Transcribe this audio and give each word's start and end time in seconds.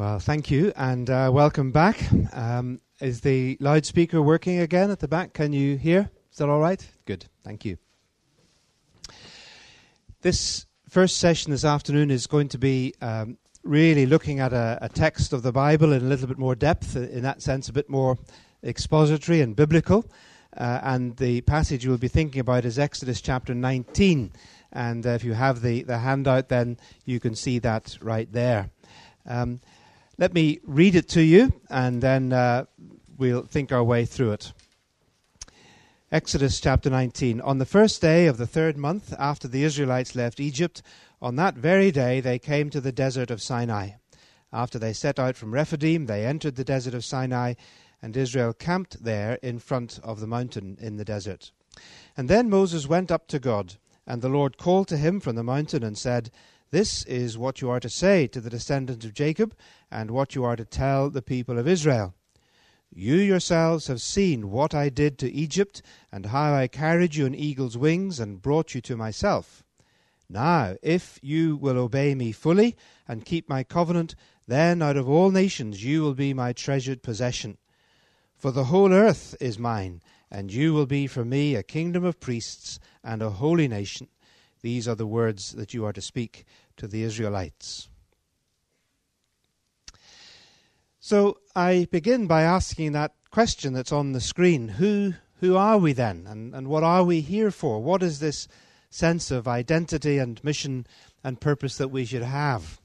Well, 0.00 0.18
thank 0.18 0.50
you 0.50 0.72
and 0.76 1.10
uh, 1.10 1.30
welcome 1.30 1.72
back. 1.72 2.00
Um, 2.32 2.80
is 3.02 3.20
the 3.20 3.58
loudspeaker 3.60 4.22
working 4.22 4.60
again 4.60 4.90
at 4.90 5.00
the 5.00 5.08
back? 5.08 5.34
Can 5.34 5.52
you 5.52 5.76
hear? 5.76 6.10
Is 6.32 6.38
that 6.38 6.48
all 6.48 6.58
right? 6.58 6.82
Good, 7.04 7.26
thank 7.44 7.66
you. 7.66 7.76
This 10.22 10.64
first 10.88 11.18
session 11.18 11.50
this 11.50 11.66
afternoon 11.66 12.10
is 12.10 12.26
going 12.26 12.48
to 12.48 12.56
be 12.56 12.94
um, 13.02 13.36
really 13.62 14.06
looking 14.06 14.40
at 14.40 14.54
a, 14.54 14.78
a, 14.80 14.88
text 14.88 15.34
of 15.34 15.42
the 15.42 15.52
Bible 15.52 15.92
in 15.92 16.00
a 16.00 16.06
little 16.06 16.28
bit 16.28 16.38
more 16.38 16.54
depth, 16.54 16.96
in 16.96 17.20
that 17.20 17.42
sense, 17.42 17.68
a 17.68 17.72
bit 17.74 17.90
more 17.90 18.16
expository 18.64 19.42
and 19.42 19.54
biblical. 19.54 20.10
Uh, 20.56 20.80
and 20.82 21.18
the 21.18 21.42
passage 21.42 21.86
we'll 21.86 21.98
be 21.98 22.08
thinking 22.08 22.40
about 22.40 22.64
is 22.64 22.78
Exodus 22.78 23.20
chapter 23.20 23.54
19. 23.54 24.32
And 24.72 25.06
uh, 25.06 25.10
if 25.10 25.24
you 25.24 25.34
have 25.34 25.60
the, 25.60 25.82
the 25.82 25.98
handout, 25.98 26.48
then 26.48 26.78
you 27.04 27.20
can 27.20 27.34
see 27.34 27.58
that 27.58 27.98
right 28.00 28.32
there. 28.32 28.70
Um, 29.26 29.60
let 30.20 30.34
me 30.34 30.60
read 30.64 30.94
it 30.94 31.08
to 31.08 31.22
you, 31.22 31.50
and 31.70 32.02
then 32.02 32.30
uh, 32.30 32.66
we'll 33.16 33.42
think 33.42 33.72
our 33.72 33.82
way 33.82 34.04
through 34.04 34.32
it. 34.32 34.52
Exodus 36.12 36.60
chapter 36.60 36.90
19. 36.90 37.40
On 37.40 37.56
the 37.56 37.64
first 37.64 38.02
day 38.02 38.26
of 38.26 38.36
the 38.36 38.46
third 38.46 38.76
month 38.76 39.14
after 39.18 39.48
the 39.48 39.64
Israelites 39.64 40.14
left 40.14 40.38
Egypt, 40.38 40.82
on 41.22 41.36
that 41.36 41.54
very 41.54 41.90
day 41.90 42.20
they 42.20 42.38
came 42.38 42.68
to 42.68 42.82
the 42.82 42.92
desert 42.92 43.30
of 43.30 43.40
Sinai. 43.40 43.92
After 44.52 44.78
they 44.78 44.92
set 44.92 45.18
out 45.18 45.36
from 45.36 45.54
Rephidim, 45.54 46.04
they 46.04 46.26
entered 46.26 46.56
the 46.56 46.64
desert 46.64 46.92
of 46.92 47.02
Sinai, 47.02 47.54
and 48.02 48.14
Israel 48.14 48.52
camped 48.52 49.02
there 49.02 49.38
in 49.42 49.58
front 49.58 49.98
of 50.02 50.20
the 50.20 50.26
mountain 50.26 50.76
in 50.82 50.98
the 50.98 51.04
desert. 51.04 51.50
And 52.14 52.28
then 52.28 52.50
Moses 52.50 52.86
went 52.86 53.10
up 53.10 53.26
to 53.28 53.38
God, 53.38 53.76
and 54.06 54.20
the 54.20 54.28
Lord 54.28 54.58
called 54.58 54.88
to 54.88 54.98
him 54.98 55.18
from 55.18 55.36
the 55.36 55.42
mountain 55.42 55.82
and 55.82 55.96
said, 55.96 56.30
this 56.70 57.04
is 57.04 57.36
what 57.36 57.60
you 57.60 57.68
are 57.68 57.80
to 57.80 57.88
say 57.88 58.26
to 58.28 58.40
the 58.40 58.50
descendants 58.50 59.04
of 59.04 59.14
Jacob, 59.14 59.54
and 59.90 60.10
what 60.10 60.34
you 60.34 60.44
are 60.44 60.56
to 60.56 60.64
tell 60.64 61.10
the 61.10 61.22
people 61.22 61.58
of 61.58 61.66
Israel. 61.66 62.14
You 62.92 63.16
yourselves 63.16 63.86
have 63.88 64.00
seen 64.00 64.50
what 64.50 64.74
I 64.74 64.88
did 64.88 65.18
to 65.18 65.32
Egypt, 65.32 65.82
and 66.12 66.26
how 66.26 66.54
I 66.54 66.68
carried 66.68 67.14
you 67.14 67.26
on 67.26 67.34
eagle's 67.34 67.76
wings 67.76 68.20
and 68.20 68.42
brought 68.42 68.74
you 68.74 68.80
to 68.82 68.96
myself. 68.96 69.64
Now, 70.28 70.76
if 70.80 71.18
you 71.22 71.56
will 71.56 71.76
obey 71.76 72.14
me 72.14 72.30
fully 72.30 72.76
and 73.08 73.24
keep 73.24 73.48
my 73.48 73.64
covenant, 73.64 74.14
then 74.46 74.80
out 74.80 74.96
of 74.96 75.08
all 75.08 75.32
nations 75.32 75.84
you 75.84 76.02
will 76.02 76.14
be 76.14 76.32
my 76.32 76.52
treasured 76.52 77.02
possession. 77.02 77.58
For 78.36 78.52
the 78.52 78.64
whole 78.64 78.92
earth 78.92 79.34
is 79.40 79.58
mine, 79.58 80.02
and 80.30 80.52
you 80.52 80.72
will 80.72 80.86
be 80.86 81.08
for 81.08 81.24
me 81.24 81.56
a 81.56 81.64
kingdom 81.64 82.04
of 82.04 82.20
priests 82.20 82.78
and 83.02 83.22
a 83.22 83.30
holy 83.30 83.66
nation. 83.66 84.08
These 84.62 84.86
are 84.86 84.94
the 84.94 85.06
words 85.06 85.52
that 85.52 85.74
you 85.74 85.84
are 85.84 85.92
to 85.92 86.00
speak 86.00 86.44
to 86.80 86.88
the 86.88 87.02
Israelites. 87.02 87.88
So 90.98 91.38
I 91.54 91.86
begin 91.90 92.26
by 92.26 92.42
asking 92.42 92.92
that 92.92 93.12
question 93.30 93.74
that's 93.74 93.92
on 93.92 94.12
the 94.12 94.20
screen 94.20 94.68
who, 94.68 95.14
who 95.40 95.56
are 95.56 95.76
we 95.76 95.92
then? 95.92 96.26
And, 96.26 96.54
and 96.54 96.68
what 96.68 96.82
are 96.82 97.04
we 97.04 97.20
here 97.20 97.50
for? 97.50 97.82
What 97.82 98.02
is 98.02 98.18
this 98.18 98.48
sense 98.88 99.30
of 99.30 99.46
identity 99.46 100.16
and 100.16 100.42
mission 100.42 100.86
and 101.22 101.40
purpose 101.40 101.76
that 101.76 101.88
we 101.88 102.06
should 102.06 102.22
have? 102.22 102.80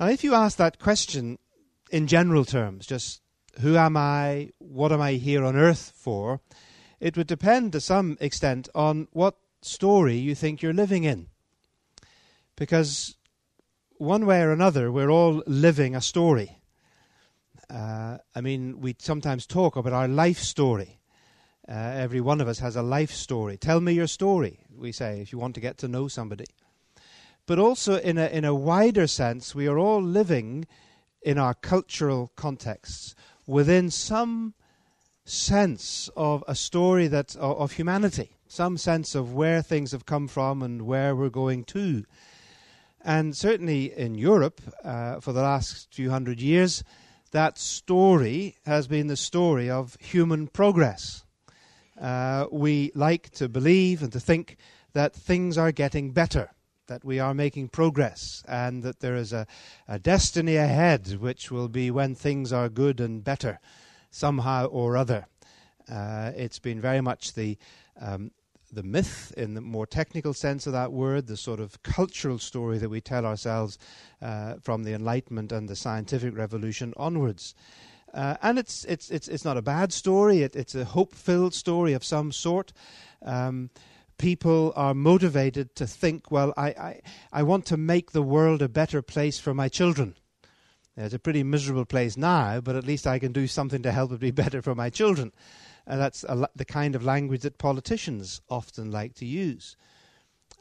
Now, 0.00 0.06
if 0.06 0.24
you 0.24 0.34
ask 0.34 0.58
that 0.58 0.80
question 0.80 1.38
in 1.90 2.08
general 2.08 2.44
terms, 2.44 2.84
just 2.84 3.22
who 3.60 3.76
am 3.76 3.96
I? 3.96 4.50
What 4.58 4.90
am 4.90 5.00
I 5.00 5.12
here 5.12 5.44
on 5.44 5.56
earth 5.56 5.92
for? 5.94 6.40
It 6.98 7.16
would 7.16 7.28
depend 7.28 7.72
to 7.72 7.80
some 7.80 8.18
extent 8.20 8.68
on 8.74 9.06
what 9.12 9.36
story 9.62 10.16
you 10.16 10.34
think 10.34 10.62
you're 10.62 10.72
living 10.72 11.04
in. 11.04 11.29
Because 12.60 13.16
one 13.96 14.26
way 14.26 14.42
or 14.42 14.52
another, 14.52 14.92
we're 14.92 15.08
all 15.08 15.42
living 15.46 15.96
a 15.96 16.02
story. 16.02 16.58
Uh, 17.70 18.18
I 18.34 18.42
mean, 18.42 18.82
we 18.82 18.96
sometimes 18.98 19.46
talk 19.46 19.76
about 19.76 19.94
our 19.94 20.06
life 20.06 20.40
story. 20.40 21.00
Uh, 21.66 21.72
every 21.72 22.20
one 22.20 22.38
of 22.38 22.48
us 22.48 22.58
has 22.58 22.76
a 22.76 22.82
life 22.82 23.12
story. 23.12 23.56
Tell 23.56 23.80
me 23.80 23.94
your 23.94 24.06
story, 24.06 24.60
we 24.76 24.92
say, 24.92 25.22
if 25.22 25.32
you 25.32 25.38
want 25.38 25.54
to 25.54 25.62
get 25.62 25.78
to 25.78 25.88
know 25.88 26.06
somebody. 26.06 26.44
But 27.46 27.58
also, 27.58 27.96
in 27.96 28.18
a, 28.18 28.26
in 28.26 28.44
a 28.44 28.54
wider 28.54 29.06
sense, 29.06 29.54
we 29.54 29.66
are 29.66 29.78
all 29.78 30.02
living 30.02 30.66
in 31.22 31.38
our 31.38 31.54
cultural 31.54 32.30
contexts 32.36 33.14
within 33.46 33.88
some 33.88 34.52
sense 35.24 36.10
of 36.14 36.44
a 36.46 36.54
story 36.54 37.08
that, 37.08 37.34
of, 37.36 37.56
of 37.58 37.72
humanity 37.72 38.36
some 38.50 38.76
sense 38.76 39.14
of 39.14 39.32
where 39.32 39.62
things 39.62 39.92
have 39.92 40.04
come 40.04 40.26
from 40.26 40.60
and 40.60 40.82
where 40.82 41.14
we're 41.14 41.30
going 41.30 41.62
to. 41.62 42.04
And 43.02 43.36
certainly 43.36 43.96
in 43.96 44.14
Europe, 44.14 44.60
uh, 44.84 45.20
for 45.20 45.32
the 45.32 45.42
last 45.42 45.92
few 45.92 46.10
hundred 46.10 46.40
years, 46.40 46.84
that 47.30 47.58
story 47.58 48.56
has 48.66 48.86
been 48.86 49.06
the 49.06 49.16
story 49.16 49.70
of 49.70 49.96
human 50.00 50.48
progress. 50.48 51.24
Uh, 51.98 52.46
we 52.50 52.90
like 52.94 53.30
to 53.30 53.48
believe 53.48 54.02
and 54.02 54.12
to 54.12 54.20
think 54.20 54.56
that 54.92 55.14
things 55.14 55.56
are 55.56 55.72
getting 55.72 56.10
better, 56.10 56.50
that 56.88 57.04
we 57.04 57.18
are 57.18 57.34
making 57.34 57.68
progress, 57.68 58.42
and 58.48 58.82
that 58.82 59.00
there 59.00 59.14
is 59.14 59.32
a, 59.32 59.46
a 59.86 59.98
destiny 59.98 60.56
ahead 60.56 61.18
which 61.20 61.50
will 61.50 61.68
be 61.68 61.90
when 61.90 62.14
things 62.14 62.52
are 62.52 62.68
good 62.68 63.00
and 63.00 63.22
better, 63.22 63.60
somehow 64.10 64.66
or 64.66 64.96
other. 64.96 65.26
Uh, 65.90 66.32
it's 66.36 66.58
been 66.58 66.80
very 66.80 67.00
much 67.00 67.34
the 67.34 67.56
um, 68.00 68.30
the 68.72 68.82
myth 68.82 69.32
in 69.36 69.54
the 69.54 69.60
more 69.60 69.86
technical 69.86 70.32
sense 70.32 70.66
of 70.66 70.72
that 70.72 70.92
word, 70.92 71.26
the 71.26 71.36
sort 71.36 71.60
of 71.60 71.82
cultural 71.82 72.38
story 72.38 72.78
that 72.78 72.88
we 72.88 73.00
tell 73.00 73.26
ourselves 73.26 73.78
uh, 74.22 74.54
from 74.62 74.84
the 74.84 74.92
Enlightenment 74.92 75.52
and 75.52 75.68
the 75.68 75.76
scientific 75.76 76.36
revolution 76.36 76.94
onwards. 76.96 77.54
Uh, 78.12 78.36
and 78.42 78.58
it's, 78.58 78.84
it's, 78.84 79.10
it's, 79.10 79.28
it's 79.28 79.44
not 79.44 79.56
a 79.56 79.62
bad 79.62 79.92
story, 79.92 80.42
it, 80.42 80.56
it's 80.56 80.74
a 80.74 80.84
hope 80.84 81.14
filled 81.14 81.54
story 81.54 81.92
of 81.92 82.04
some 82.04 82.32
sort. 82.32 82.72
Um, 83.22 83.70
people 84.18 84.72
are 84.76 84.94
motivated 84.94 85.74
to 85.76 85.86
think, 85.86 86.30
well, 86.30 86.52
I, 86.56 86.68
I, 86.68 87.00
I 87.32 87.42
want 87.42 87.66
to 87.66 87.76
make 87.76 88.10
the 88.10 88.22
world 88.22 88.62
a 88.62 88.68
better 88.68 89.00
place 89.02 89.38
for 89.38 89.54
my 89.54 89.68
children. 89.68 90.14
It's 90.96 91.14
a 91.14 91.18
pretty 91.18 91.42
miserable 91.42 91.86
place 91.86 92.16
now, 92.16 92.60
but 92.60 92.76
at 92.76 92.84
least 92.84 93.06
I 93.06 93.18
can 93.18 93.32
do 93.32 93.46
something 93.46 93.82
to 93.82 93.92
help 93.92 94.12
it 94.12 94.20
be 94.20 94.30
better 94.42 94.60
for 94.60 94.74
my 94.74 94.90
children. 94.90 95.32
And 95.90 96.00
that's 96.00 96.20
the 96.20 96.64
kind 96.64 96.94
of 96.94 97.02
language 97.02 97.40
that 97.40 97.58
politicians 97.58 98.40
often 98.48 98.92
like 98.92 99.14
to 99.14 99.26
use. 99.26 99.76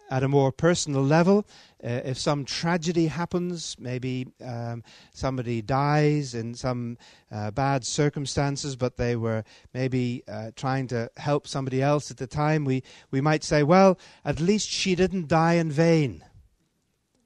At 0.09 0.23
a 0.23 0.27
more 0.27 0.51
personal 0.51 1.03
level, 1.03 1.45
uh, 1.83 2.01
if 2.03 2.17
some 2.17 2.45
tragedy 2.45 3.05
happens, 3.05 3.75
maybe 3.77 4.25
um, 4.43 4.83
somebody 5.13 5.61
dies 5.61 6.33
in 6.33 6.55
some 6.55 6.97
uh, 7.31 7.51
bad 7.51 7.85
circumstances, 7.85 8.75
but 8.75 8.97
they 8.97 9.15
were 9.15 9.43
maybe 9.71 10.23
uh, 10.27 10.49
trying 10.55 10.87
to 10.87 11.11
help 11.17 11.47
somebody 11.47 11.79
else 11.79 12.09
at 12.09 12.17
the 12.17 12.25
time, 12.25 12.65
we, 12.65 12.81
we 13.11 13.21
might 13.21 13.43
say, 13.43 13.61
well, 13.61 13.99
at 14.25 14.39
least 14.39 14.67
she 14.67 14.95
didn't 14.95 15.27
die 15.27 15.53
in 15.53 15.69
vain. 15.69 16.23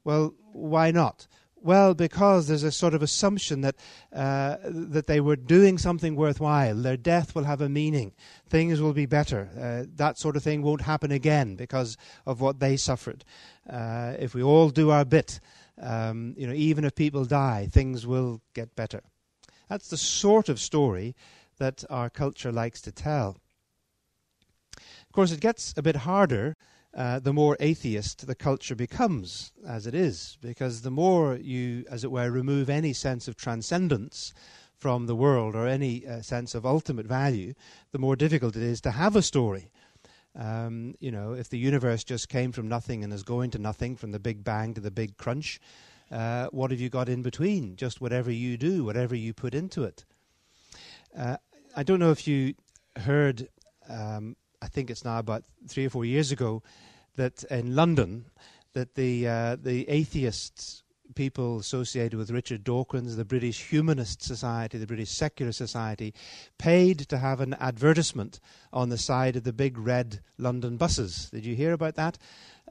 Well, 0.03 0.33
why 0.51 0.91
not? 0.91 1.25
Well, 1.65 1.93
because 1.93 2.47
there's 2.47 2.63
a 2.63 2.73
sort 2.73 2.93
of 2.93 3.01
assumption 3.01 3.61
that 3.61 3.77
uh, 4.11 4.57
that 4.65 5.07
they 5.07 5.21
were 5.21 5.37
doing 5.37 5.77
something 5.77 6.13
worthwhile. 6.17 6.75
Their 6.75 6.97
death 6.97 7.33
will 7.33 7.45
have 7.45 7.61
a 7.61 7.69
meaning. 7.69 8.11
Things 8.49 8.81
will 8.81 8.91
be 8.91 9.05
better. 9.05 9.49
Uh, 9.57 9.89
that 9.95 10.19
sort 10.19 10.35
of 10.35 10.43
thing 10.43 10.61
won't 10.61 10.81
happen 10.81 11.09
again 11.09 11.55
because 11.55 11.95
of 12.25 12.41
what 12.41 12.59
they 12.59 12.75
suffered. 12.75 13.23
Uh, 13.69 14.13
if 14.19 14.35
we 14.35 14.43
all 14.43 14.71
do 14.71 14.89
our 14.89 15.05
bit, 15.05 15.39
um, 15.81 16.35
you 16.37 16.45
know, 16.45 16.53
even 16.53 16.83
if 16.83 16.95
people 16.95 17.23
die, 17.23 17.69
things 17.71 18.05
will 18.05 18.41
get 18.53 18.75
better. 18.75 19.01
That's 19.69 19.87
the 19.87 19.97
sort 19.97 20.49
of 20.49 20.59
story 20.59 21.15
that 21.59 21.85
our 21.89 22.09
culture 22.09 22.51
likes 22.51 22.81
to 22.81 22.91
tell. 22.91 23.37
Of 24.77 25.13
course, 25.13 25.31
it 25.31 25.39
gets 25.39 25.73
a 25.77 25.81
bit 25.81 25.95
harder 25.95 26.57
uh, 26.95 27.19
the 27.19 27.33
more 27.33 27.57
atheist 27.59 28.27
the 28.27 28.35
culture 28.35 28.75
becomes, 28.75 29.51
as 29.67 29.87
it 29.87 29.95
is, 29.95 30.37
because 30.41 30.81
the 30.81 30.91
more 30.91 31.35
you, 31.35 31.85
as 31.89 32.03
it 32.03 32.11
were, 32.11 32.29
remove 32.29 32.69
any 32.69 32.93
sense 32.93 33.27
of 33.27 33.35
transcendence 33.35 34.33
from 34.77 35.07
the 35.07 35.15
world 35.15 35.55
or 35.55 35.67
any 35.67 36.05
uh, 36.05 36.21
sense 36.21 36.53
of 36.53 36.65
ultimate 36.65 37.07
value, 37.07 37.53
the 37.91 37.99
more 37.99 38.15
difficult 38.15 38.55
it 38.55 38.61
is 38.61 38.81
to 38.81 38.91
have 38.91 39.15
a 39.15 39.21
story. 39.21 39.71
Um, 40.35 40.95
you 40.99 41.11
know, 41.11 41.33
if 41.33 41.49
the 41.49 41.57
universe 41.57 42.03
just 42.03 42.27
came 42.29 42.51
from 42.51 42.67
nothing 42.67 43.03
and 43.03 43.13
is 43.13 43.23
going 43.23 43.51
to 43.51 43.59
nothing, 43.59 43.95
from 43.95 44.11
the 44.11 44.19
Big 44.19 44.43
Bang 44.43 44.73
to 44.73 44.81
the 44.81 44.91
Big 44.91 45.17
Crunch, 45.17 45.59
uh, 46.11 46.47
what 46.51 46.69
have 46.71 46.79
you 46.79 46.89
got 46.89 47.09
in 47.09 47.21
between? 47.21 47.75
Just 47.75 48.01
whatever 48.01 48.31
you 48.31 48.57
do, 48.57 48.83
whatever 48.83 49.15
you 49.15 49.33
put 49.33 49.55
into 49.55 49.83
it. 49.83 50.05
Uh, 51.17 51.37
I 51.75 51.83
don't 51.83 51.99
know 51.99 52.11
if 52.11 52.27
you 52.27 52.53
heard 52.97 53.47
um, 53.89 54.35
I 54.63 54.67
think 54.67 54.89
it's 54.89 55.03
now 55.03 55.19
about 55.19 55.43
three 55.67 55.85
or 55.85 55.89
four 55.89 56.05
years 56.05 56.31
ago, 56.31 56.63
that 57.17 57.43
in 57.51 57.75
London, 57.75 58.25
that 58.71 58.95
the 58.95 59.27
uh, 59.27 59.57
the 59.61 59.87
atheists 59.89 60.83
people 61.15 61.59
associated 61.59 62.17
with 62.17 62.31
Richard 62.31 62.63
Dawkins, 62.63 63.17
the 63.17 63.25
British 63.25 63.61
Humanist 63.69 64.23
Society, 64.23 64.77
the 64.77 64.87
British 64.87 65.11
Secular 65.11 65.51
Society, 65.51 66.13
paid 66.57 66.99
to 67.09 67.17
have 67.17 67.41
an 67.41 67.55
advertisement 67.59 68.39
on 68.71 68.87
the 68.87 68.97
side 68.97 69.35
of 69.35 69.43
the 69.43 69.53
big 69.53 69.77
red 69.77 70.21
London 70.37 70.77
buses. 70.77 71.29
Did 71.29 71.45
you 71.45 71.55
hear 71.55 71.73
about 71.73 71.95
that? 71.95 72.17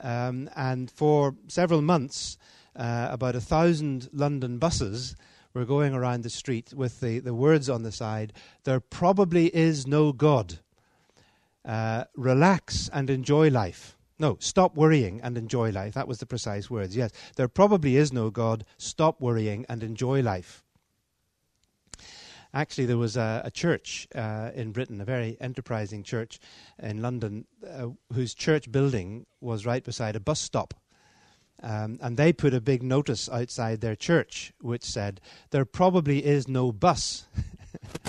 Um, 0.01 0.49
and 0.57 0.91
for 0.91 1.37
several 1.47 1.83
months, 1.83 2.39
uh, 2.75 3.09
about 3.11 3.37
a 3.37 3.41
thousand 3.41 4.09
London 4.13 4.59
buses 4.59 5.15
were 5.53 5.67
going 5.67 5.95
around 5.95 6.23
the 6.23 6.31
street 6.31 6.73
with 6.75 7.01
the, 7.01 7.19
the 7.19 7.35
words 7.35 7.69
on 7.69 7.83
the 7.83 7.93
side, 7.93 8.33
There 8.65 8.81
probably 8.81 9.55
is 9.55 9.87
no 9.87 10.13
God. 10.13 10.59
Uh, 11.65 12.05
relax 12.17 12.91
and 12.93 13.09
enjoy 13.09 13.49
life. 13.49 13.97
No, 14.19 14.37
stop 14.41 14.77
worrying 14.77 15.21
and 15.23 15.37
enjoy 15.37 15.71
life. 15.71 15.95
That 15.95 16.09
was 16.09 16.19
the 16.19 16.27
precise 16.27 16.71
words. 16.71 16.97
Yes, 16.97 17.11
there 17.37 17.49
probably 17.49 17.97
is 17.97 18.13
no 18.13 18.31
God. 18.31 18.65
Stop 18.79 19.21
worrying 19.21 19.67
and 19.69 19.83
enjoy 19.83 20.23
life. 20.23 20.63
Actually, 22.55 22.87
there 22.87 22.99
was 22.99 23.17
a, 23.17 23.43
a 23.45 23.51
church 23.51 24.07
uh, 24.15 24.51
in 24.55 24.73
Britain, 24.73 25.01
a 25.01 25.05
very 25.05 25.39
enterprising 25.41 26.03
church 26.03 26.39
in 26.83 27.01
London, 27.01 27.47
uh, 27.67 27.89
whose 28.13 28.35
church 28.35 28.71
building 28.71 29.25
was 29.41 29.65
right 29.65 29.83
beside 29.83 30.17
a 30.17 30.21
bus 30.21 30.39
stop. 30.39 30.75
Um, 31.63 31.99
and 32.03 32.17
they 32.17 32.33
put 32.33 32.53
a 32.55 32.61
big 32.61 32.83
notice 32.83 33.29
outside 33.29 33.81
their 33.81 33.97
church 33.97 34.53
which 34.61 34.85
said, 34.85 35.21
There 35.51 35.65
probably 35.65 36.25
is 36.25 36.47
no 36.49 36.73
bus. 36.73 37.27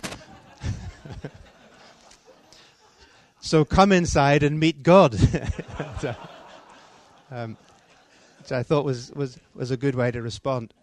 so 3.54 3.64
come 3.64 3.92
inside 3.92 4.42
and 4.42 4.60
meet 4.60 4.82
God. 4.82 5.14
um, 7.32 7.56
which 8.40 8.52
I 8.52 8.64
thought 8.64 8.84
was, 8.84 9.12
was, 9.12 9.40
was 9.54 9.70
a 9.70 9.78
good 9.78 9.94
way 9.94 10.10
to 10.10 10.24
respond. 10.24 10.74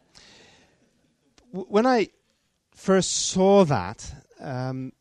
When 1.51 1.85
I 1.85 2.11
first 2.73 3.11
saw 3.11 3.65
that 3.65 4.15
um, 4.39 4.93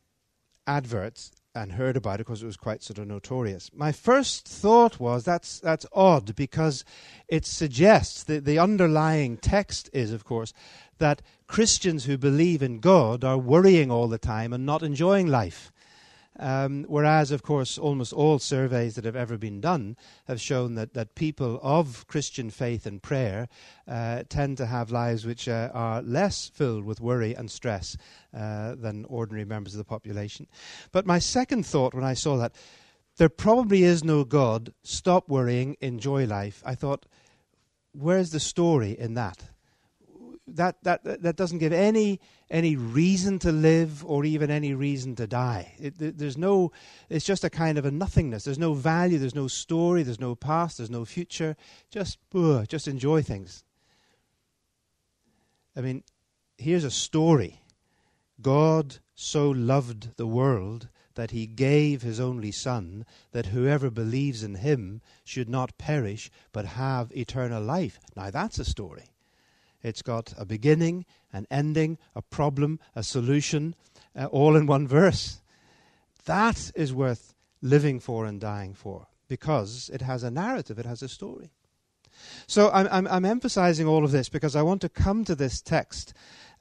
advert, 0.66 1.30
and 1.54 1.72
heard 1.72 1.96
about 1.96 2.16
it 2.16 2.26
because 2.26 2.42
it 2.42 2.46
was 2.46 2.56
quite 2.56 2.82
sort 2.82 2.98
of 2.98 3.06
notorious. 3.06 3.70
My 3.72 3.90
first 3.90 4.46
thought 4.46 5.00
was 5.00 5.24
that's 5.24 5.58
that's 5.58 5.84
odd 5.92 6.36
because 6.36 6.84
it 7.28 7.44
suggests 7.44 8.22
that 8.24 8.44
the 8.44 8.58
underlying 8.58 9.36
text 9.36 9.90
is, 9.92 10.12
of 10.12 10.24
course, 10.24 10.52
that 10.98 11.22
Christians 11.48 12.04
who 12.04 12.16
believe 12.16 12.62
in 12.62 12.78
God 12.78 13.24
are 13.24 13.36
worrying 13.36 13.90
all 13.90 14.06
the 14.06 14.16
time 14.16 14.52
and 14.52 14.64
not 14.64 14.84
enjoying 14.84 15.26
life. 15.26 15.72
Um, 16.38 16.84
whereas, 16.88 17.32
of 17.32 17.42
course, 17.42 17.76
almost 17.76 18.12
all 18.12 18.38
surveys 18.38 18.94
that 18.94 19.04
have 19.04 19.16
ever 19.16 19.36
been 19.36 19.60
done 19.60 19.96
have 20.26 20.40
shown 20.40 20.74
that, 20.76 20.94
that 20.94 21.14
people 21.14 21.58
of 21.62 22.06
Christian 22.06 22.50
faith 22.50 22.86
and 22.86 23.02
prayer 23.02 23.48
uh, 23.88 24.22
tend 24.28 24.56
to 24.58 24.66
have 24.66 24.90
lives 24.90 25.26
which 25.26 25.48
uh, 25.48 25.70
are 25.74 26.02
less 26.02 26.48
filled 26.48 26.84
with 26.84 27.00
worry 27.00 27.34
and 27.34 27.50
stress 27.50 27.96
uh, 28.32 28.74
than 28.76 29.04
ordinary 29.06 29.44
members 29.44 29.74
of 29.74 29.78
the 29.78 29.84
population. 29.84 30.46
But 30.92 31.06
my 31.06 31.18
second 31.18 31.66
thought 31.66 31.94
when 31.94 32.04
I 32.04 32.14
saw 32.14 32.36
that, 32.38 32.54
there 33.16 33.28
probably 33.28 33.82
is 33.82 34.02
no 34.02 34.24
God, 34.24 34.72
stop 34.82 35.28
worrying, 35.28 35.76
enjoy 35.80 36.24
life, 36.24 36.62
I 36.64 36.74
thought, 36.74 37.04
where's 37.92 38.30
the 38.30 38.40
story 38.40 38.98
in 38.98 39.14
that? 39.14 39.50
That, 40.56 40.82
that, 40.82 41.22
that 41.22 41.36
doesn't 41.36 41.58
give 41.58 41.72
any, 41.72 42.20
any 42.50 42.76
reason 42.76 43.38
to 43.40 43.52
live 43.52 44.04
or 44.04 44.24
even 44.24 44.50
any 44.50 44.74
reason 44.74 45.14
to 45.16 45.26
die. 45.26 45.74
It, 45.78 46.18
there's 46.18 46.36
no, 46.38 46.72
it's 47.08 47.24
just 47.24 47.44
a 47.44 47.50
kind 47.50 47.78
of 47.78 47.84
a 47.84 47.90
nothingness. 47.90 48.44
There's 48.44 48.58
no 48.58 48.74
value, 48.74 49.18
there's 49.18 49.34
no 49.34 49.48
story, 49.48 50.02
there's 50.02 50.20
no 50.20 50.34
past, 50.34 50.78
there's 50.78 50.90
no 50.90 51.04
future. 51.04 51.56
Just, 51.90 52.18
ugh, 52.34 52.66
just 52.68 52.88
enjoy 52.88 53.22
things. 53.22 53.64
I 55.76 55.80
mean, 55.80 56.02
here's 56.58 56.84
a 56.84 56.90
story. 56.90 57.62
God 58.40 58.98
so 59.14 59.50
loved 59.50 60.16
the 60.16 60.26
world 60.26 60.88
that 61.14 61.32
he 61.32 61.46
gave 61.46 62.02
his 62.02 62.18
only 62.18 62.50
Son, 62.50 63.04
that 63.32 63.46
whoever 63.46 63.90
believes 63.90 64.42
in 64.42 64.54
him 64.54 65.02
should 65.24 65.48
not 65.48 65.76
perish, 65.76 66.30
but 66.52 66.64
have 66.64 67.12
eternal 67.14 67.62
life. 67.62 68.00
Now 68.16 68.30
that's 68.30 68.58
a 68.58 68.64
story. 68.64 69.09
It's 69.82 70.02
got 70.02 70.32
a 70.36 70.44
beginning, 70.44 71.06
an 71.32 71.46
ending, 71.50 71.98
a 72.14 72.22
problem, 72.22 72.80
a 72.94 73.02
solution, 73.02 73.74
uh, 74.16 74.26
all 74.26 74.56
in 74.56 74.66
one 74.66 74.86
verse. 74.86 75.40
That 76.26 76.70
is 76.74 76.92
worth 76.92 77.34
living 77.62 78.00
for 78.00 78.26
and 78.26 78.40
dying 78.40 78.74
for 78.74 79.06
because 79.28 79.90
it 79.92 80.02
has 80.02 80.22
a 80.22 80.30
narrative, 80.30 80.78
it 80.78 80.86
has 80.86 81.02
a 81.02 81.08
story. 81.08 81.50
So 82.46 82.70
I'm, 82.72 82.88
I'm, 82.90 83.06
I'm 83.06 83.24
emphasizing 83.24 83.86
all 83.86 84.04
of 84.04 84.10
this 84.10 84.28
because 84.28 84.56
I 84.56 84.62
want 84.62 84.80
to 84.82 84.88
come 84.88 85.24
to 85.24 85.34
this 85.34 85.60
text 85.60 86.12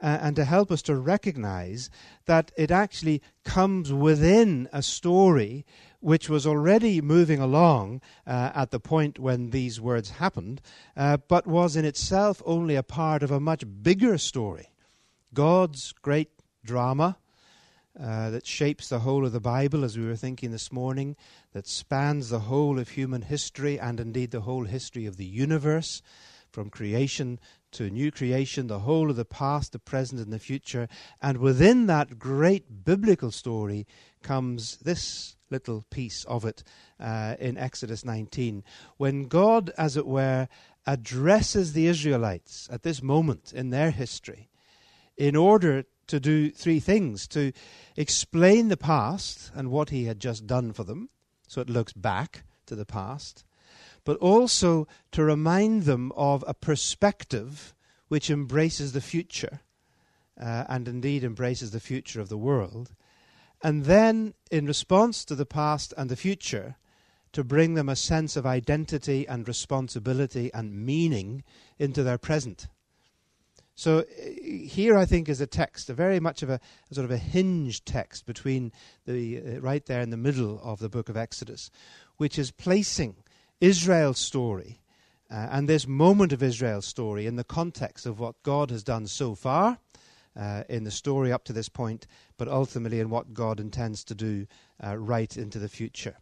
uh, 0.02 0.20
and 0.22 0.36
to 0.36 0.46
help 0.46 0.72
us 0.72 0.82
to 0.84 0.96
recognize 0.96 1.90
that 2.26 2.52
it 2.58 2.72
actually 2.72 3.22
comes 3.44 3.92
within 3.92 4.70
a 4.72 4.82
story 4.82 5.66
which 6.00 6.30
was 6.30 6.48
already 6.48 7.02
moving 7.02 7.40
along 7.40 8.02
uh, 8.26 8.52
at 8.56 8.72
the 8.72 8.80
point 8.80 9.20
when 9.20 9.50
these 9.50 9.82
words 9.82 10.12
happened, 10.12 10.62
uh, 10.96 11.18
but 11.28 11.46
was 11.46 11.76
in 11.76 11.86
itself 11.86 12.42
only 12.46 12.76
a 12.76 12.84
part 12.84 13.24
of 13.24 13.32
a 13.32 13.40
much 13.40 13.64
bigger 13.82 14.18
story. 14.18 14.70
God's 15.34 15.94
great 16.02 16.30
drama 16.64 17.18
uh, 18.00 18.30
that 18.30 18.46
shapes 18.46 18.90
the 18.90 19.00
whole 19.00 19.26
of 19.26 19.32
the 19.32 19.42
Bible, 19.42 19.84
as 19.84 19.98
we 19.98 20.06
were 20.06 20.16
thinking 20.16 20.52
this 20.52 20.72
morning, 20.72 21.16
that 21.54 21.68
spans 21.68 22.30
the 22.30 22.40
whole 22.40 22.80
of 22.80 22.90
human 22.90 23.24
history 23.24 23.80
and 23.80 24.00
indeed 24.00 24.32
the 24.32 24.42
whole 24.42 24.66
history 24.66 25.06
of 25.06 25.18
the 25.18 25.26
universe, 25.26 26.02
from 26.50 26.70
creation 26.70 27.40
to 27.72 27.90
new 27.90 28.12
creation, 28.12 28.68
the 28.68 28.80
whole 28.80 29.10
of 29.10 29.16
the 29.16 29.26
past, 29.26 29.72
the 29.72 29.80
present, 29.80 30.22
and 30.22 30.34
the 30.34 30.40
future. 30.40 30.88
And 31.22 31.38
within 31.38 31.88
that 31.88 32.18
great 32.18 32.84
biblical 32.84 33.32
story 33.32 33.86
comes 34.24 34.78
this 34.78 35.36
little 35.50 35.86
piece 35.90 36.24
of 36.26 36.46
it 36.46 36.64
uh, 37.00 37.36
in 37.40 37.58
Exodus 37.58 38.06
19, 38.06 38.64
when 38.98 39.28
God, 39.28 39.72
as 39.78 39.98
it 39.98 40.06
were, 40.06 40.48
addresses 40.86 41.74
the 41.74 41.88
Israelites 41.88 42.68
at 42.72 42.84
this 42.84 43.02
moment 43.02 43.54
in 43.54 43.70
their 43.70 43.92
history 43.92 44.50
in 45.18 45.36
order 45.36 45.84
to 46.08 46.20
do 46.20 46.50
three 46.50 46.80
things. 46.80 47.28
To 47.30 47.52
explain 47.96 48.68
the 48.68 48.78
past 48.78 49.52
and 49.54 49.70
what 49.70 49.90
he 49.90 50.06
had 50.06 50.20
just 50.20 50.48
done 50.48 50.74
for 50.74 50.84
them, 50.84 51.10
so 51.48 51.62
it 51.62 51.70
looks 51.70 51.94
back 51.94 52.44
to 52.66 52.76
the 52.76 52.86
past, 52.86 53.44
but 54.04 54.18
also 54.18 54.88
to 55.12 55.24
remind 55.24 55.84
them 55.84 56.12
of 56.16 56.44
a 56.48 56.54
perspective 56.54 57.74
which 58.08 58.30
embraces 58.30 58.94
the 58.94 59.02
future 59.02 59.62
uh, 60.40 60.66
and 60.68 60.88
indeed 60.88 61.24
embraces 61.24 61.72
the 61.72 61.80
future 61.80 62.22
of 62.22 62.30
the 62.30 62.38
world 62.38 62.94
and 63.62 63.86
then, 63.86 64.34
in 64.52 64.66
response 64.66 65.26
to 65.26 65.36
the 65.36 65.46
past 65.46 65.94
and 65.98 66.10
the 66.10 66.16
future, 66.16 66.78
to 67.34 67.44
bring 67.44 67.76
them 67.76 67.90
a 67.90 67.96
sense 67.96 68.36
of 68.36 68.46
identity 68.46 69.28
and 69.28 69.48
responsibility 69.48 70.52
and 70.54 70.86
meaning 70.86 71.44
into 71.78 72.04
their 72.04 72.18
present. 72.18 72.68
So 73.76 74.04
here, 74.10 74.98
I 74.98 75.06
think, 75.06 75.30
is 75.30 75.40
a 75.40 75.48
text, 75.48 75.90
a 75.90 75.94
very 75.94 76.20
much 76.20 76.44
of 76.44 76.50
a, 76.50 76.60
a 76.92 76.94
sort 76.94 77.06
of 77.06 77.12
a 77.12 77.18
hinge 77.18 77.86
text 77.86 78.26
between 78.26 78.74
the 79.06 79.38
uh, 79.38 79.62
right 79.62 79.86
there 79.86 80.02
in 80.02 80.10
the 80.10 80.18
middle 80.18 80.60
of 80.62 80.80
the 80.80 80.90
book 80.90 81.08
of 81.08 81.16
Exodus, 81.16 81.72
which 82.18 82.38
is 82.38 82.52
placing 82.52 83.16
Israel's 83.62 84.20
story 84.20 84.82
uh, 85.32 85.48
and 85.52 85.70
this 85.70 85.88
moment 85.88 86.34
of 86.34 86.44
Israel's 86.44 86.88
story 86.88 87.26
in 87.26 87.36
the 87.36 87.44
context 87.44 88.06
of 88.06 88.20
what 88.20 88.42
God 88.44 88.70
has 88.72 88.84
done 88.84 89.08
so 89.08 89.36
far 89.36 89.78
uh, 90.36 90.64
in 90.70 90.84
the 90.84 90.92
story 90.92 91.32
up 91.32 91.44
to 91.46 91.54
this 91.54 91.70
point, 91.70 92.08
but 92.38 92.48
ultimately 92.48 93.00
in 93.00 93.10
what 93.10 93.34
God 93.34 93.60
intends 93.60 94.04
to 94.06 94.16
do 94.16 94.48
uh, 94.84 94.98
right 94.98 95.36
into 95.36 95.60
the 95.60 95.70
future. 95.70 96.18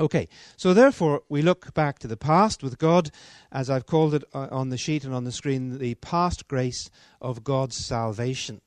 Okay, 0.00 0.28
so 0.56 0.72
therefore 0.74 1.22
we 1.28 1.42
look 1.42 1.74
back 1.74 1.98
to 1.98 2.06
the 2.06 2.16
past 2.16 2.62
with 2.62 2.78
God, 2.78 3.10
as 3.50 3.68
I've 3.68 3.86
called 3.86 4.14
it 4.14 4.22
uh, 4.32 4.46
on 4.50 4.68
the 4.68 4.76
sheet 4.76 5.04
and 5.04 5.12
on 5.12 5.24
the 5.24 5.32
screen, 5.32 5.78
the 5.78 5.96
past 5.96 6.46
grace 6.46 6.88
of 7.20 7.42
God's 7.42 7.76
salvation. 7.76 8.60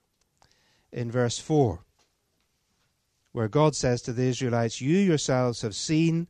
In 0.92 1.10
verse 1.10 1.40
4, 1.40 1.80
where 3.32 3.48
God 3.48 3.78
says 3.78 4.02
to 4.02 4.12
the 4.12 4.24
Israelites, 4.24 4.82
You 4.82 4.98
yourselves 4.98 5.62
have 5.62 5.74
seen 5.74 6.28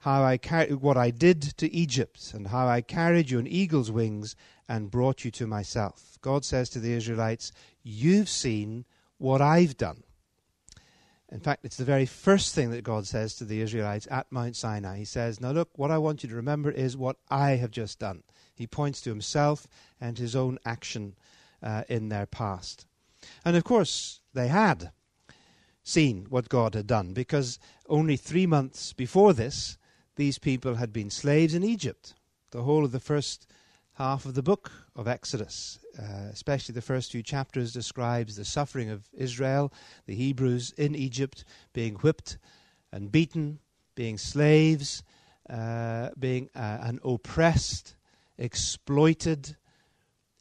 how 0.00 0.24
I 0.24 0.36
car- 0.36 0.66
what 0.66 0.96
I 0.96 1.10
did 1.10 1.40
to 1.58 1.72
Egypt, 1.72 2.32
and 2.34 2.48
how 2.48 2.66
I 2.66 2.82
carried 2.82 3.30
you 3.30 3.38
on 3.38 3.46
eagle's 3.46 3.90
wings 3.90 4.34
and 4.68 4.90
brought 4.90 5.24
you 5.24 5.30
to 5.32 5.46
myself. 5.46 6.18
God 6.20 6.44
says 6.44 6.68
to 6.70 6.80
the 6.80 6.92
Israelites, 6.92 7.52
You've 7.82 8.28
seen 8.28 8.84
what 9.18 9.40
I've 9.40 9.76
done. 9.76 10.02
In 11.30 11.40
fact, 11.40 11.64
it's 11.64 11.76
the 11.76 11.84
very 11.84 12.06
first 12.06 12.54
thing 12.54 12.70
that 12.70 12.84
God 12.84 13.06
says 13.06 13.34
to 13.36 13.44
the 13.44 13.60
Israelites 13.60 14.06
at 14.10 14.30
Mount 14.30 14.56
Sinai. 14.56 14.98
He 14.98 15.04
says, 15.04 15.40
Now 15.40 15.50
look, 15.50 15.70
what 15.76 15.90
I 15.90 15.98
want 15.98 16.22
you 16.22 16.28
to 16.28 16.36
remember 16.36 16.70
is 16.70 16.96
what 16.96 17.16
I 17.28 17.52
have 17.52 17.70
just 17.70 17.98
done. 17.98 18.22
He 18.54 18.66
points 18.66 19.00
to 19.02 19.10
himself 19.10 19.66
and 20.00 20.16
his 20.16 20.36
own 20.36 20.58
action 20.64 21.16
uh, 21.62 21.82
in 21.88 22.08
their 22.08 22.26
past. 22.26 22.86
And 23.44 23.56
of 23.56 23.64
course, 23.64 24.20
they 24.32 24.48
had 24.48 24.92
seen 25.82 26.26
what 26.28 26.48
God 26.48 26.74
had 26.74 26.86
done 26.86 27.12
because 27.12 27.58
only 27.88 28.16
three 28.16 28.46
months 28.46 28.92
before 28.92 29.32
this, 29.32 29.76
these 30.16 30.38
people 30.38 30.76
had 30.76 30.92
been 30.92 31.10
slaves 31.10 31.54
in 31.54 31.64
Egypt. 31.64 32.14
The 32.52 32.62
whole 32.62 32.84
of 32.84 32.92
the 32.92 33.00
first 33.00 33.50
half 33.94 34.26
of 34.26 34.34
the 34.34 34.42
book 34.42 34.72
of 34.96 35.06
Exodus, 35.06 35.78
uh, 35.98 36.28
especially 36.32 36.72
the 36.74 36.82
first 36.82 37.12
few 37.12 37.22
chapters, 37.22 37.72
describes 37.72 38.36
the 38.36 38.44
suffering 38.44 38.90
of 38.90 39.08
Israel, 39.16 39.72
the 40.06 40.14
Hebrews 40.14 40.72
in 40.76 40.94
Egypt, 40.94 41.44
being 41.72 41.94
whipped 41.96 42.38
and 42.92 43.10
beaten, 43.10 43.60
being 43.94 44.18
slaves, 44.18 45.04
uh, 45.48 46.10
being 46.18 46.50
uh, 46.54 46.78
and 46.82 46.98
oppressed 47.04 47.94
exploited 48.36 49.56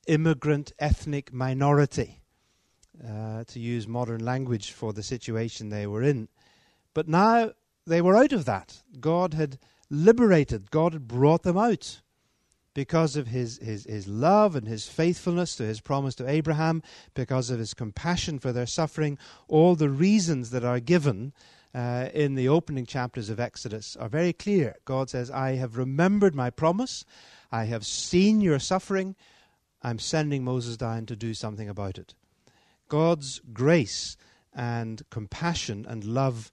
immigrant 0.08 0.72
ethnic 0.80 1.32
minority, 1.32 2.22
uh, 3.08 3.44
to 3.46 3.60
use 3.60 3.88
modern 3.88 4.26
language 4.26 4.72
for 4.72 4.94
the 4.94 5.04
situation 5.04 5.70
they 5.70 5.86
were 5.86 6.02
in. 6.02 6.28
But 6.96 7.08
now 7.08 7.52
they 7.86 8.02
were 8.02 8.16
out 8.16 8.34
of 8.34 8.46
that. 8.46 8.82
God 9.00 9.36
had 9.36 9.60
liberated, 9.92 10.72
God 10.72 10.94
had 10.94 11.08
brought 11.08 11.44
them 11.44 11.58
out 11.58 12.02
because 12.74 13.16
of 13.16 13.28
his, 13.28 13.60
his, 13.60 13.86
his 13.86 14.08
love 14.08 14.56
and 14.56 14.68
his 14.68 14.88
faithfulness 14.88 15.56
to 15.56 15.64
his 15.64 15.82
promise 15.82 16.16
to 16.16 16.30
Abraham, 16.30 16.82
because 17.14 17.50
of 17.50 17.60
his 17.60 17.74
compassion 17.74 18.40
for 18.40 18.52
their 18.52 18.66
suffering. 18.66 19.18
All 19.48 19.76
the 19.76 19.90
reasons 19.90 20.50
that 20.50 20.64
are 20.64 20.80
given 20.80 21.34
uh, 21.76 22.10
in 22.14 22.36
the 22.36 22.48
opening 22.48 22.86
chapters 22.86 23.30
of 23.30 23.40
Exodus 23.40 23.96
are 23.96 24.10
very 24.10 24.34
clear. 24.34 24.76
God 24.86 25.10
says, 25.10 25.32
I 25.32 25.52
have 25.56 25.78
remembered 25.78 26.36
my 26.36 26.50
promise, 26.50 27.06
I 27.52 27.66
have 27.66 27.86
seen 27.86 28.42
your 28.42 28.60
suffering, 28.60 29.16
I'm 29.82 30.00
sending 30.00 30.44
Moses 30.44 30.78
down 30.78 31.06
to 31.08 31.16
do 31.16 31.34
something 31.34 31.70
about 31.70 31.98
it. 31.98 32.16
God's 32.90 33.42
grace 33.52 34.18
and 34.54 35.02
compassion 35.10 35.86
and 35.88 36.04
love 36.04 36.52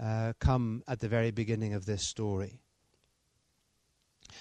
uh, 0.00 0.34
come 0.38 0.84
at 0.86 1.00
the 1.00 1.08
very 1.08 1.30
beginning 1.30 1.74
of 1.74 1.86
this 1.86 2.02
story. 2.02 2.60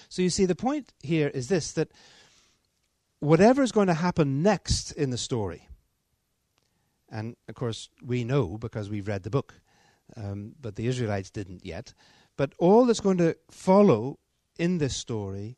So 0.10 0.22
you 0.22 0.30
see, 0.30 0.46
the 0.46 0.56
point 0.56 0.94
here 1.02 1.30
is 1.30 1.48
this 1.48 1.72
that 1.74 1.92
whatever 3.20 3.64
is 3.64 3.72
going 3.72 3.88
to 3.88 3.94
happen 3.94 4.42
next 4.42 4.92
in 4.92 5.10
the 5.10 5.18
story, 5.18 5.68
and 7.10 7.36
of 7.48 7.56
course 7.56 7.90
we 8.02 8.24
know 8.24 8.58
because 8.58 8.90
we've 8.90 9.08
read 9.08 9.24
the 9.24 9.30
book, 9.30 9.56
um, 10.16 10.54
but 10.62 10.76
the 10.76 10.88
Israelites 10.88 11.30
didn't 11.30 11.66
yet, 11.66 11.94
but 12.36 12.54
all 12.58 12.86
that's 12.86 13.00
going 13.00 13.18
to 13.18 13.36
follow 13.50 14.20
in 14.58 14.78
this 14.78 14.96
story 14.96 15.58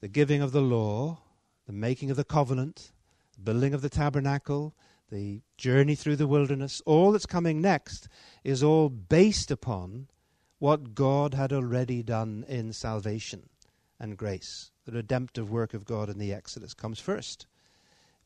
the 0.00 0.08
giving 0.08 0.40
of 0.40 0.52
the 0.52 0.62
law, 0.62 1.18
the 1.66 1.72
making 1.72 2.10
of 2.10 2.16
the 2.16 2.24
covenant, 2.24 2.92
the 3.34 3.40
building 3.40 3.74
of 3.74 3.82
the 3.82 3.90
tabernacle, 3.90 4.74
the 5.10 5.42
journey 5.58 5.94
through 5.94 6.16
the 6.16 6.26
wilderness, 6.26 6.80
all 6.86 7.12
that's 7.12 7.26
coming 7.26 7.60
next 7.60 8.08
is 8.44 8.62
all 8.62 8.88
based 8.88 9.50
upon 9.50 10.08
what 10.58 10.94
God 10.94 11.34
had 11.34 11.52
already 11.52 12.02
done 12.02 12.44
in 12.48 12.72
salvation 12.72 13.48
and 14.00 14.16
grace. 14.16 14.70
The 14.86 14.92
redemptive 14.92 15.50
work 15.50 15.74
of 15.74 15.84
God 15.84 16.08
in 16.08 16.18
the 16.18 16.32
Exodus 16.32 16.74
comes 16.74 16.98
first. 16.98 17.46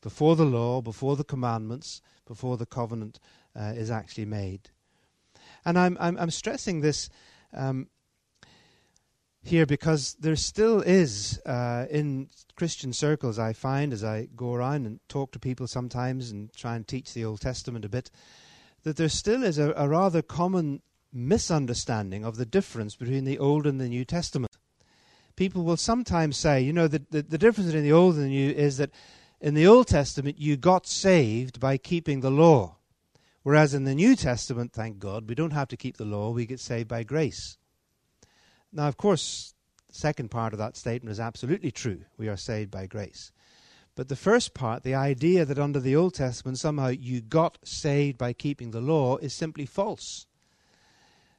Before 0.01 0.35
the 0.35 0.45
law, 0.45 0.81
before 0.81 1.15
the 1.15 1.23
commandments, 1.23 2.01
before 2.25 2.57
the 2.57 2.65
covenant 2.65 3.19
uh, 3.55 3.73
is 3.75 3.91
actually 3.91 4.25
made. 4.25 4.69
And 5.65 5.77
I'm, 5.77 5.97
I'm, 5.99 6.17
I'm 6.17 6.31
stressing 6.31 6.81
this 6.81 7.09
um, 7.53 7.87
here 9.43 9.65
because 9.65 10.15
there 10.19 10.35
still 10.35 10.81
is, 10.81 11.39
uh, 11.45 11.85
in 11.89 12.29
Christian 12.55 12.93
circles, 12.93 13.37
I 13.37 13.53
find 13.53 13.93
as 13.93 14.03
I 14.03 14.29
go 14.35 14.53
around 14.53 14.85
and 14.85 14.99
talk 15.09 15.31
to 15.31 15.39
people 15.39 15.67
sometimes 15.67 16.31
and 16.31 16.53
try 16.53 16.75
and 16.75 16.87
teach 16.87 17.13
the 17.13 17.25
Old 17.25 17.41
Testament 17.41 17.85
a 17.85 17.89
bit, 17.89 18.09
that 18.83 18.97
there 18.97 19.09
still 19.09 19.43
is 19.43 19.57
a, 19.57 19.73
a 19.75 19.87
rather 19.87 20.21
common 20.21 20.81
misunderstanding 21.11 22.25
of 22.25 22.37
the 22.37 22.45
difference 22.45 22.95
between 22.95 23.23
the 23.23 23.39
Old 23.39 23.65
and 23.65 23.79
the 23.79 23.87
New 23.87 24.05
Testament 24.05 24.54
people 25.35 25.63
will 25.63 25.77
sometimes 25.77 26.37
say, 26.37 26.61
you 26.61 26.73
know, 26.73 26.87
the, 26.87 27.03
the, 27.09 27.21
the 27.21 27.37
difference 27.37 27.67
between 27.67 27.83
the 27.83 27.91
Old 27.91 28.15
and 28.15 28.25
the 28.25 28.29
New 28.29 28.51
is 28.51 28.77
that 28.77 28.91
in 29.41 29.53
the 29.53 29.67
Old 29.67 29.87
Testament 29.87 30.39
you 30.39 30.57
got 30.57 30.87
saved 30.87 31.59
by 31.59 31.77
keeping 31.77 32.21
the 32.21 32.31
law. 32.31 32.77
Whereas 33.43 33.73
in 33.73 33.83
the 33.83 33.95
New 33.95 34.15
Testament, 34.15 34.73
thank 34.73 34.97
God, 34.97 35.29
we 35.29 35.35
don't 35.35 35.51
have 35.51 35.67
to 35.67 35.77
keep 35.77 35.97
the 35.97 36.05
law, 36.05 36.31
we 36.31 36.45
get 36.45 36.59
saved 36.59 36.87
by 36.87 37.03
grace. 37.03 37.57
Now, 38.73 38.87
of 38.87 38.97
course, 38.97 39.53
the 39.87 39.93
second 39.93 40.31
part 40.31 40.53
of 40.53 40.59
that 40.59 40.75
statement 40.75 41.11
is 41.11 41.19
absolutely 41.19 41.71
true. 41.71 42.05
We 42.17 42.27
are 42.27 42.37
saved 42.37 42.71
by 42.71 42.87
grace. 42.87 43.31
But 43.95 44.09
the 44.09 44.15
first 44.15 44.53
part, 44.53 44.83
the 44.83 44.95
idea 44.95 45.45
that 45.45 45.59
under 45.59 45.79
the 45.79 45.95
Old 45.95 46.15
Testament 46.15 46.57
somehow 46.57 46.87
you 46.87 47.21
got 47.21 47.59
saved 47.63 48.17
by 48.17 48.33
keeping 48.33 48.71
the 48.71 48.81
law, 48.81 49.17
is 49.17 49.33
simply 49.33 49.65
false 49.65 50.25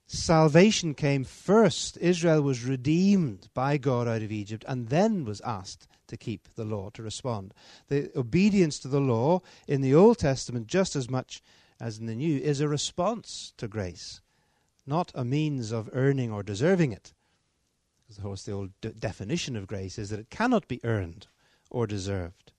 salvation 0.07 0.95
came 0.95 1.25
first. 1.25 1.97
Israel 1.99 2.43
was 2.43 2.65
redeemed 2.65 3.49
by 3.55 3.77
God 3.77 4.09
out 4.09 4.23
of 4.23 4.33
Egypt 4.33 4.65
and 4.69 4.89
then 4.89 5.25
was 5.25 5.41
asked 5.43 5.89
to 6.09 6.17
keep 6.17 6.49
the 6.55 6.65
law, 6.65 6.91
to 6.91 7.03
respond. 7.03 7.53
The 7.89 8.11
obedience 8.17 8.79
to 8.81 8.89
the 8.89 9.01
law 9.01 9.43
in 9.67 9.81
the 9.81 9.95
Old 9.95 10.19
Testament, 10.19 10.69
just 10.69 10.97
as 10.97 11.11
much 11.11 11.43
as 11.81 11.99
in 11.99 12.07
the 12.07 12.15
New, 12.15 12.39
is 12.39 12.61
a 12.61 12.69
response 12.69 13.53
to 13.57 13.69
grace, 13.69 14.21
not 14.87 15.11
a 15.15 15.25
means 15.25 15.73
of 15.73 15.91
earning 15.93 16.31
or 16.33 16.43
deserving 16.43 16.93
it. 16.93 17.13
Because, 18.03 18.19
of 18.19 18.25
course, 18.25 18.43
the 18.45 18.53
old 18.53 18.71
de- 18.81 18.91
definition 18.91 19.57
of 19.57 19.67
grace 19.67 19.99
is 19.99 20.11
that 20.11 20.21
it 20.21 20.31
cannot 20.31 20.69
be 20.69 20.81
earned 20.85 21.27
or 21.71 21.87
deserved. 21.87 22.53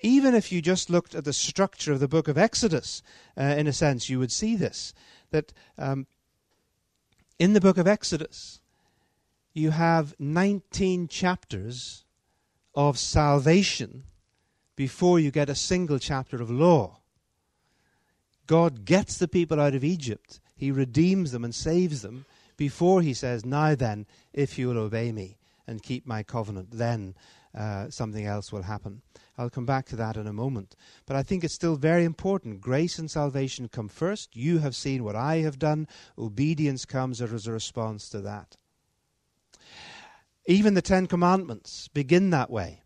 Even 0.00 0.34
if 0.34 0.50
you 0.50 0.62
just 0.62 0.90
looked 0.90 1.14
at 1.14 1.24
the 1.24 1.32
structure 1.32 1.92
of 1.92 2.00
the 2.00 2.08
book 2.08 2.28
of 2.28 2.38
Exodus, 2.38 3.02
uh, 3.36 3.42
in 3.42 3.66
a 3.66 3.72
sense, 3.72 4.08
you 4.08 4.18
would 4.18 4.32
see 4.32 4.56
this 4.56 4.94
that 5.30 5.52
um, 5.76 6.06
in 7.38 7.52
the 7.52 7.60
book 7.60 7.78
of 7.78 7.86
Exodus, 7.86 8.60
you 9.52 9.70
have 9.70 10.14
19 10.18 11.08
chapters 11.08 12.04
of 12.74 12.98
salvation 12.98 14.04
before 14.74 15.18
you 15.18 15.30
get 15.30 15.48
a 15.48 15.54
single 15.54 15.98
chapter 15.98 16.42
of 16.42 16.50
law. 16.50 17.00
God 18.46 18.84
gets 18.84 19.18
the 19.18 19.28
people 19.28 19.60
out 19.60 19.74
of 19.74 19.84
Egypt, 19.84 20.40
He 20.54 20.70
redeems 20.70 21.32
them 21.32 21.44
and 21.44 21.54
saves 21.54 22.02
them 22.02 22.26
before 22.56 23.02
He 23.02 23.14
says, 23.14 23.44
Now 23.44 23.74
then, 23.74 24.06
if 24.32 24.58
you 24.58 24.68
will 24.68 24.78
obey 24.78 25.12
me 25.12 25.36
and 25.66 25.82
keep 25.82 26.06
my 26.06 26.22
covenant, 26.22 26.68
then 26.72 27.14
uh, 27.56 27.88
something 27.90 28.26
else 28.26 28.52
will 28.52 28.62
happen. 28.62 29.02
I'll 29.38 29.50
come 29.50 29.66
back 29.66 29.86
to 29.86 29.96
that 29.96 30.16
in 30.16 30.26
a 30.26 30.32
moment. 30.32 30.76
But 31.06 31.16
I 31.16 31.22
think 31.22 31.42
it's 31.42 31.54
still 31.54 31.76
very 31.76 32.04
important. 32.04 32.60
Grace 32.60 32.98
and 32.98 33.10
salvation 33.10 33.68
come 33.68 33.88
first. 33.88 34.36
You 34.36 34.58
have 34.58 34.76
seen 34.76 35.04
what 35.04 35.16
I 35.16 35.38
have 35.38 35.58
done. 35.58 35.88
Obedience 36.18 36.84
comes 36.84 37.22
as 37.22 37.46
a 37.46 37.52
response 37.52 38.08
to 38.10 38.20
that. 38.20 38.56
Even 40.46 40.74
the 40.74 40.82
Ten 40.82 41.06
Commandments 41.06 41.88
begin 41.88 42.30
that 42.30 42.50
way. 42.50 42.82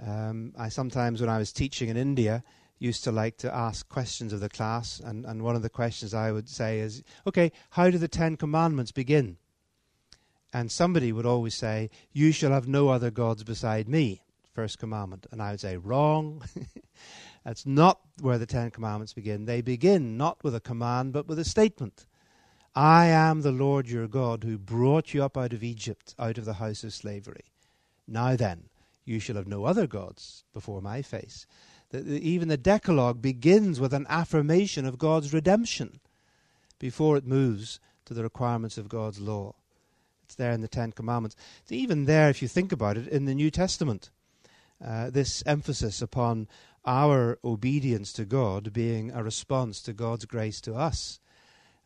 Um, 0.00 0.52
I 0.56 0.68
sometimes, 0.68 1.20
when 1.20 1.30
I 1.30 1.38
was 1.38 1.52
teaching 1.52 1.88
in 1.88 1.96
India, 1.96 2.44
used 2.78 3.02
to 3.04 3.12
like 3.12 3.36
to 3.38 3.52
ask 3.54 3.88
questions 3.88 4.32
of 4.32 4.40
the 4.40 4.48
class, 4.48 5.00
and, 5.00 5.26
and 5.26 5.42
one 5.42 5.56
of 5.56 5.62
the 5.62 5.68
questions 5.68 6.14
I 6.14 6.30
would 6.30 6.48
say 6.48 6.78
is, 6.78 7.02
okay, 7.26 7.50
how 7.70 7.90
do 7.90 7.98
the 7.98 8.08
Ten 8.08 8.36
Commandments 8.36 8.92
begin? 8.92 9.36
And 10.52 10.70
somebody 10.70 11.12
would 11.12 11.26
always 11.26 11.54
say, 11.54 11.90
You 12.12 12.32
shall 12.32 12.52
have 12.52 12.68
no 12.68 12.88
other 12.88 13.10
gods 13.10 13.44
beside 13.44 13.88
me 13.88 14.22
first 14.58 14.80
commandment. 14.80 15.24
And 15.30 15.40
I 15.40 15.52
would 15.52 15.60
say, 15.60 15.76
wrong. 15.76 16.42
That's 17.44 17.64
not 17.64 18.00
where 18.20 18.38
the 18.38 18.44
Ten 18.44 18.72
Commandments 18.72 19.12
begin. 19.12 19.44
They 19.44 19.60
begin 19.60 20.16
not 20.16 20.42
with 20.42 20.52
a 20.52 20.60
command, 20.60 21.12
but 21.12 21.28
with 21.28 21.38
a 21.38 21.44
statement. 21.44 22.06
I 22.74 23.06
am 23.06 23.42
the 23.42 23.52
Lord 23.52 23.88
your 23.88 24.08
God 24.08 24.42
who 24.42 24.58
brought 24.58 25.14
you 25.14 25.22
up 25.22 25.36
out 25.36 25.52
of 25.52 25.62
Egypt, 25.62 26.16
out 26.18 26.38
of 26.38 26.44
the 26.44 26.54
house 26.54 26.82
of 26.82 26.92
slavery. 26.92 27.52
Now 28.08 28.34
then, 28.34 28.64
you 29.04 29.20
shall 29.20 29.36
have 29.36 29.46
no 29.46 29.64
other 29.64 29.86
gods 29.86 30.42
before 30.52 30.82
my 30.82 31.02
face. 31.02 31.46
The, 31.90 32.00
the, 32.00 32.28
even 32.28 32.48
the 32.48 32.56
Decalogue 32.56 33.22
begins 33.22 33.78
with 33.78 33.94
an 33.94 34.06
affirmation 34.08 34.84
of 34.84 34.98
God's 34.98 35.32
redemption 35.32 36.00
before 36.80 37.16
it 37.16 37.24
moves 37.24 37.78
to 38.06 38.12
the 38.12 38.24
requirements 38.24 38.76
of 38.76 38.88
God's 38.88 39.20
law. 39.20 39.54
It's 40.28 40.34
there 40.34 40.52
in 40.52 40.60
the 40.60 40.68
Ten 40.68 40.92
Commandments. 40.92 41.36
It's 41.62 41.72
even 41.72 42.04
there, 42.04 42.28
if 42.28 42.42
you 42.42 42.48
think 42.48 42.70
about 42.70 42.98
it, 42.98 43.08
in 43.08 43.24
the 43.24 43.34
New 43.34 43.50
Testament. 43.50 44.10
Uh, 44.84 45.08
this 45.08 45.42
emphasis 45.46 46.02
upon 46.02 46.48
our 46.84 47.38
obedience 47.42 48.12
to 48.12 48.26
God 48.26 48.74
being 48.74 49.10
a 49.10 49.22
response 49.22 49.80
to 49.80 49.94
God's 49.94 50.26
grace 50.26 50.60
to 50.60 50.74
us. 50.74 51.18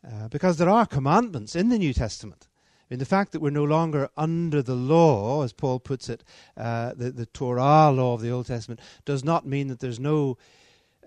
Uh, 0.05 0.27
because 0.27 0.57
there 0.57 0.67
are 0.67 0.85
commandments 0.85 1.55
in 1.55 1.69
the 1.69 1.77
New 1.77 1.93
Testament. 1.93 2.49
I 2.81 2.85
mean, 2.89 2.99
the 2.99 3.05
fact 3.05 3.31
that 3.31 3.39
we're 3.39 3.49
no 3.49 3.63
longer 3.63 4.09
under 4.17 4.61
the 4.61 4.75
law, 4.75 5.41
as 5.43 5.53
Paul 5.53 5.79
puts 5.79 6.09
it, 6.09 6.25
uh, 6.57 6.95
the, 6.95 7.11
the 7.11 7.27
Torah 7.27 7.91
law 7.91 8.13
of 8.13 8.21
the 8.21 8.31
Old 8.31 8.47
Testament, 8.47 8.81
does 9.05 9.23
not 9.23 9.47
mean 9.47 9.69
that 9.69 9.79
there's 9.79 10.01
no 10.01 10.37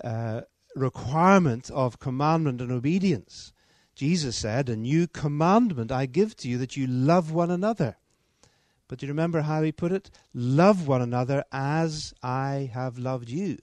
uh, 0.03 0.41
requirement 0.75 1.71
of 1.71 1.99
commandment 1.99 2.63
and 2.63 2.73
obedience. 2.73 3.53
Jesus 3.97 4.37
said, 4.37 4.69
A 4.69 4.77
new 4.77 5.09
commandment 5.09 5.91
I 5.91 6.05
give 6.07 6.37
to 6.37 6.49
you 6.49 6.59
that 6.59 6.77
you 6.77 6.87
love 6.87 7.33
one 7.33 7.51
another. 7.51 7.97
But 8.89 8.99
do 8.99 9.07
you 9.07 9.13
remember 9.13 9.41
how 9.41 9.63
he 9.63 9.73
put 9.73 9.91
it? 9.91 10.11
Love 10.33 10.87
one 10.87 11.03
another 11.03 11.45
as 11.51 12.15
I 12.23 12.71
have 12.73 12.99
loved 12.99 13.31
you. 13.31 13.59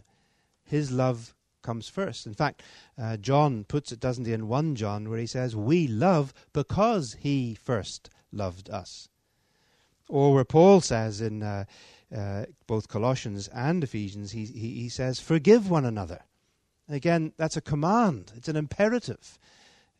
His 0.66 0.92
love 0.92 1.36
comes 1.62 1.88
first. 1.88 2.26
In 2.26 2.34
fact, 2.34 2.64
uh, 2.98 3.16
John 3.18 3.64
puts 3.64 3.92
it, 3.92 4.00
doesn't 4.00 4.26
he, 4.26 4.34
in 4.34 4.48
1 4.48 4.76
John, 4.76 5.10
where 5.10 5.20
he 5.20 5.28
says, 5.28 5.56
We 5.56 5.88
love 5.88 6.34
because 6.52 7.18
he 7.20 7.54
first 7.54 8.10
loved 8.32 8.70
us. 8.72 9.10
Or 10.10 10.34
where 10.34 10.44
Paul 10.44 10.82
says 10.82 11.22
in 11.22 11.44
uh, 11.44 11.66
uh, 12.14 12.46
both 12.68 12.88
Colossians 12.88 13.48
and 13.50 13.84
Ephesians, 13.84 14.32
he, 14.32 14.46
he, 14.46 14.82
he 14.82 14.90
says, 14.90 15.20
Forgive 15.20 15.70
one 15.70 15.86
another. 15.86 16.24
Again, 16.90 17.34
that's 17.38 17.56
a 17.56 17.62
command, 17.62 18.34
it's 18.36 18.50
an 18.50 18.58
imperative. 18.58 19.38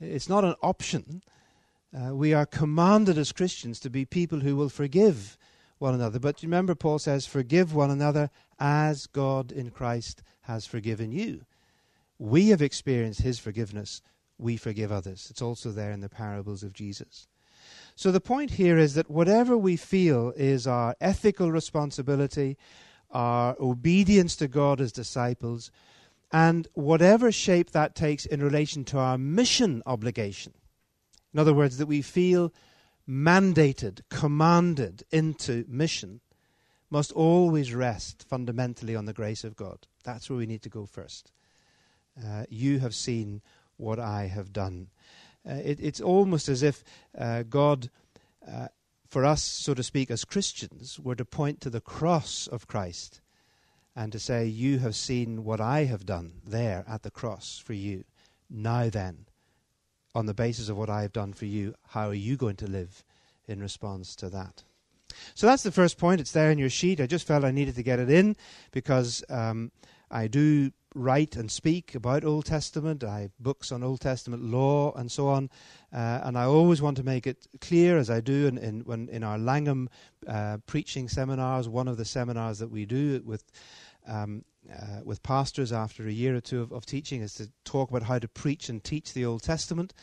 It's 0.04 0.30
not 0.30 0.44
an 0.44 0.56
option. 0.62 1.22
Uh, 1.96 2.16
we 2.16 2.34
are 2.34 2.46
commanded 2.46 3.18
as 3.18 3.32
Christians 3.32 3.80
to 3.82 3.90
be 3.90 4.06
people 4.06 4.42
who 4.42 4.56
will 4.56 4.70
forgive 4.70 5.38
one 5.78 5.94
another. 5.94 6.20
But 6.20 6.42
remember, 6.42 6.76
Paul 6.76 7.00
says, 7.00 7.26
Forgive 7.26 7.74
one 7.74 7.92
another 7.92 8.30
as 8.60 9.08
God 9.08 9.52
in 9.52 9.70
Christ 9.70 10.24
has 10.42 10.66
forgiven 10.66 11.12
you. 11.12 11.46
We 12.18 12.50
have 12.50 12.62
experienced 12.62 13.22
his 13.22 13.40
forgiveness. 13.40 14.02
We 14.38 14.58
forgive 14.58 14.92
others. 14.92 15.28
It's 15.30 15.42
also 15.42 15.72
there 15.72 15.92
in 15.92 16.02
the 16.02 16.10
parables 16.10 16.64
of 16.64 16.74
Jesus. 16.74 17.28
So 17.96 18.12
the 18.12 18.22
point 18.22 18.52
here 18.52 18.78
is 18.78 18.96
that 18.96 19.10
whatever 19.10 19.58
we 19.58 19.78
feel 19.78 20.34
is 20.36 20.66
our 20.66 20.96
ethical 21.00 21.52
responsibility, 21.52 22.58
our 23.12 23.56
obedience 23.60 24.36
to 24.38 24.48
God 24.48 24.82
as 24.82 24.92
disciples, 24.92 25.70
and 26.34 26.68
whatever 26.74 27.32
shape 27.32 27.72
that 27.72 27.94
takes 27.94 28.26
in 28.26 28.42
relation 28.42 28.84
to 28.86 28.98
our 28.98 29.20
mission 29.20 29.84
obligation. 29.86 30.54
In 31.32 31.40
other 31.40 31.54
words, 31.54 31.78
that 31.78 31.86
we 31.86 32.02
feel 32.02 32.52
mandated, 33.08 34.02
commanded 34.10 35.04
into 35.12 35.64
mission, 35.68 36.22
must 36.90 37.12
always 37.12 37.74
rest 37.74 38.26
fundamentally 38.28 38.96
on 38.96 39.06
the 39.06 39.14
grace 39.14 39.44
of 39.44 39.56
God. 39.56 39.86
That's 40.04 40.30
where 40.30 40.38
we 40.38 40.48
need 40.48 40.64
to 40.64 40.70
go 40.70 40.88
first. 40.88 41.32
Uh, 42.20 42.46
you 42.50 42.80
have 42.80 42.96
seen 42.96 43.42
what 43.78 44.00
I 44.00 44.26
have 44.26 44.52
done. 44.52 44.88
Uh, 45.48 45.56
it, 45.64 45.80
it's 45.80 46.02
almost 46.02 46.50
as 46.50 46.64
if 46.64 46.84
uh, 47.18 47.44
God, 47.44 47.90
uh, 48.48 48.70
for 49.08 49.24
us, 49.26 49.44
so 49.44 49.74
to 49.74 49.84
speak, 49.84 50.10
as 50.10 50.26
Christians, 50.26 51.00
were 51.00 51.16
to 51.16 51.26
point 51.26 51.62
to 51.62 51.70
the 51.70 51.82
cross 51.82 52.48
of 52.48 52.68
Christ 52.68 53.22
and 53.96 54.12
to 54.12 54.20
say, 54.20 54.46
You 54.46 54.80
have 54.80 54.96
seen 54.96 55.44
what 55.44 55.62
I 55.62 55.86
have 55.86 56.06
done 56.06 56.42
there 56.46 56.84
at 56.88 57.04
the 57.04 57.12
cross 57.12 57.62
for 57.64 57.74
you. 57.74 58.04
Now 58.50 58.90
then, 58.90 59.26
on 60.16 60.26
the 60.26 60.34
basis 60.34 60.70
of 60.70 60.78
what 60.78 60.90
I 60.90 61.02
have 61.02 61.14
done 61.14 61.34
for 61.34 61.46
you, 61.46 61.76
how 61.90 62.10
are 62.10 62.14
you 62.14 62.38
going 62.38 62.58
to 62.58 62.68
live 62.68 63.04
in 63.48 63.60
response 63.60 64.16
to 64.18 64.30
that? 64.30 64.64
So 65.36 65.48
that's 65.48 65.64
the 65.64 65.72
first 65.72 65.98
point. 65.98 66.22
It's 66.22 66.32
there 66.32 66.52
in 66.52 66.58
your 66.58 66.70
sheet. 66.70 67.00
I 67.00 67.08
just 67.08 67.28
felt 67.28 67.44
I 67.44 67.52
needed 67.52 67.76
to 67.76 67.84
get 67.84 68.00
it 68.00 68.10
in 68.10 68.36
because 68.72 69.24
um, 69.30 69.72
I 70.10 70.28
do 70.28 70.72
write 70.96 71.36
and 71.36 71.50
speak 71.50 71.96
about 71.96 72.24
Old 72.24 72.46
Testament. 72.46 73.04
I 73.04 73.22
have 73.22 73.32
books 73.40 73.72
on 73.72 73.84
Old 73.84 74.02
Testament 74.02 74.44
law 74.44 74.94
and 74.94 75.12
so 75.12 75.28
on, 75.28 75.50
uh, 75.92 76.22
and 76.24 76.38
I 76.38 76.44
always 76.44 76.82
want 76.82 76.98
to 76.98 77.04
make 77.04 77.26
it 77.26 77.48
clear, 77.62 77.98
as 77.98 78.10
I 78.10 78.22
do 78.22 78.48
in 78.48 78.58
in, 78.58 78.82
when, 78.82 79.10
in 79.10 79.24
our 79.24 79.38
Langham 79.38 79.90
uh, 80.28 80.58
preaching 80.68 81.10
seminars. 81.10 81.68
One 81.68 81.88
of 81.88 81.98
the 81.98 82.06
seminars 82.06 82.60
that 82.60 82.70
we 82.70 82.86
do 82.86 83.22
with 83.26 83.44
um, 84.08 84.44
uh, 84.72 85.02
with 85.04 85.22
pastors 85.24 85.74
after 85.74 86.08
a 86.08 86.12
year 86.12 86.36
or 86.36 86.42
two 86.42 86.62
of, 86.62 86.72
of, 86.72 86.86
teaching 86.86 87.22
is 87.22 87.34
to 87.36 87.50
talk 87.66 87.90
about 87.90 88.04
how 88.04 88.18
to 88.18 88.28
preach 88.28 88.70
and 88.70 88.84
teach 88.84 89.14
the 89.14 89.26
Old 89.26 89.44
Testament. 89.44 89.94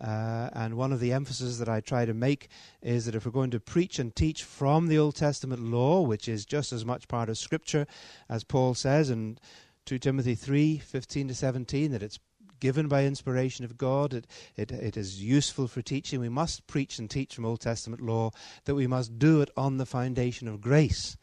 Uh, 0.00 0.50
and 0.52 0.76
one 0.76 0.92
of 0.92 1.00
the 1.00 1.12
emphases 1.12 1.58
that 1.58 1.68
I 1.68 1.80
try 1.80 2.04
to 2.04 2.14
make 2.14 2.48
is 2.82 3.06
that 3.06 3.14
if 3.14 3.26
we're 3.26 3.32
going 3.32 3.50
to 3.50 3.60
preach 3.60 3.98
and 3.98 4.14
teach 4.14 4.44
from 4.44 4.86
the 4.86 4.98
Old 4.98 5.16
Testament 5.16 5.62
law, 5.62 6.02
which 6.02 6.28
is 6.28 6.44
just 6.44 6.72
as 6.72 6.84
much 6.84 7.08
part 7.08 7.28
of 7.28 7.38
Scripture 7.38 7.86
as 8.28 8.44
Paul 8.44 8.74
says 8.74 9.10
in 9.10 9.38
2 9.86 9.98
Timothy 9.98 10.34
3 10.34 10.78
15 10.78 11.28
to 11.28 11.34
17, 11.34 11.90
that 11.90 12.02
it's 12.02 12.18
given 12.60 12.88
by 12.88 13.04
inspiration 13.04 13.64
of 13.64 13.76
God, 13.76 14.14
it, 14.14 14.26
it, 14.56 14.70
it 14.70 14.96
is 14.96 15.22
useful 15.22 15.68
for 15.68 15.82
teaching. 15.82 16.20
We 16.20 16.28
must 16.28 16.66
preach 16.66 16.98
and 16.98 17.10
teach 17.10 17.34
from 17.34 17.44
Old 17.46 17.60
Testament 17.60 18.00
law, 18.00 18.30
that 18.64 18.74
we 18.74 18.86
must 18.86 19.18
do 19.18 19.40
it 19.40 19.50
on 19.56 19.76
the 19.76 19.86
foundation 19.86 20.48
of 20.48 20.60
grace 20.60 21.16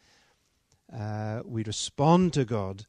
uh, 0.96 1.42
we 1.46 1.64
respond 1.64 2.34
to 2.34 2.46
God 2.46 2.86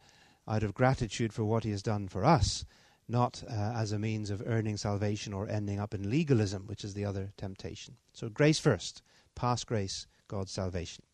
out 0.49 0.63
of 0.63 0.75
gratitude 0.75 1.33
for 1.33 1.45
what 1.45 1.65
He 1.65 1.71
has 1.71 1.83
done 1.83 2.09
for 2.09 2.25
us, 2.25 2.65
not 3.09 3.43
uh, 3.49 3.53
as 3.53 3.93
a 3.93 3.99
means 3.99 4.31
of 4.31 4.43
earning 4.47 4.77
salvation 4.77 5.33
or 5.33 5.49
ending 5.49 5.79
up 5.79 5.95
in 5.95 6.11
legalism, 6.11 6.67
which 6.67 6.85
is 6.85 6.95
the 6.95 7.05
other 7.05 7.33
temptation. 7.37 7.97
So, 8.13 8.29
grace 8.29 8.59
first, 8.59 9.03
past 9.35 9.67
grace, 9.67 10.07
God's 10.29 10.53
salvation. 10.53 11.05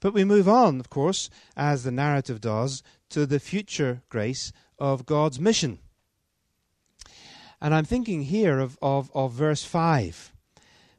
But 0.00 0.12
we 0.12 0.24
move 0.24 0.48
on, 0.48 0.80
of 0.80 0.90
course, 0.90 1.30
as 1.56 1.82
the 1.82 1.90
narrative 1.90 2.40
does, 2.40 2.82
to 3.10 3.26
the 3.26 3.40
future 3.40 4.02
grace 4.08 4.52
of 4.78 5.06
God's 5.06 5.40
mission. 5.40 5.78
And 7.60 7.74
I'm 7.74 7.84
thinking 7.84 8.22
here 8.22 8.58
of, 8.58 8.78
of, 8.82 9.10
of 9.14 9.32
verse 9.32 9.64
5 9.64 10.32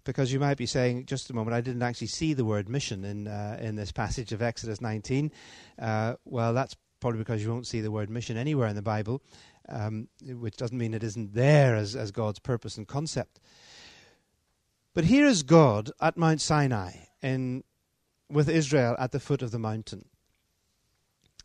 because 0.07 0.33
you 0.33 0.39
might 0.39 0.57
be 0.57 0.65
saying, 0.65 1.05
just 1.05 1.29
a 1.29 1.33
moment, 1.33 1.53
I 1.53 1.61
didn't 1.61 1.83
actually 1.83 2.07
see 2.07 2.33
the 2.33 2.45
word 2.45 2.67
mission 2.67 3.03
in 3.03 3.27
uh, 3.27 3.57
in 3.61 3.75
this 3.75 3.91
passage 3.91 4.31
of 4.31 4.41
Exodus 4.41 4.81
19. 4.81 5.31
Uh, 5.77 6.15
well, 6.25 6.53
that's 6.53 6.75
probably 6.99 7.19
because 7.19 7.43
you 7.43 7.51
won't 7.51 7.67
see 7.67 7.81
the 7.81 7.91
word 7.91 8.09
mission 8.09 8.37
anywhere 8.37 8.67
in 8.67 8.75
the 8.75 8.81
Bible, 8.81 9.21
um, 9.69 10.07
which 10.25 10.57
doesn't 10.57 10.77
mean 10.77 10.93
it 10.93 11.03
isn't 11.03 11.33
there 11.33 11.75
as, 11.75 11.95
as 11.95 12.11
God's 12.11 12.39
purpose 12.39 12.77
and 12.77 12.87
concept. 12.87 13.39
But 14.93 15.05
here 15.05 15.27
is 15.27 15.43
God 15.43 15.91
at 16.01 16.17
Mount 16.17 16.41
Sinai 16.41 16.93
in, 17.21 17.63
with 18.29 18.49
Israel 18.49 18.95
at 18.97 19.11
the 19.11 19.19
foot 19.19 19.43
of 19.43 19.51
the 19.51 19.59
mountain. 19.59 20.05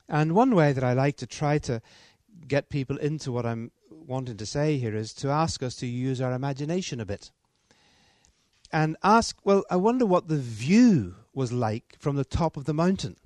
And 0.09 0.35
one 0.35 0.55
way 0.55 0.73
that 0.73 0.85
I 0.85 0.95
like 0.95 1.17
to 1.19 1.27
try 1.27 1.59
to 1.59 1.83
get 2.49 2.71
people 2.71 2.97
into 2.97 3.31
what 3.31 3.45
I'm 3.45 3.73
wanting 3.91 4.39
to 4.39 4.47
say 4.47 4.79
here 4.79 4.97
is 4.97 5.13
to 5.15 5.29
ask 5.29 5.63
us 5.63 5.77
to 5.77 5.87
use 5.87 6.21
our 6.21 6.33
imagination 6.33 6.99
a 7.01 7.07
bit 7.07 7.31
and 8.73 8.97
ask, 9.03 9.37
well, 9.45 9.65
I 9.71 9.77
wonder 9.77 10.07
what 10.07 10.29
the 10.29 10.39
view 10.39 11.17
was 11.35 11.53
like 11.53 11.97
from 11.99 12.17
the 12.17 12.25
top 12.25 12.57
of 12.57 12.65
the 12.65 12.75
mountain. 12.75 13.17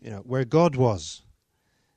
You 0.00 0.10
know, 0.10 0.18
where 0.18 0.44
God 0.44 0.76
was, 0.76 1.22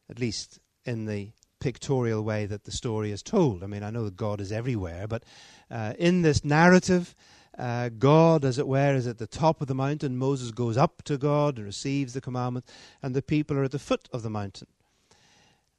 at 0.09 0.19
least 0.19 0.59
in 0.85 1.05
the 1.05 1.31
pictorial 1.59 2.23
way 2.23 2.45
that 2.45 2.63
the 2.63 2.71
story 2.71 3.11
is 3.11 3.21
told. 3.21 3.63
I 3.63 3.67
mean, 3.67 3.83
I 3.83 3.91
know 3.91 4.05
that 4.05 4.15
God 4.15 4.41
is 4.41 4.51
everywhere, 4.51 5.07
but 5.07 5.23
uh, 5.69 5.93
in 5.99 6.21
this 6.21 6.43
narrative, 6.43 7.13
uh, 7.57 7.89
God, 7.89 8.45
as 8.45 8.57
it 8.57 8.67
were, 8.67 8.95
is 8.95 9.05
at 9.05 9.17
the 9.17 9.27
top 9.27 9.61
of 9.61 9.67
the 9.67 9.75
mountain. 9.75 10.17
Moses 10.17 10.51
goes 10.51 10.77
up 10.77 11.03
to 11.03 11.17
God 11.17 11.57
and 11.57 11.65
receives 11.65 12.13
the 12.13 12.21
commandment, 12.21 12.65
and 13.03 13.13
the 13.13 13.21
people 13.21 13.57
are 13.57 13.65
at 13.65 13.71
the 13.71 13.79
foot 13.79 14.07
of 14.13 14.23
the 14.23 14.29
mountain. 14.29 14.67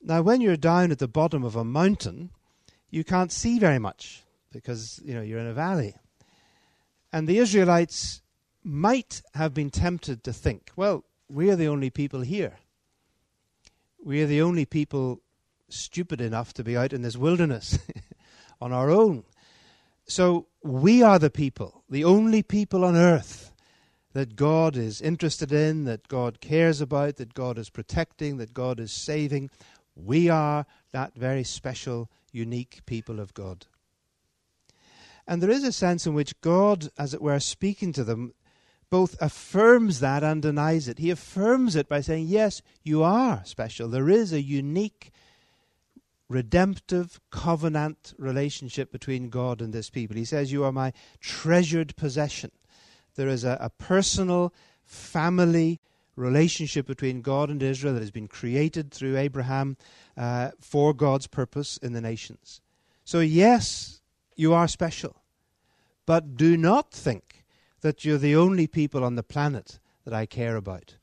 Now, 0.03 0.23
when 0.23 0.41
you're 0.41 0.57
down 0.57 0.93
at 0.93 0.99
the 0.99 1.09
bottom 1.09 1.43
of 1.43 1.57
a 1.57 1.65
mountain, 1.65 2.31
you 2.91 3.03
can't 3.03 3.33
see 3.33 3.59
very 3.59 3.79
much 3.79 4.25
because 4.53 5.01
you 5.05 5.15
know 5.15 5.23
you're 5.23 5.39
in 5.39 5.47
a 5.47 5.55
valley. 5.55 5.95
And 7.13 7.27
the 7.27 7.39
Israelites 7.39 8.23
might 8.63 9.23
have 9.35 9.55
been 9.55 9.71
tempted 9.71 10.23
to 10.25 10.33
think, 10.33 10.71
well, 10.77 11.05
we 11.29 11.51
are 11.51 11.57
the 11.57 11.69
only 11.69 11.91
people 11.91 12.21
here. 12.21 12.59
We 14.03 14.23
are 14.23 14.27
the 14.27 14.43
only 14.43 14.65
people 14.65 15.21
stupid 15.69 16.21
enough 16.21 16.53
to 16.55 16.65
be 16.65 16.77
out 16.77 16.93
in 16.93 17.03
this 17.03 17.17
wilderness 17.17 17.79
on 18.61 18.73
our 18.73 18.91
own. 18.91 19.25
So 20.05 20.47
we 20.63 21.03
are 21.03 21.19
the 21.19 21.31
people, 21.31 21.85
the 21.89 22.05
only 22.05 22.43
people 22.43 22.85
on 22.85 22.97
earth 22.97 23.53
that 24.13 24.35
God 24.35 24.77
is 24.77 25.01
interested 25.01 25.53
in, 25.53 25.85
that 25.85 26.09
God 26.09 26.41
cares 26.41 26.81
about, 26.81 27.17
that 27.17 27.35
God 27.35 27.59
is 27.59 27.71
protecting, 27.71 28.39
that 28.39 28.53
God 28.53 28.81
is 28.81 28.91
saving. 28.91 29.51
We 29.95 30.29
are 30.29 30.67
that 30.93 31.15
very 31.15 31.45
special, 31.45 32.11
unique 32.33 32.81
people 32.87 33.21
of 33.21 33.35
God. 33.35 33.67
And 35.31 35.41
there 35.41 35.49
is 35.49 35.63
a 35.63 35.71
sense 35.71 36.09
in 36.09 36.15
which 36.15 36.41
God, 36.41 36.89
as 36.99 37.15
it 37.15 37.23
were, 37.23 37.39
speaking 37.39 37.93
to 37.93 38.03
them, 38.03 38.35
both 38.91 39.17
affirms 39.23 40.01
that 40.01 40.25
and 40.25 40.43
denies 40.43 40.89
it. 40.89 40.99
He 40.99 41.09
affirms 41.09 41.77
it 41.77 41.89
by 41.89 42.01
saying, 42.01 42.27
Yes, 42.27 42.63
you 42.83 43.05
are 43.05 43.45
special. 43.45 43.87
There 43.87 44.11
is 44.11 44.33
a 44.33 44.43
unique, 44.43 45.13
redemptive, 46.29 47.21
covenant 47.31 48.13
relationship 48.19 48.91
between 48.91 49.31
God 49.31 49.61
and 49.61 49.73
this 49.73 49.89
people. 49.89 50.17
He 50.17 50.25
says, 50.25 50.51
You 50.51 50.65
are 50.65 50.73
my 50.73 50.93
treasured 51.21 51.95
possession. 51.95 52.51
There 53.15 53.29
is 53.29 53.45
a, 53.45 53.57
a 53.61 53.71
personal, 53.71 54.53
family 54.83 55.79
relationship 56.17 56.89
between 56.89 57.23
God 57.23 57.51
and 57.51 57.63
Israel 57.63 57.95
that 57.95 58.01
has 58.01 58.11
been 58.11 58.27
created 58.27 58.91
through 58.91 59.17
Abraham 59.17 59.77
uh, 60.17 60.51
for 60.59 60.93
God's 60.93 61.29
purpose 61.29 61.77
in 61.77 61.93
the 61.93 62.01
nations. 62.01 62.61
So, 63.05 63.21
yes, 63.21 64.01
you 64.35 64.53
are 64.53 64.67
special. 64.67 65.20
But 66.11 66.37
do 66.37 66.57
not 66.57 66.91
think 66.91 67.45
that 67.83 68.05
you're 68.05 68.19
the 68.19 68.35
only 68.35 68.67
people 68.67 69.05
on 69.05 69.15
the 69.15 69.23
planet 69.23 69.79
that 70.05 70.13
I 70.13 70.27
care 70.27 70.57
about, 70.57 70.97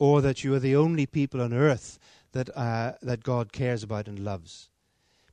or 0.00 0.20
that 0.22 0.42
you 0.42 0.52
are 0.54 0.58
the 0.58 0.74
only 0.74 1.06
people 1.06 1.40
on 1.40 1.52
earth 1.52 2.00
that, 2.32 2.50
uh, 2.56 2.94
that 3.00 3.22
God 3.22 3.52
cares 3.52 3.84
about 3.84 4.08
and 4.08 4.18
loves. 4.18 4.68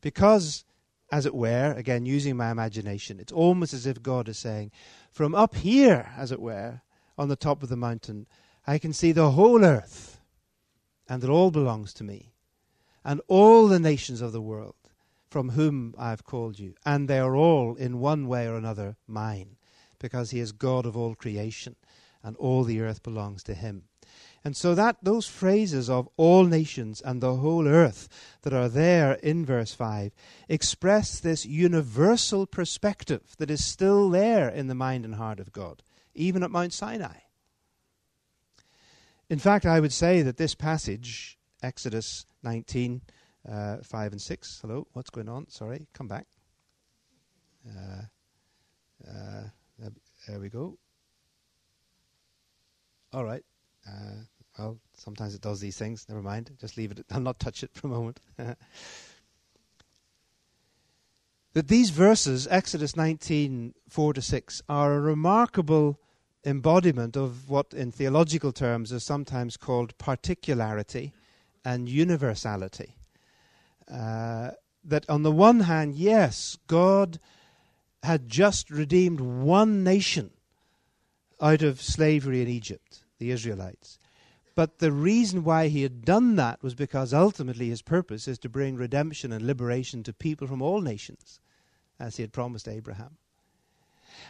Because, 0.01 0.65
as 1.12 1.25
it 1.25 1.34
were, 1.34 1.73
again 1.75 2.06
using 2.06 2.38
my 2.38 2.51
imagination, 2.51 3.19
it's 3.19 3.32
almost 3.32 3.73
as 3.73 3.88
if 3.88 4.03
God 4.03 4.30
is 4.30 4.38
saying, 4.38 4.69
From 5.10 5.34
up 5.34 5.56
here, 5.56 6.12
as 6.15 6.32
it 6.32 6.39
were, 6.39 6.82
on 7.17 7.27
the 7.27 7.36
top 7.36 7.63
of 7.63 7.69
the 7.69 7.75
mountain, 7.75 8.27
I 8.67 8.77
can 8.77 8.93
see 8.93 9.13
the 9.13 9.32
whole 9.32 9.65
earth, 9.65 10.21
and 11.10 11.23
it 11.23 11.30
all 11.32 11.49
belongs 11.49 11.91
to 11.95 12.03
me, 12.03 12.34
and 13.03 13.19
all 13.27 13.67
the 13.67 13.80
nations 13.80 14.21
of 14.21 14.32
the 14.32 14.43
world 14.43 14.75
from 15.30 15.50
whom 15.50 15.94
I 15.98 16.10
have 16.10 16.24
called 16.24 16.60
you, 16.60 16.76
and 16.86 17.08
they 17.08 17.20
are 17.20 17.36
all 17.36 17.76
in 17.76 18.00
one 18.00 18.28
way 18.28 18.48
or 18.48 18.56
another 18.56 18.96
mine, 19.08 19.58
because 20.00 20.32
he 20.32 20.40
is 20.40 20.52
God 20.52 20.86
of 20.86 20.96
all 20.96 21.16
creation, 21.16 21.76
and 22.24 22.36
all 22.38 22.63
the 22.63 22.82
earth 22.82 23.04
belongs 23.04 23.44
to 23.44 23.54
him. 23.54 23.84
And 24.44 24.56
so 24.56 24.76
that 24.76 24.98
those 25.02 25.28
phrases 25.28 25.90
of 25.90 26.08
all 26.16 26.46
nations 26.46 27.02
and 27.02 27.20
the 27.20 27.36
whole 27.36 27.68
earth 27.68 28.08
that 28.44 28.54
are 28.54 28.70
there 28.70 29.13
in 29.16 29.46
verse 29.46 29.74
5 29.74 30.13
express 30.48 31.20
this 31.20 31.46
universal 31.46 32.46
perspective 32.46 33.36
that 33.40 33.52
is 33.52 33.66
still 33.66 34.10
there 34.10 34.48
in 34.48 34.68
the 34.68 34.76
mind 34.76 35.04
and 35.04 35.16
heart 35.16 35.40
of 35.42 35.52
God, 35.52 35.84
even 36.16 36.44
at 36.44 36.52
Mount 36.52 36.72
Sinai. 36.72 37.18
In 39.30 39.40
fact, 39.40 39.66
I 39.66 39.82
would 39.82 39.92
say 39.92 40.22
that 40.22 40.38
this 40.38 40.56
passage, 40.56 41.38
Exodus 41.62 42.26
19, 42.44 43.02
uh, 43.51 43.77
5 43.83 44.12
and 44.13 44.21
6. 44.21 44.60
Hello, 44.62 44.88
what's 44.93 45.10
going 45.10 45.29
on? 45.29 45.49
Sorry, 45.49 45.88
come 45.93 46.07
back. 46.07 46.27
Uh, 47.67 48.01
uh, 49.07 49.43
there 50.27 50.39
we 50.39 50.49
go. 50.49 50.77
All 53.13 53.23
right. 53.23 53.43
Uh, 53.88 54.23
well, 54.57 54.79
sometimes 54.93 55.33
it 55.33 55.41
does 55.41 55.60
these 55.60 55.77
things. 55.77 56.05
Never 56.10 56.21
mind. 56.21 56.51
Just 56.60 56.77
leave 56.77 56.91
it. 56.91 57.05
I'll 57.12 57.21
not 57.21 57.39
touch 57.39 57.63
it 57.63 57.71
for 57.73 57.88
a 57.88 57.89
moment. 57.89 58.19
that 61.53 61.67
these 61.67 61.89
verses, 61.89 62.47
Exodus 62.49 62.95
19, 62.95 63.73
4 63.88 64.13
to 64.13 64.21
6, 64.21 64.62
are 64.67 64.93
a 64.93 64.99
remarkable 64.99 65.99
embodiment 66.45 67.15
of 67.15 67.49
what, 67.49 67.73
in 67.73 67.91
theological 67.91 68.51
terms, 68.51 68.91
is 68.91 69.03
sometimes 69.05 69.57
called 69.57 69.97
particularity 69.97 71.13
and 71.63 71.89
universality. 71.89 72.96
That 73.88 75.06
on 75.10 75.23
the 75.23 75.32
one 75.32 75.62
hand, 75.62 75.95
yes, 75.95 76.58
God 76.67 77.19
had 78.04 78.30
just 78.30 78.69
redeemed 78.69 79.19
one 79.19 79.84
nation 79.84 80.32
out 81.41 81.62
of 81.62 81.82
slavery 81.82 82.41
in 82.41 82.47
Egypt, 82.47 83.04
the 83.19 83.32
Israelites. 83.32 84.00
But 84.56 84.80
the 84.80 84.91
reason 84.91 85.43
why 85.43 85.67
he 85.67 85.84
had 85.84 86.04
done 86.04 86.36
that 86.38 86.63
was 86.63 86.73
because 86.73 87.13
ultimately 87.13 87.69
his 87.69 87.82
purpose 87.82 88.28
is 88.28 88.39
to 88.39 88.50
bring 88.50 88.76
redemption 88.76 89.32
and 89.32 89.45
liberation 89.45 90.02
to 90.04 90.13
people 90.13 90.47
from 90.47 90.62
all 90.62 90.82
nations, 90.82 91.39
as 92.00 92.15
he 92.15 92.23
had 92.23 92.34
promised 92.34 92.67
Abraham. 92.67 93.17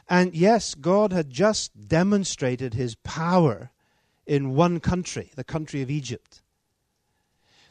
And 0.10 0.34
yes, 0.34 0.76
God 0.76 1.14
had 1.14 1.30
just 1.30 1.88
demonstrated 1.88 2.74
his 2.74 2.96
power 2.96 3.72
in 4.26 4.54
one 4.56 4.82
country, 4.82 5.32
the 5.36 5.46
country 5.46 5.82
of 5.82 5.90
Egypt. 5.90 6.42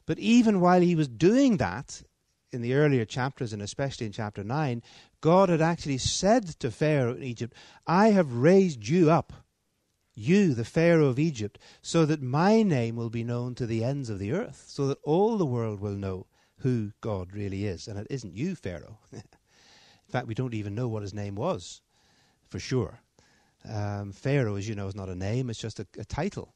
But 0.07 0.19
even 0.19 0.61
while 0.61 0.81
he 0.81 0.95
was 0.95 1.09
doing 1.09 1.57
that, 1.57 2.03
in 2.53 2.63
the 2.63 2.75
earlier 2.75 3.05
chapters, 3.05 3.53
and 3.53 3.61
especially 3.61 4.07
in 4.07 4.13
chapter 4.13 4.45
9, 4.45 4.83
God 5.21 5.49
had 5.49 5.61
actually 5.61 5.99
said 5.99 6.47
to 6.61 6.71
Pharaoh 6.71 7.15
in 7.15 7.23
Egypt, 7.23 7.55
I 7.87 8.09
have 8.09 8.33
raised 8.33 8.89
you 8.89 9.11
up, 9.11 9.33
you, 10.15 10.55
the 10.55 10.65
Pharaoh 10.65 11.07
of 11.07 11.19
Egypt, 11.19 11.59
so 11.83 12.07
that 12.07 12.23
my 12.23 12.63
name 12.63 12.97
will 12.97 13.11
be 13.11 13.25
known 13.25 13.55
to 13.57 13.67
the 13.67 13.85
ends 13.85 14.09
of 14.09 14.19
the 14.19 14.33
earth, 14.33 14.65
so 14.69 14.87
that 14.89 14.99
all 15.03 15.37
the 15.37 15.47
world 15.47 15.81
will 15.81 15.95
know 15.95 16.27
who 16.61 16.93
God 17.01 17.33
really 17.33 17.67
is. 17.67 17.87
And 17.87 17.99
it 17.99 18.07
isn't 18.09 18.35
you, 18.35 18.55
Pharaoh. 18.55 18.99
in 19.13 19.23
fact, 20.09 20.27
we 20.27 20.35
don't 20.35 20.55
even 20.55 20.75
know 20.75 20.89
what 20.89 21.03
his 21.03 21.15
name 21.15 21.35
was, 21.35 21.83
for 22.49 22.59
sure. 22.59 23.01
Um, 23.69 24.13
Pharaoh, 24.13 24.57
as 24.57 24.69
you 24.69 24.75
know, 24.75 24.87
is 24.87 24.95
not 24.95 25.09
a 25.09 25.15
name, 25.17 25.51
it's 25.51 25.61
just 25.61 25.81
a, 25.81 25.87
a 25.99 26.05
title 26.05 26.55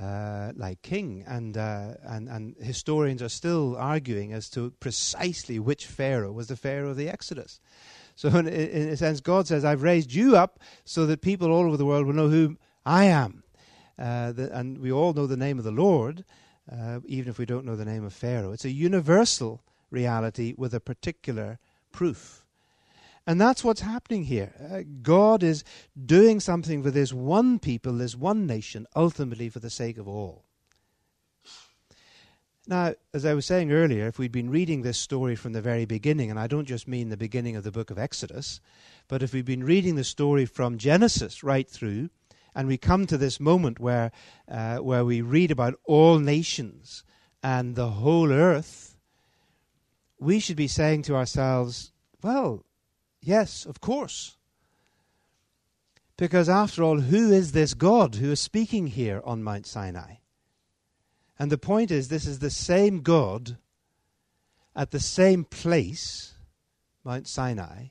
uh, 0.00 0.52
like 0.56 0.82
king, 0.82 1.24
and, 1.26 1.56
uh, 1.56 1.94
and 2.02 2.28
and 2.28 2.56
historians 2.60 3.22
are 3.22 3.28
still 3.28 3.76
arguing 3.76 4.32
as 4.32 4.48
to 4.50 4.70
precisely 4.80 5.58
which 5.58 5.86
Pharaoh 5.86 6.32
was 6.32 6.48
the 6.48 6.56
Pharaoh 6.56 6.90
of 6.90 6.96
the 6.96 7.08
Exodus. 7.08 7.60
So, 8.16 8.28
in, 8.28 8.48
in 8.48 8.88
a 8.88 8.96
sense, 8.96 9.20
God 9.20 9.46
says, 9.46 9.64
"I've 9.64 9.82
raised 9.82 10.12
you 10.12 10.36
up 10.36 10.58
so 10.84 11.06
that 11.06 11.20
people 11.20 11.50
all 11.50 11.66
over 11.66 11.76
the 11.76 11.86
world 11.86 12.06
will 12.06 12.14
know 12.14 12.28
who 12.28 12.56
I 12.84 13.04
am," 13.04 13.44
uh, 13.98 14.32
the, 14.32 14.56
and 14.56 14.78
we 14.78 14.90
all 14.90 15.12
know 15.12 15.26
the 15.26 15.36
name 15.36 15.58
of 15.58 15.64
the 15.64 15.70
Lord, 15.70 16.24
uh, 16.70 17.00
even 17.06 17.30
if 17.30 17.38
we 17.38 17.46
don't 17.46 17.64
know 17.64 17.76
the 17.76 17.84
name 17.84 18.04
of 18.04 18.12
Pharaoh. 18.12 18.52
It's 18.52 18.64
a 18.64 18.70
universal 18.70 19.62
reality 19.90 20.54
with 20.56 20.74
a 20.74 20.80
particular 20.80 21.58
proof. 21.92 22.43
And 23.26 23.40
that's 23.40 23.64
what's 23.64 23.80
happening 23.80 24.24
here. 24.24 24.52
Uh, 24.60 24.82
God 25.02 25.42
is 25.42 25.64
doing 26.04 26.40
something 26.40 26.82
for 26.82 26.90
this 26.90 27.12
one 27.12 27.58
people, 27.58 27.94
this 27.94 28.14
one 28.14 28.46
nation, 28.46 28.86
ultimately 28.94 29.48
for 29.48 29.60
the 29.60 29.70
sake 29.70 29.96
of 29.96 30.06
all. 30.06 30.44
Now, 32.66 32.94
as 33.12 33.26
I 33.26 33.34
was 33.34 33.44
saying 33.44 33.72
earlier, 33.72 34.06
if 34.06 34.18
we'd 34.18 34.32
been 34.32 34.50
reading 34.50 34.82
this 34.82 34.98
story 34.98 35.36
from 35.36 35.52
the 35.52 35.60
very 35.60 35.84
beginning, 35.84 36.30
and 36.30 36.40
I 36.40 36.46
don't 36.46 36.66
just 36.66 36.88
mean 36.88 37.10
the 37.10 37.16
beginning 37.16 37.56
of 37.56 37.64
the 37.64 37.70
book 37.70 37.90
of 37.90 37.98
Exodus, 37.98 38.60
but 39.06 39.22
if 39.22 39.34
we'd 39.34 39.44
been 39.44 39.64
reading 39.64 39.96
the 39.96 40.04
story 40.04 40.46
from 40.46 40.78
Genesis 40.78 41.44
right 41.44 41.68
through, 41.68 42.08
and 42.54 42.68
we 42.68 42.78
come 42.78 43.06
to 43.06 43.18
this 43.18 43.38
moment 43.38 43.80
where, 43.80 44.12
uh, 44.48 44.78
where 44.78 45.04
we 45.04 45.20
read 45.20 45.50
about 45.50 45.74
all 45.84 46.18
nations 46.18 47.04
and 47.42 47.74
the 47.74 47.90
whole 47.90 48.32
earth, 48.32 48.96
we 50.18 50.38
should 50.38 50.56
be 50.56 50.68
saying 50.68 51.02
to 51.02 51.16
ourselves, 51.16 51.92
well, 52.22 52.64
Yes, 53.24 53.64
of 53.64 53.80
course. 53.80 54.36
Because 56.18 56.48
after 56.48 56.82
all, 56.82 57.00
who 57.00 57.32
is 57.32 57.52
this 57.52 57.72
God 57.72 58.16
who 58.16 58.32
is 58.32 58.40
speaking 58.40 58.88
here 58.88 59.22
on 59.24 59.42
Mount 59.42 59.66
Sinai? 59.66 60.16
And 61.38 61.50
the 61.50 61.58
point 61.58 61.90
is, 61.90 62.08
this 62.08 62.26
is 62.26 62.38
the 62.38 62.50
same 62.50 63.00
God 63.00 63.56
at 64.76 64.90
the 64.90 65.00
same 65.00 65.44
place, 65.44 66.34
Mount 67.02 67.26
Sinai, 67.26 67.86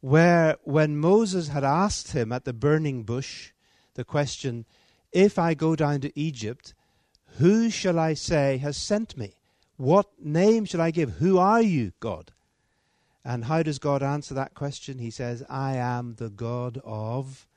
where 0.00 0.56
when 0.62 0.96
Moses 0.96 1.48
had 1.48 1.62
asked 1.62 2.12
him 2.12 2.32
at 2.32 2.44
the 2.44 2.52
burning 2.52 3.04
bush 3.04 3.52
the 3.94 4.04
question, 4.04 4.64
If 5.12 5.38
I 5.38 5.52
go 5.54 5.76
down 5.76 6.00
to 6.00 6.18
Egypt, 6.18 6.74
who 7.38 7.68
shall 7.68 7.98
I 7.98 8.14
say 8.14 8.56
has 8.58 8.76
sent 8.76 9.18
me? 9.18 9.36
What 9.76 10.06
name 10.18 10.64
shall 10.64 10.80
I 10.80 10.90
give? 10.90 11.14
Who 11.14 11.36
are 11.38 11.62
you, 11.62 11.92
God? 12.00 12.32
And 13.26 13.46
how 13.46 13.64
does 13.64 13.80
God 13.80 14.04
answer 14.04 14.34
that 14.34 14.54
question? 14.54 15.00
He 15.00 15.10
says, 15.10 15.42
I 15.50 15.74
am 15.74 16.14
the 16.14 16.30
God 16.30 16.80
of 16.84 17.48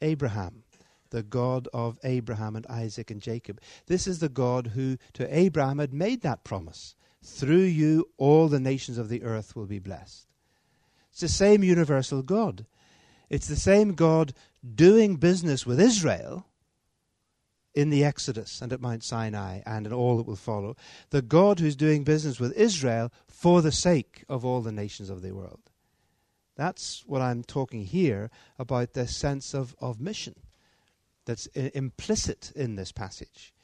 Abraham, 0.00 0.64
the 1.10 1.22
God 1.22 1.68
of 1.72 1.96
Abraham 2.02 2.56
and 2.56 2.66
Isaac 2.66 3.08
and 3.08 3.22
Jacob. 3.22 3.60
This 3.86 4.08
is 4.08 4.18
the 4.18 4.28
God 4.28 4.72
who 4.74 4.98
to 5.12 5.38
Abraham 5.38 5.78
had 5.78 5.94
made 5.94 6.22
that 6.22 6.42
promise. 6.42 6.96
Through 7.22 7.62
you, 7.62 8.08
all 8.18 8.48
the 8.48 8.58
nations 8.58 8.98
of 8.98 9.08
the 9.08 9.22
earth 9.22 9.54
will 9.54 9.66
be 9.66 9.78
blessed. 9.78 10.26
It's 11.12 11.20
the 11.20 11.28
same 11.28 11.62
universal 11.62 12.22
God. 12.22 12.66
It's 13.30 13.46
the 13.46 13.54
same 13.54 13.94
God 13.94 14.32
doing 14.74 15.14
business 15.16 15.64
with 15.64 15.78
Israel 15.78 16.48
in 17.74 17.90
the 17.90 18.04
Exodus 18.04 18.60
and 18.60 18.72
at 18.72 18.80
Mount 18.80 19.02
Sinai 19.02 19.60
and 19.64 19.86
in 19.86 19.92
all 19.92 20.16
that 20.16 20.26
will 20.26 20.36
follow. 20.36 20.76
The 21.10 21.22
God 21.22 21.60
who's 21.60 21.76
doing 21.76 22.04
business 22.04 22.38
with 22.38 22.52
Israel 22.52 23.10
for 23.28 23.62
the 23.62 23.72
sake 23.72 24.24
of 24.28 24.44
all 24.44 24.60
the 24.60 24.72
nations 24.72 25.10
of 25.10 25.22
the 25.22 25.32
world. 25.32 25.60
That's 26.54 27.02
what 27.06 27.22
I'm 27.22 27.42
talking 27.42 27.84
here 27.84 28.30
about 28.58 28.92
this 28.92 29.16
sense 29.16 29.54
of, 29.54 29.74
of 29.80 30.00
mission 30.00 30.34
that's 31.24 31.48
I- 31.56 31.70
implicit 31.74 32.52
in 32.54 32.76
this 32.76 32.92
passage. 32.92 33.54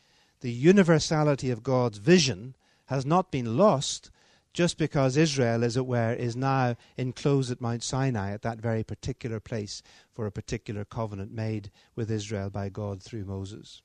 The 0.41 0.53
universality 0.53 1.51
of 1.51 1.63
God's 1.63 1.99
vision 1.99 2.57
has 2.87 3.05
not 3.05 3.31
been 3.31 3.59
lost 3.59 4.11
just 4.55 4.79
because 4.79 5.17
Israel, 5.17 5.63
as 5.63 5.77
it 5.77 5.87
were, 5.87 6.15
is 6.15 6.35
now 6.35 6.77
enclosed 6.97 7.51
at 7.51 7.61
Mount 7.61 7.83
Sinai 7.83 8.33
at 8.33 8.43
that 8.43 8.59
very 8.59 8.83
particular 8.83 9.39
place 9.39 9.83
for 10.11 10.27
a 10.27 10.33
particular 10.33 10.85
covenant 10.85 11.31
made 11.31 11.71
with 11.95 12.11
Israel 12.11 12.49
by 12.49 12.71
God 12.71 13.03
through 13.03 13.27
Moses 13.27 13.83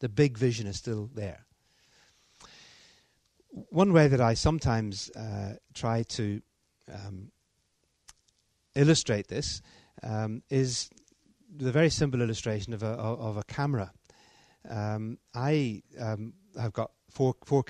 the 0.00 0.08
big 0.08 0.36
vision 0.38 0.66
is 0.66 0.76
still 0.76 1.10
there. 1.14 1.46
One 3.70 3.92
way 3.92 4.08
that 4.08 4.20
I 4.20 4.34
sometimes 4.34 5.10
uh, 5.10 5.54
try 5.72 6.02
to 6.02 6.42
um, 6.92 7.30
illustrate 8.74 9.28
this 9.28 9.62
um, 10.02 10.42
is 10.50 10.90
the 11.54 11.72
very 11.72 11.88
simple 11.88 12.20
illustration 12.20 12.74
of 12.74 12.82
a, 12.82 12.88
of 12.88 13.36
a 13.38 13.44
camera. 13.44 13.92
Um, 14.68 15.18
I 15.34 15.82
um, 15.98 16.34
have 16.60 16.72
got 16.72 16.90
four, 17.10 17.34
four 17.44 17.64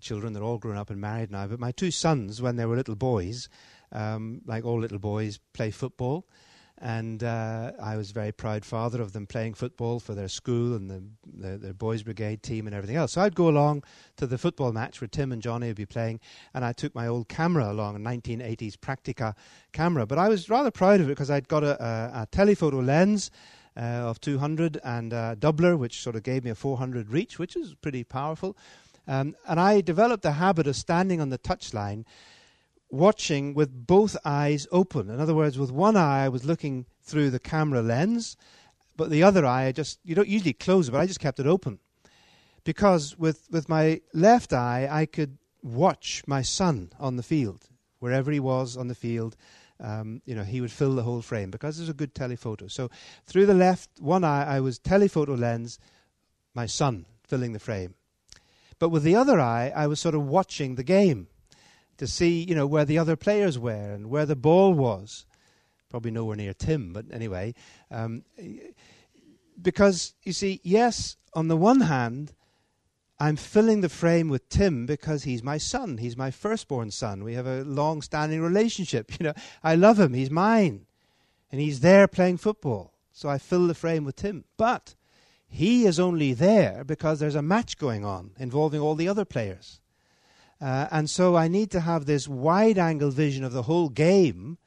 children, 0.00 0.32
they're 0.32 0.42
all 0.42 0.58
grown 0.58 0.76
up 0.76 0.90
and 0.90 1.00
married 1.00 1.30
now, 1.30 1.46
but 1.46 1.60
my 1.60 1.70
two 1.70 1.92
sons, 1.92 2.42
when 2.42 2.56
they 2.56 2.66
were 2.66 2.74
little 2.74 2.96
boys, 2.96 3.48
um, 3.92 4.40
like 4.44 4.64
all 4.64 4.80
little 4.80 4.98
boys, 4.98 5.38
play 5.52 5.70
football 5.70 6.26
and 6.80 7.24
uh, 7.24 7.72
I 7.80 7.96
was 7.96 8.12
very 8.12 8.30
proud 8.30 8.64
father 8.64 9.02
of 9.02 9.12
them 9.12 9.26
playing 9.26 9.54
football 9.54 9.98
for 9.98 10.14
their 10.14 10.28
school 10.28 10.74
and 10.74 10.88
the, 10.88 11.02
the, 11.26 11.58
their 11.58 11.74
boys' 11.74 12.02
brigade 12.02 12.42
team 12.42 12.66
and 12.66 12.74
everything 12.74 12.96
else. 12.96 13.12
So 13.12 13.20
I'd 13.20 13.34
go 13.34 13.48
along 13.48 13.84
to 14.16 14.26
the 14.26 14.38
football 14.38 14.72
match 14.72 15.00
where 15.00 15.08
Tim 15.08 15.32
and 15.32 15.42
Johnny 15.42 15.66
would 15.66 15.76
be 15.76 15.86
playing, 15.86 16.20
and 16.54 16.64
I 16.64 16.72
took 16.72 16.94
my 16.94 17.06
old 17.06 17.28
camera 17.28 17.70
along, 17.70 17.96
a 17.96 17.98
1980s 17.98 18.76
Praktica 18.76 19.34
camera. 19.72 20.06
But 20.06 20.18
I 20.18 20.28
was 20.28 20.48
rather 20.48 20.70
proud 20.70 21.00
of 21.00 21.06
it 21.06 21.10
because 21.10 21.30
I'd 21.30 21.48
got 21.48 21.64
a, 21.64 21.82
a, 21.82 22.22
a 22.22 22.28
telephoto 22.30 22.80
lens. 22.80 23.30
Uh, 23.76 24.10
of 24.10 24.20
200 24.20 24.80
and 24.82 25.12
a 25.12 25.36
doubler, 25.38 25.78
which 25.78 26.02
sort 26.02 26.16
of 26.16 26.24
gave 26.24 26.42
me 26.42 26.50
a 26.50 26.54
400 26.56 27.12
reach, 27.12 27.38
which 27.38 27.54
is 27.54 27.76
pretty 27.76 28.02
powerful. 28.02 28.56
Um, 29.06 29.36
and 29.46 29.60
I 29.60 29.82
developed 29.82 30.24
the 30.24 30.32
habit 30.32 30.66
of 30.66 30.74
standing 30.74 31.20
on 31.20 31.30
the 31.30 31.38
touchline 31.38 32.04
watching 32.90 33.54
with 33.54 33.86
both 33.86 34.16
eyes 34.24 34.66
open. 34.72 35.10
In 35.10 35.20
other 35.20 35.34
words, 35.34 35.58
with 35.58 35.70
one 35.70 35.96
eye 35.96 36.24
I 36.24 36.28
was 36.28 36.44
looking 36.44 36.86
through 37.02 37.30
the 37.30 37.38
camera 37.38 37.82
lens, 37.82 38.36
but 38.96 39.10
the 39.10 39.22
other 39.22 39.44
eye 39.44 39.66
I 39.66 39.72
just 39.72 39.98
you 40.04 40.14
don't 40.14 40.28
usually 40.28 40.52
close 40.52 40.88
it, 40.88 40.92
but 40.92 41.00
I 41.00 41.06
just 41.06 41.20
kept 41.20 41.40
it 41.40 41.46
open. 41.46 41.78
Because 42.64 43.18
with, 43.18 43.48
with 43.50 43.68
my 43.68 44.00
left 44.12 44.52
eye 44.52 44.88
I 44.90 45.06
could 45.06 45.38
watch 45.62 46.22
my 46.26 46.42
son 46.42 46.92
on 46.98 47.16
the 47.16 47.22
field. 47.22 47.68
Wherever 47.98 48.30
he 48.30 48.40
was 48.40 48.76
on 48.76 48.88
the 48.88 48.94
field, 48.94 49.36
um, 49.80 50.22
you 50.24 50.34
know, 50.34 50.44
he 50.44 50.60
would 50.60 50.70
fill 50.70 50.94
the 50.94 51.02
whole 51.02 51.22
frame 51.22 51.50
because 51.50 51.76
there's 51.76 51.88
a 51.88 51.94
good 51.94 52.14
telephoto. 52.14 52.68
So 52.68 52.90
through 53.26 53.46
the 53.46 53.54
left 53.54 53.90
one 54.00 54.24
eye 54.24 54.56
I 54.56 54.60
was 54.60 54.78
telephoto 54.78 55.34
lens 55.34 55.78
my 56.54 56.66
son 56.66 57.06
filling 57.24 57.52
the 57.52 57.58
frame. 57.58 57.94
But 58.78 58.90
with 58.90 59.02
the 59.02 59.16
other 59.16 59.40
eye, 59.40 59.72
I 59.74 59.86
was 59.86 60.00
sort 60.00 60.14
of 60.14 60.26
watching 60.26 60.74
the 60.74 60.84
game 60.84 61.26
to 61.98 62.06
see, 62.06 62.42
you 62.42 62.54
know, 62.54 62.66
where 62.66 62.84
the 62.84 62.98
other 62.98 63.16
players 63.16 63.58
were 63.58 63.92
and 63.92 64.08
where 64.08 64.26
the 64.26 64.36
ball 64.36 64.72
was. 64.72 65.26
Probably 65.90 66.10
nowhere 66.10 66.36
near 66.36 66.54
Tim, 66.54 66.92
but 66.92 67.06
anyway. 67.12 67.54
Um, 67.90 68.22
because, 69.60 70.14
you 70.22 70.32
see, 70.32 70.60
yes, 70.62 71.16
on 71.34 71.48
the 71.48 71.56
one 71.56 71.80
hand, 71.82 72.32
I'm 73.20 73.36
filling 73.36 73.80
the 73.80 73.88
frame 73.88 74.28
with 74.28 74.48
Tim 74.48 74.86
because 74.86 75.24
he's 75.24 75.42
my 75.42 75.58
son. 75.58 75.98
He's 75.98 76.16
my 76.16 76.30
firstborn 76.30 76.90
son. 76.90 77.24
We 77.24 77.34
have 77.34 77.46
a 77.46 77.64
long 77.64 78.02
standing 78.02 78.40
relationship. 78.40 79.12
You 79.20 79.26
know, 79.26 79.34
I 79.64 79.74
love 79.74 79.98
him. 79.98 80.14
He's 80.14 80.30
mine. 80.30 80.86
And 81.50 81.60
he's 81.60 81.80
there 81.80 82.06
playing 82.06 82.36
football. 82.36 82.92
So 83.12 83.28
I 83.28 83.38
fill 83.38 83.66
the 83.66 83.74
frame 83.74 84.04
with 84.04 84.16
Tim. 84.16 84.44
But 84.56 84.94
he 85.48 85.86
is 85.86 85.98
only 85.98 86.34
there 86.34 86.84
because 86.84 87.18
there's 87.18 87.34
a 87.34 87.42
match 87.42 87.78
going 87.78 88.04
on 88.04 88.32
involving 88.38 88.80
all 88.80 88.94
the 88.94 89.08
other 89.08 89.24
players. 89.24 89.80
Uh, 90.60 90.88
and 90.90 91.08
so 91.08 91.36
I 91.36 91.48
need 91.48 91.70
to 91.70 91.80
have 91.80 92.06
this 92.06 92.26
wide 92.26 92.78
angle 92.78 93.10
vision 93.10 93.44
of 93.44 93.52
the 93.52 93.62
whole 93.62 93.88
game 93.88 94.58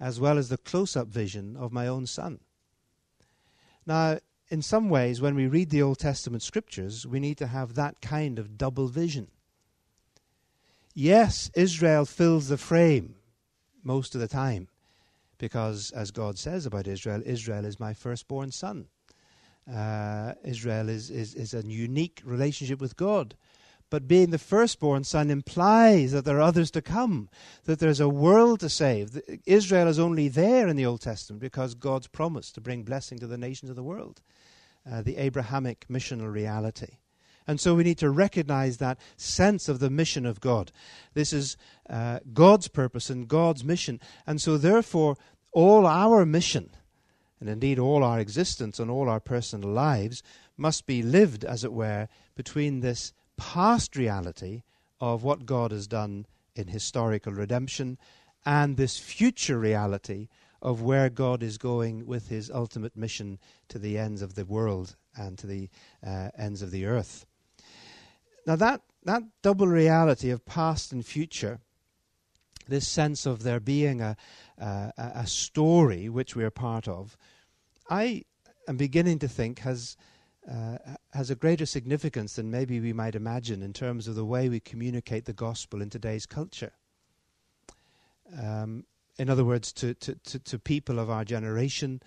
as 0.00 0.20
well 0.20 0.38
as 0.38 0.48
the 0.48 0.58
close 0.58 0.96
up 0.96 1.08
vision 1.08 1.56
of 1.56 1.72
my 1.72 1.86
own 1.86 2.06
son. 2.06 2.40
Now, 3.86 4.18
in 4.48 4.62
some 4.62 4.88
ways, 4.88 5.20
when 5.20 5.34
we 5.34 5.46
read 5.46 5.70
the 5.70 5.82
Old 5.82 5.98
Testament 5.98 6.42
scriptures, 6.42 7.06
we 7.06 7.20
need 7.20 7.38
to 7.38 7.46
have 7.46 7.74
that 7.74 8.00
kind 8.00 8.38
of 8.38 8.58
double 8.58 8.88
vision. 8.88 9.28
Yes, 10.94 11.50
Israel 11.54 12.04
fills 12.04 12.48
the 12.48 12.56
frame 12.56 13.16
most 13.82 14.14
of 14.14 14.20
the 14.20 14.28
time, 14.28 14.68
because 15.38 15.90
as 15.90 16.10
God 16.10 16.38
says 16.38 16.66
about 16.66 16.86
Israel, 16.86 17.22
Israel 17.24 17.64
is 17.64 17.80
my 17.80 17.94
firstborn 17.94 18.52
son. 18.52 18.86
Uh, 19.72 20.34
Israel 20.44 20.88
is, 20.88 21.10
is, 21.10 21.34
is 21.34 21.54
a 21.54 21.66
unique 21.66 22.22
relationship 22.24 22.80
with 22.80 22.96
God. 22.96 23.34
But 23.94 24.08
being 24.08 24.30
the 24.30 24.38
firstborn 24.38 25.04
son 25.04 25.30
implies 25.30 26.10
that 26.10 26.24
there 26.24 26.38
are 26.38 26.40
others 26.40 26.72
to 26.72 26.82
come, 26.82 27.28
that 27.62 27.78
there's 27.78 28.00
a 28.00 28.08
world 28.08 28.58
to 28.58 28.68
save. 28.68 29.22
Israel 29.46 29.86
is 29.86 30.00
only 30.00 30.26
there 30.26 30.66
in 30.66 30.74
the 30.74 30.84
Old 30.84 31.00
Testament 31.00 31.40
because 31.40 31.76
God's 31.76 32.08
promised 32.08 32.56
to 32.56 32.60
bring 32.60 32.82
blessing 32.82 33.20
to 33.20 33.28
the 33.28 33.38
nations 33.38 33.70
of 33.70 33.76
the 33.76 33.84
world, 33.84 34.20
uh, 34.84 35.02
the 35.02 35.16
Abrahamic 35.16 35.86
missional 35.88 36.32
reality. 36.32 36.98
And 37.46 37.60
so 37.60 37.76
we 37.76 37.84
need 37.84 37.98
to 37.98 38.10
recognize 38.10 38.78
that 38.78 38.98
sense 39.16 39.68
of 39.68 39.78
the 39.78 39.90
mission 39.90 40.26
of 40.26 40.40
God. 40.40 40.72
This 41.12 41.32
is 41.32 41.56
uh, 41.88 42.18
God's 42.32 42.66
purpose 42.66 43.10
and 43.10 43.28
God's 43.28 43.62
mission. 43.62 44.00
And 44.26 44.42
so, 44.42 44.58
therefore, 44.58 45.16
all 45.52 45.86
our 45.86 46.26
mission 46.26 46.70
and 47.38 47.48
indeed 47.48 47.78
all 47.78 48.02
our 48.02 48.18
existence 48.18 48.80
and 48.80 48.90
all 48.90 49.08
our 49.08 49.20
personal 49.20 49.70
lives 49.70 50.20
must 50.56 50.84
be 50.84 51.00
lived, 51.00 51.44
as 51.44 51.62
it 51.62 51.72
were, 51.72 52.08
between 52.34 52.80
this 52.80 53.12
past 53.36 53.96
reality 53.96 54.62
of 55.00 55.22
what 55.22 55.46
God 55.46 55.70
has 55.70 55.86
done 55.86 56.26
in 56.54 56.68
historical 56.68 57.32
redemption 57.32 57.98
and 58.46 58.76
this 58.76 58.98
future 58.98 59.58
reality 59.58 60.28
of 60.62 60.82
where 60.82 61.10
God 61.10 61.42
is 61.42 61.58
going 61.58 62.06
with 62.06 62.28
his 62.28 62.50
ultimate 62.50 62.96
mission 62.96 63.38
to 63.68 63.78
the 63.78 63.98
ends 63.98 64.22
of 64.22 64.34
the 64.34 64.46
world 64.46 64.96
and 65.16 65.38
to 65.38 65.46
the 65.46 65.68
uh, 66.04 66.30
ends 66.38 66.62
of 66.62 66.70
the 66.70 66.86
earth. 66.86 67.26
Now, 68.46 68.56
that, 68.56 68.82
that 69.04 69.22
double 69.42 69.68
reality 69.68 70.30
of 70.30 70.44
past 70.46 70.92
and 70.92 71.04
future, 71.04 71.60
this 72.68 72.88
sense 72.88 73.26
of 73.26 73.42
there 73.42 73.60
being 73.60 74.00
a, 74.00 74.16
uh, 74.60 74.90
a 74.96 75.26
story 75.26 76.08
which 76.08 76.34
we 76.34 76.44
are 76.44 76.50
part 76.50 76.88
of, 76.88 77.16
I 77.90 78.24
am 78.66 78.76
beginning 78.76 79.18
to 79.20 79.28
think 79.28 79.60
has 79.60 79.96
uh, 80.50 80.78
has 81.12 81.30
a 81.30 81.34
greater 81.34 81.66
significance 81.66 82.36
than 82.36 82.50
maybe 82.50 82.80
we 82.80 82.92
might 82.92 83.14
imagine 83.14 83.62
in 83.62 83.72
terms 83.72 84.08
of 84.08 84.14
the 84.14 84.24
way 84.24 84.48
we 84.48 84.60
communicate 84.60 85.24
the 85.24 85.32
gospel 85.32 85.80
in 85.80 85.90
today's 85.90 86.26
culture. 86.26 86.72
Um, 88.40 88.84
in 89.18 89.30
other 89.30 89.44
words, 89.44 89.72
to, 89.74 89.94
to, 89.94 90.14
to, 90.14 90.38
to, 90.38 90.58
people 90.58 90.98
of 90.98 91.08
our 91.08 91.24
generation 91.24 92.02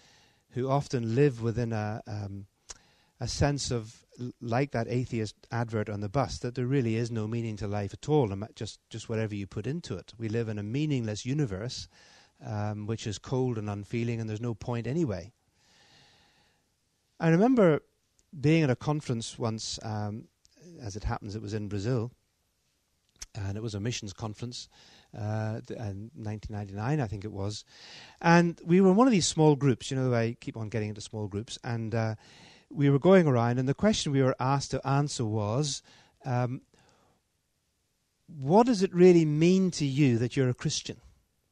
who 0.51 0.69
often 0.69 1.15
live 1.15 1.41
within 1.41 1.71
a, 1.71 2.01
um, 2.05 2.47
a 3.19 3.27
sense 3.27 3.71
of, 3.71 4.03
like 4.41 4.71
that 4.71 4.87
atheist 4.89 5.35
advert 5.51 5.89
on 5.89 6.01
the 6.01 6.09
bus, 6.09 6.39
that 6.39 6.55
there 6.55 6.65
really 6.65 6.95
is 6.95 7.09
no 7.09 7.27
meaning 7.27 7.55
to 7.57 7.67
life 7.67 7.93
at 7.93 8.09
all, 8.09 8.33
just, 8.55 8.79
just 8.89 9.09
whatever 9.09 9.35
you 9.35 9.47
put 9.47 9.67
into 9.67 9.95
it. 9.95 10.13
We 10.17 10.27
live 10.27 10.49
in 10.49 10.59
a 10.59 10.63
meaningless 10.63 11.25
universe 11.25 11.87
um, 12.45 12.85
which 12.85 13.07
is 13.07 13.17
cold 13.17 13.57
and 13.57 13.69
unfeeling, 13.69 14.19
and 14.19 14.29
there's 14.29 14.41
no 14.41 14.53
point 14.53 14.87
anyway. 14.87 15.31
I 17.19 17.29
remember 17.29 17.81
being 18.39 18.63
at 18.63 18.69
a 18.69 18.75
conference 18.75 19.39
once, 19.39 19.79
um, 19.83 20.25
as 20.81 20.95
it 20.95 21.03
happens, 21.03 21.35
it 21.35 21.41
was 21.41 21.53
in 21.53 21.67
Brazil, 21.67 22.11
and 23.35 23.57
it 23.57 23.63
was 23.63 23.75
a 23.75 23.79
missions 23.79 24.13
conference. 24.13 24.69
Uh, 25.17 25.61
in 25.69 26.11
1999, 26.15 26.99
I 26.99 27.07
think 27.07 27.23
it 27.23 27.31
was, 27.31 27.63
and 28.21 28.59
we 28.65 28.81
were 28.81 28.89
in 28.89 28.95
one 28.95 29.07
of 29.07 29.11
these 29.11 29.25
small 29.25 29.55
groups. 29.55 29.89
You 29.89 29.97
know, 29.97 30.13
I 30.13 30.35
keep 30.39 30.57
on 30.57 30.69
getting 30.69 30.89
into 30.89 31.01
small 31.01 31.27
groups, 31.27 31.57
and 31.63 31.95
uh, 31.95 32.15
we 32.69 32.89
were 32.89 32.99
going 32.99 33.25
around, 33.25 33.57
and 33.57 33.67
the 33.67 33.73
question 33.73 34.11
we 34.11 34.21
were 34.21 34.35
asked 34.39 34.71
to 34.71 34.85
answer 34.85 35.25
was, 35.25 35.81
um, 36.25 36.61
"What 38.27 38.67
does 38.67 38.83
it 38.83 38.93
really 38.93 39.25
mean 39.25 39.71
to 39.71 39.85
you 39.85 40.17
that 40.17 40.35
you're 40.35 40.49
a 40.49 40.53
Christian? 40.53 40.97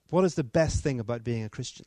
What 0.10 0.26
is 0.26 0.36
the 0.36 0.44
best 0.44 0.84
thing 0.84 1.00
about 1.00 1.24
being 1.24 1.44
a 1.44 1.50
Christian?" 1.50 1.86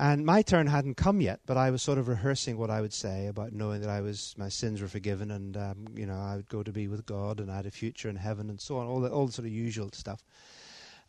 And 0.00 0.24
my 0.24 0.42
turn 0.42 0.68
hadn't 0.68 0.96
come 0.96 1.20
yet, 1.20 1.40
but 1.44 1.56
I 1.56 1.72
was 1.72 1.82
sort 1.82 1.98
of 1.98 2.06
rehearsing 2.06 2.56
what 2.56 2.70
I 2.70 2.80
would 2.80 2.92
say 2.92 3.26
about 3.26 3.52
knowing 3.52 3.80
that 3.80 3.90
I 3.90 4.00
was 4.00 4.32
my 4.38 4.48
sins 4.48 4.80
were 4.80 4.86
forgiven, 4.86 5.32
and 5.32 5.56
um, 5.56 5.88
you 5.96 6.06
know 6.06 6.14
I 6.14 6.36
would 6.36 6.48
go 6.48 6.62
to 6.62 6.70
be 6.70 6.86
with 6.86 7.04
God, 7.04 7.40
and 7.40 7.50
I 7.50 7.56
had 7.56 7.66
a 7.66 7.72
future 7.72 8.08
in 8.08 8.14
heaven, 8.14 8.48
and 8.48 8.60
so 8.60 8.78
on, 8.78 8.86
all 8.86 9.00
the 9.00 9.10
all 9.10 9.26
the 9.26 9.32
sort 9.32 9.46
of 9.46 9.52
usual 9.52 9.90
stuff. 9.92 10.22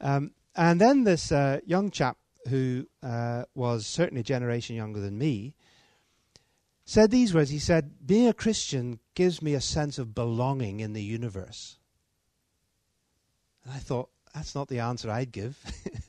Um, 0.02 0.32
and 0.56 0.82
then 0.82 1.04
this 1.04 1.32
uh, 1.32 1.60
young 1.68 1.92
chap 1.92 2.18
who 2.48 2.88
uh, 3.04 3.44
was 3.54 3.86
certainly 3.86 4.22
a 4.22 4.24
generation 4.24 4.76
younger 4.76 5.00
than 5.00 5.20
me 5.20 5.54
said 6.84 7.12
these 7.12 7.32
words. 7.32 7.52
He 7.52 7.60
said, 7.60 8.08
"Being 8.08 8.28
a 8.28 8.34
Christian 8.34 9.00
gives 9.14 9.40
me 9.40 9.54
a 9.54 9.62
sense 9.62 10.00
of 10.00 10.16
belonging 10.16 10.80
in 10.80 10.94
the 10.94 11.04
universe." 11.04 11.78
And 13.64 13.72
I 13.72 13.78
thought 13.78 14.10
that's 14.34 14.56
not 14.56 14.68
the 14.68 14.80
answer 14.80 15.12
I'd 15.12 15.32
give. 15.32 15.64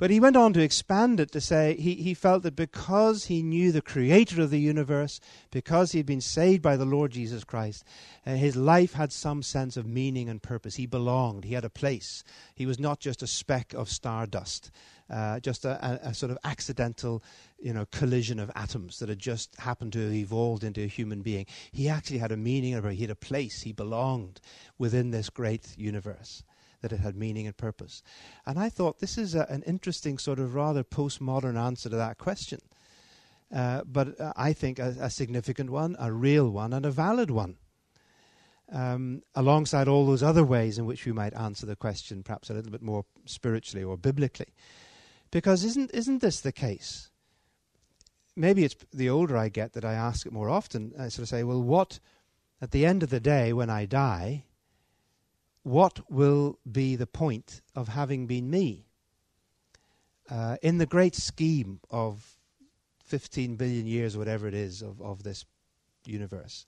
But 0.00 0.08
he 0.08 0.18
went 0.18 0.34
on 0.34 0.54
to 0.54 0.62
expand 0.62 1.20
it 1.20 1.30
to 1.32 1.42
say 1.42 1.76
he, 1.78 1.94
he 1.96 2.14
felt 2.14 2.42
that 2.44 2.56
because 2.56 3.26
he 3.26 3.42
knew 3.42 3.70
the 3.70 3.82
creator 3.82 4.40
of 4.40 4.48
the 4.48 4.58
universe, 4.58 5.20
because 5.50 5.92
he 5.92 5.98
had 5.98 6.06
been 6.06 6.22
saved 6.22 6.62
by 6.62 6.78
the 6.78 6.86
Lord 6.86 7.10
Jesus 7.10 7.44
Christ, 7.44 7.84
uh, 8.24 8.30
his 8.30 8.56
life 8.56 8.94
had 8.94 9.12
some 9.12 9.42
sense 9.42 9.76
of 9.76 9.84
meaning 9.84 10.30
and 10.30 10.42
purpose. 10.42 10.76
He 10.76 10.86
belonged, 10.86 11.44
he 11.44 11.52
had 11.52 11.66
a 11.66 11.68
place. 11.68 12.24
He 12.54 12.64
was 12.64 12.80
not 12.80 12.98
just 12.98 13.22
a 13.22 13.26
speck 13.26 13.74
of 13.74 13.90
stardust, 13.90 14.70
uh, 15.10 15.38
just 15.40 15.66
a, 15.66 15.72
a, 15.86 16.08
a, 16.08 16.14
sort 16.14 16.32
of 16.32 16.38
accidental 16.44 17.22
you 17.58 17.74
know, 17.74 17.84
collision 17.92 18.40
of 18.40 18.50
atoms 18.54 19.00
that 19.00 19.10
had 19.10 19.18
just 19.18 19.54
happened 19.60 19.92
to 19.92 20.04
have 20.04 20.14
evolved 20.14 20.64
into 20.64 20.82
a 20.82 20.86
human 20.86 21.20
being. 21.20 21.44
He 21.72 21.90
actually 21.90 22.20
had 22.20 22.32
a 22.32 22.38
meaning, 22.38 22.82
he 22.90 23.02
had 23.02 23.10
a 23.10 23.14
place, 23.14 23.60
he 23.60 23.72
belonged 23.72 24.40
within 24.78 25.10
this 25.10 25.28
great 25.28 25.74
universe 25.76 26.42
that 26.80 26.92
it 26.92 27.00
had 27.00 27.16
meaning 27.16 27.46
and 27.46 27.56
purpose. 27.56 28.02
And 28.46 28.58
I 28.58 28.68
thought 28.68 28.98
this 28.98 29.18
is 29.18 29.34
a, 29.34 29.46
an 29.48 29.62
interesting, 29.62 30.18
sort 30.18 30.38
of 30.38 30.54
rather 30.54 30.82
postmodern 30.82 31.58
answer 31.58 31.88
to 31.88 31.96
that 31.96 32.18
question. 32.18 32.60
Uh, 33.54 33.82
but 33.84 34.20
uh, 34.20 34.32
I 34.36 34.52
think 34.52 34.78
a, 34.78 34.96
a, 35.00 35.10
significant 35.10 35.70
one, 35.70 35.96
a 35.98 36.12
real 36.12 36.48
one, 36.50 36.72
and 36.72 36.86
a 36.86 36.90
valid 36.90 37.30
one. 37.30 37.56
Um, 38.72 39.22
alongside 39.34 39.88
all 39.88 40.06
those 40.06 40.22
other 40.22 40.44
ways 40.44 40.78
in 40.78 40.86
which 40.86 41.04
we 41.04 41.10
might 41.10 41.34
answer 41.34 41.66
the 41.66 41.74
question, 41.74 42.22
perhaps 42.22 42.50
a 42.50 42.54
little 42.54 42.70
bit 42.70 42.82
more 42.82 43.04
spiritually 43.24 43.82
or 43.82 43.96
biblically. 43.96 44.54
Because 45.32 45.64
isn't, 45.64 45.90
isn't 45.92 46.20
this 46.20 46.40
the 46.40 46.52
case? 46.52 47.10
Maybe 48.36 48.62
it's 48.62 48.76
the 48.92 49.10
older 49.10 49.36
I 49.36 49.48
get 49.48 49.72
that 49.72 49.84
I 49.84 49.94
ask 49.94 50.24
it 50.24 50.32
more 50.32 50.48
often. 50.48 50.92
I 50.96 51.08
sort 51.08 51.24
of 51.24 51.28
say, 51.28 51.42
well, 51.42 51.60
what, 51.60 51.98
at 52.62 52.70
the 52.70 52.86
end 52.86 53.02
of 53.02 53.10
the 53.10 53.18
day, 53.18 53.52
when 53.52 53.70
I 53.70 53.86
die, 53.86 54.44
what 55.62 56.00
will 56.10 56.58
be 56.70 56.96
the 56.96 57.06
point 57.06 57.60
of 57.74 57.88
having 57.88 58.26
been 58.26 58.50
me? 58.50 58.86
Uh, 60.30 60.56
in 60.62 60.78
the 60.78 60.86
great 60.86 61.14
scheme 61.14 61.80
of 61.90 62.36
15 63.04 63.56
billion 63.56 63.86
years, 63.86 64.16
whatever 64.16 64.46
it 64.46 64.54
is, 64.54 64.82
of, 64.82 65.00
of 65.02 65.22
this 65.22 65.44
universe, 66.04 66.66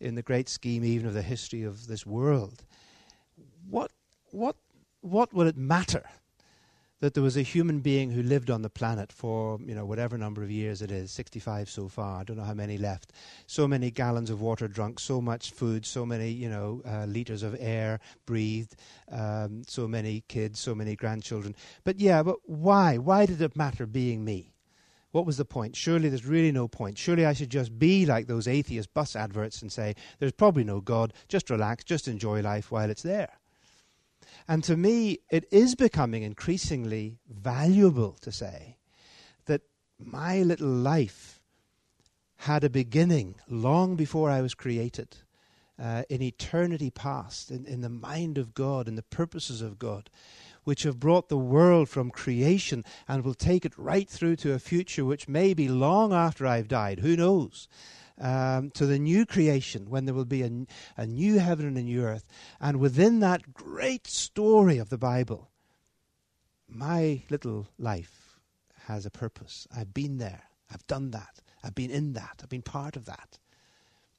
in 0.00 0.14
the 0.14 0.22
great 0.22 0.48
scheme 0.48 0.84
even 0.84 1.06
of 1.06 1.14
the 1.14 1.22
history 1.22 1.62
of 1.62 1.86
this 1.86 2.04
world, 2.04 2.64
what, 3.70 3.92
what, 4.30 4.56
what 5.00 5.32
will 5.32 5.46
it 5.46 5.56
matter 5.56 6.04
that 7.04 7.12
there 7.12 7.22
was 7.22 7.36
a 7.36 7.42
human 7.42 7.80
being 7.80 8.10
who 8.10 8.22
lived 8.22 8.48
on 8.48 8.62
the 8.62 8.70
planet 8.70 9.12
for 9.12 9.58
you 9.66 9.74
know 9.74 9.84
whatever 9.84 10.16
number 10.16 10.42
of 10.42 10.50
years 10.50 10.80
it 10.80 10.90
is 10.90 11.10
65 11.10 11.68
so 11.68 11.86
far 11.86 12.20
i 12.20 12.24
don't 12.24 12.38
know 12.38 12.44
how 12.44 12.54
many 12.54 12.78
left 12.78 13.12
so 13.46 13.68
many 13.68 13.90
gallons 13.90 14.30
of 14.30 14.40
water 14.40 14.66
drunk 14.66 14.98
so 14.98 15.20
much 15.20 15.50
food 15.50 15.84
so 15.84 16.06
many 16.06 16.30
you 16.30 16.48
know 16.48 16.80
uh, 16.86 17.04
liters 17.04 17.42
of 17.42 17.54
air 17.60 18.00
breathed 18.24 18.76
um, 19.12 19.62
so 19.66 19.86
many 19.86 20.24
kids 20.28 20.58
so 20.58 20.74
many 20.74 20.96
grandchildren 20.96 21.54
but 21.84 22.00
yeah 22.00 22.22
but 22.22 22.36
why 22.46 22.96
why 22.96 23.26
did 23.26 23.42
it 23.42 23.54
matter 23.54 23.84
being 23.84 24.24
me 24.24 24.54
What 25.12 25.26
was 25.26 25.36
the 25.36 25.44
point? 25.44 25.76
Surely 25.76 26.08
there's 26.08 26.26
really 26.26 26.52
no 26.52 26.66
point. 26.68 26.98
Surely 26.98 27.26
I 27.26 27.34
should 27.34 27.50
just 27.50 27.78
be 27.78 28.04
like 28.06 28.26
those 28.26 28.48
atheist 28.48 28.94
bus 28.94 29.14
adverts 29.14 29.62
and 29.62 29.70
say, 29.70 29.94
there's 30.18 30.32
probably 30.32 30.64
no 30.64 30.80
God, 30.80 31.12
just 31.28 31.50
relax, 31.50 31.84
just 31.84 32.08
enjoy 32.08 32.40
life 32.40 32.72
while 32.72 32.90
it's 32.90 33.02
there. 33.02 33.38
And 34.46 34.62
to 34.64 34.76
me, 34.76 35.20
it 35.30 35.46
is 35.50 35.74
becoming 35.74 36.22
increasingly 36.22 37.18
valuable 37.28 38.12
to 38.20 38.30
say 38.30 38.76
that 39.46 39.62
my 39.98 40.42
little 40.42 40.68
life 40.68 41.40
had 42.38 42.62
a 42.62 42.70
beginning 42.70 43.36
long 43.48 43.96
before 43.96 44.30
I 44.30 44.42
was 44.42 44.54
created, 44.54 45.16
uh, 45.78 46.02
in 46.08 46.22
eternity 46.22 46.90
past, 46.90 47.50
in, 47.50 47.64
in 47.64 47.80
the 47.80 47.88
mind 47.88 48.38
of 48.38 48.54
God, 48.54 48.86
in 48.86 48.96
the 48.96 49.02
purposes 49.02 49.60
of 49.62 49.78
God 49.78 50.10
which 50.64 50.82
have 50.82 50.98
brought 50.98 51.28
the 51.28 51.38
world 51.38 51.88
from 51.88 52.10
creation 52.10 52.84
and 53.06 53.22
will 53.22 53.34
take 53.34 53.64
it 53.64 53.78
right 53.78 54.08
through 54.08 54.36
to 54.36 54.52
a 54.52 54.58
future 54.58 55.04
which 55.04 55.28
may 55.28 55.54
be 55.54 55.68
long 55.68 56.12
after 56.12 56.46
I've 56.46 56.68
died. 56.68 57.00
Who 57.00 57.16
knows? 57.16 57.68
Um, 58.20 58.70
to 58.74 58.86
the 58.86 59.00
new 59.00 59.26
creation 59.26 59.90
when 59.90 60.04
there 60.04 60.14
will 60.14 60.24
be 60.24 60.42
a, 60.42 60.50
a 60.96 61.04
new 61.04 61.40
heaven 61.40 61.66
and 61.66 61.76
a 61.76 61.82
new 61.82 62.02
earth. 62.04 62.24
And 62.60 62.78
within 62.78 63.18
that 63.20 63.52
great 63.52 64.06
story 64.06 64.78
of 64.78 64.88
the 64.88 64.98
Bible, 64.98 65.50
my 66.68 67.22
little 67.28 67.66
life 67.76 68.38
has 68.86 69.04
a 69.04 69.10
purpose. 69.10 69.66
I've 69.76 69.92
been 69.92 70.18
there. 70.18 70.42
I've 70.70 70.86
done 70.86 71.10
that. 71.10 71.40
I've 71.62 71.74
been 71.74 71.90
in 71.90 72.12
that. 72.12 72.40
I've 72.42 72.48
been 72.48 72.62
part 72.62 72.96
of 72.96 73.06
that. 73.06 73.38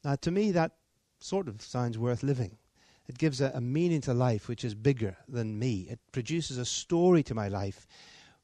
Now, 0.03 0.15
to 0.15 0.31
me, 0.31 0.51
that 0.51 0.71
sort 1.19 1.47
of 1.47 1.62
sounds 1.62 1.97
worth 1.97 2.23
living. 2.23 2.58
It 3.08 3.17
gives 3.17 3.41
a, 3.41 3.51
a 3.53 3.62
meaning 3.62 4.01
to 4.01 4.13
life 4.13 4.47
which 4.47 4.63
is 4.63 4.75
bigger 4.75 5.17
than 5.27 5.60
me. 5.60 5.88
It 5.89 5.99
produces 6.12 6.58
a 6.58 6.65
story 6.65 7.23
to 7.23 7.36
my 7.36 7.47
life 7.47 7.88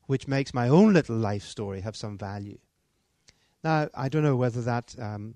which 0.08 0.28
makes 0.28 0.54
my 0.54 0.68
own 0.68 0.94
little 0.94 1.16
life 1.16 1.44
story 1.44 1.82
have 1.82 1.96
some 1.96 2.18
value. 2.18 2.58
Now, 3.64 3.90
I 3.94 4.10
don't 4.10 4.24
know 4.24 4.36
whether 4.36 4.62
that 4.64 4.96
um, 5.00 5.36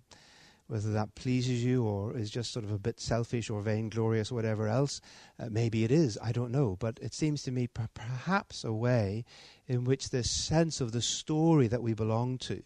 whether 0.68 0.92
that 0.94 1.14
pleases 1.14 1.64
you 1.64 1.84
or 1.84 2.18
is 2.18 2.32
just 2.32 2.52
sort 2.52 2.66
of 2.66 2.72
a 2.72 2.80
bit 2.80 3.00
selfish 3.00 3.52
or 3.52 3.62
vainglorious 3.62 4.32
or 4.32 4.36
whatever 4.36 4.68
else. 4.68 5.00
Uh, 5.40 5.48
maybe 5.52 5.84
it 5.84 5.92
is. 5.92 6.18
I 6.24 6.32
don't 6.32 6.52
know. 6.52 6.76
But 6.80 6.98
it 7.02 7.14
seems 7.14 7.44
to 7.44 7.52
me 7.52 7.68
p- 7.68 7.84
perhaps 7.94 8.64
a 8.64 8.74
way 8.74 9.26
in 9.68 9.84
which 9.84 10.10
this 10.10 10.32
sense 10.32 10.82
of 10.82 10.92
the 10.92 11.04
story 11.04 11.68
that 11.68 11.84
we 11.84 11.94
belong 11.94 12.40
to, 12.40 12.64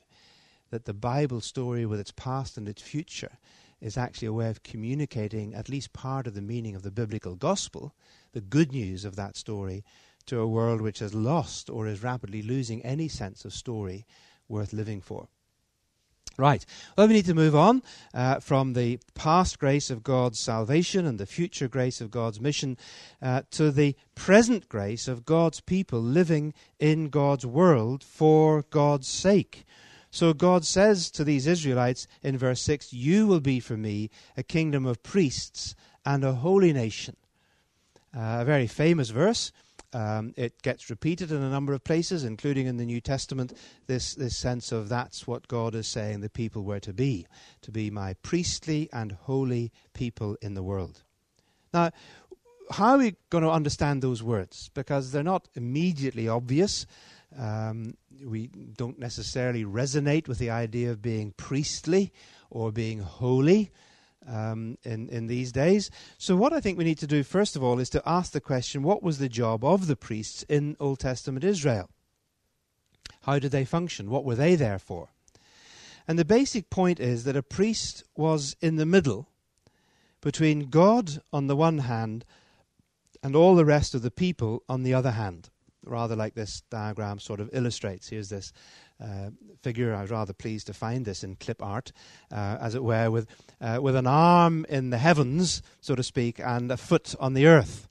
that 0.69 0.85
the 0.85 0.93
Bible 0.93 1.41
story 1.41 1.85
with 1.85 1.99
its 1.99 2.11
past 2.11 2.57
and 2.57 2.69
its 2.69 2.81
future, 2.81 3.37
is 3.81 3.97
actually 3.97 4.27
a 4.27 4.33
way 4.33 4.49
of 4.49 4.63
communicating 4.63 5.53
at 5.53 5.69
least 5.69 5.91
part 5.91 6.25
of 6.25 6.35
the 6.35 6.41
meaning 6.41 6.75
of 6.75 6.83
the 6.83 6.91
biblical 6.91 7.35
gospel, 7.35 7.93
the 8.31 8.41
good 8.41 8.71
news 8.71 9.03
of 9.03 9.17
that 9.17 9.35
story, 9.35 9.83
to 10.25 10.39
a 10.39 10.47
world 10.47 10.79
which 10.79 10.99
has 10.99 11.13
lost 11.13 11.69
or 11.69 11.85
is 11.85 12.03
rapidly 12.03 12.41
losing 12.41 12.81
any 12.83 13.09
sense 13.09 13.43
of 13.43 13.51
story 13.51 14.05
worth 14.47 14.71
living 14.71 15.01
for. 15.01 15.27
Right. 16.39 16.65
Well, 16.97 17.09
we 17.09 17.15
need 17.15 17.25
to 17.25 17.33
move 17.33 17.53
on 17.53 17.83
uh, 18.13 18.39
from 18.39 18.71
the 18.71 18.99
past 19.13 19.59
grace 19.59 19.89
of 19.89 20.03
God's 20.03 20.39
salvation 20.39 21.05
and 21.05 21.19
the 21.19 21.25
future 21.25 21.67
grace 21.67 21.99
of 21.99 22.11
God's 22.11 22.39
mission 22.39 22.77
uh, 23.21 23.41
to 23.51 23.71
the 23.71 23.97
present 24.15 24.69
grace 24.69 25.09
of 25.09 25.25
God's 25.25 25.59
people 25.59 25.99
living 25.99 26.53
in 26.79 27.09
God's 27.09 27.45
world 27.45 28.05
for 28.05 28.63
God's 28.69 29.09
sake. 29.09 29.65
So 30.11 30.31
God 30.31 30.63
says 30.63 31.11
to 31.11 31.25
these 31.25 31.45
Israelites 31.45 32.07
in 32.23 32.37
verse 32.37 32.61
6 32.61 32.93
You 32.93 33.27
will 33.27 33.41
be 33.41 33.59
for 33.59 33.75
me 33.75 34.09
a 34.37 34.41
kingdom 34.41 34.85
of 34.85 35.03
priests 35.03 35.75
and 36.05 36.23
a 36.23 36.35
holy 36.35 36.71
nation. 36.71 37.17
Uh, 38.15 38.37
a 38.39 38.45
very 38.45 38.65
famous 38.65 39.09
verse. 39.09 39.51
Um, 39.91 40.33
it 40.37 40.61
gets 40.61 40.89
repeated 40.89 41.31
in 41.31 41.41
a 41.41 41.49
number 41.49 41.73
of 41.73 41.83
places, 41.83 42.23
including 42.23 42.67
in 42.67 42.77
the 42.77 42.85
New 42.85 43.01
Testament, 43.01 43.53
this, 43.87 44.13
this 44.13 44.37
sense 44.37 44.71
of 44.71 44.87
that's 44.87 45.25
what 45.25 45.47
God 45.47 45.73
is 45.73 45.87
saying 45.87 46.21
the 46.21 46.29
people 46.29 46.63
were 46.63 46.79
to 46.81 46.93
be, 46.93 47.25
to 47.61 47.71
be 47.71 47.89
my 47.89 48.13
priestly 48.21 48.87
and 48.93 49.13
holy 49.13 49.71
people 49.93 50.37
in 50.41 50.53
the 50.53 50.63
world. 50.63 51.01
Now, 51.73 51.91
how 52.71 52.91
are 52.91 52.97
we 52.99 53.15
going 53.29 53.43
to 53.43 53.49
understand 53.49 54.01
those 54.01 54.21
words? 54.21 54.69
Because 54.73 55.11
they're 55.11 55.23
not 55.23 55.47
immediately 55.55 56.27
obvious. 56.27 56.85
Um, 57.37 57.95
we 58.23 58.47
don't 58.47 58.99
necessarily 58.99 59.65
resonate 59.65 60.27
with 60.27 60.37
the 60.37 60.51
idea 60.51 60.91
of 60.91 61.01
being 61.01 61.33
priestly 61.37 62.13
or 62.49 62.71
being 62.71 62.99
holy 62.99 63.71
um, 64.27 64.77
in, 64.83 65.09
in 65.09 65.27
these 65.27 65.51
days. 65.51 65.89
So, 66.17 66.35
what 66.35 66.53
I 66.53 66.59
think 66.59 66.77
we 66.77 66.83
need 66.83 66.99
to 66.99 67.07
do, 67.07 67.23
first 67.23 67.55
of 67.55 67.63
all, 67.63 67.79
is 67.79 67.89
to 67.91 68.03
ask 68.05 68.31
the 68.31 68.41
question 68.41 68.83
what 68.83 69.03
was 69.03 69.17
the 69.17 69.29
job 69.29 69.63
of 69.63 69.87
the 69.87 69.95
priests 69.95 70.43
in 70.43 70.75
Old 70.79 70.99
Testament 70.99 71.43
Israel? 71.43 71.89
How 73.23 73.39
did 73.39 73.51
they 73.51 73.65
function? 73.65 74.09
What 74.09 74.25
were 74.25 74.35
they 74.35 74.55
there 74.55 74.79
for? 74.79 75.09
And 76.07 76.17
the 76.17 76.25
basic 76.25 76.69
point 76.69 76.99
is 76.99 77.23
that 77.25 77.35
a 77.35 77.43
priest 77.43 78.03
was 78.15 78.55
in 78.61 78.77
the 78.77 78.85
middle 78.85 79.27
between 80.21 80.69
God 80.69 81.21
on 81.31 81.47
the 81.47 81.55
one 81.55 81.79
hand 81.79 82.25
and 83.21 83.35
all 83.35 83.55
the 83.55 83.65
rest 83.65 83.93
of 83.93 84.01
the 84.01 84.11
people 84.11 84.63
on 84.67 84.83
the 84.83 84.93
other 84.93 85.11
hand 85.11 85.49
rather 85.83 86.15
like 86.15 86.35
this 86.35 86.61
diagram 86.69 87.19
sort 87.19 87.39
of 87.39 87.49
illustrates. 87.53 88.09
Here's 88.09 88.29
this 88.29 88.53
uh, 89.01 89.29
figure. 89.61 89.93
I 89.93 90.01
was 90.01 90.11
rather 90.11 90.33
pleased 90.33 90.67
to 90.67 90.73
find 90.73 91.05
this 91.05 91.23
in 91.23 91.35
clip 91.35 91.61
art, 91.61 91.91
uh, 92.31 92.57
as 92.59 92.75
it 92.75 92.83
were, 92.83 93.09
with, 93.11 93.27
uh, 93.61 93.79
with 93.81 93.95
an 93.95 94.07
arm 94.07 94.65
in 94.69 94.89
the 94.89 94.97
heavens, 94.97 95.61
so 95.81 95.95
to 95.95 96.03
speak, 96.03 96.39
and 96.39 96.71
a 96.71 96.77
foot 96.77 97.15
on 97.19 97.33
the 97.33 97.47
earth. 97.47 97.87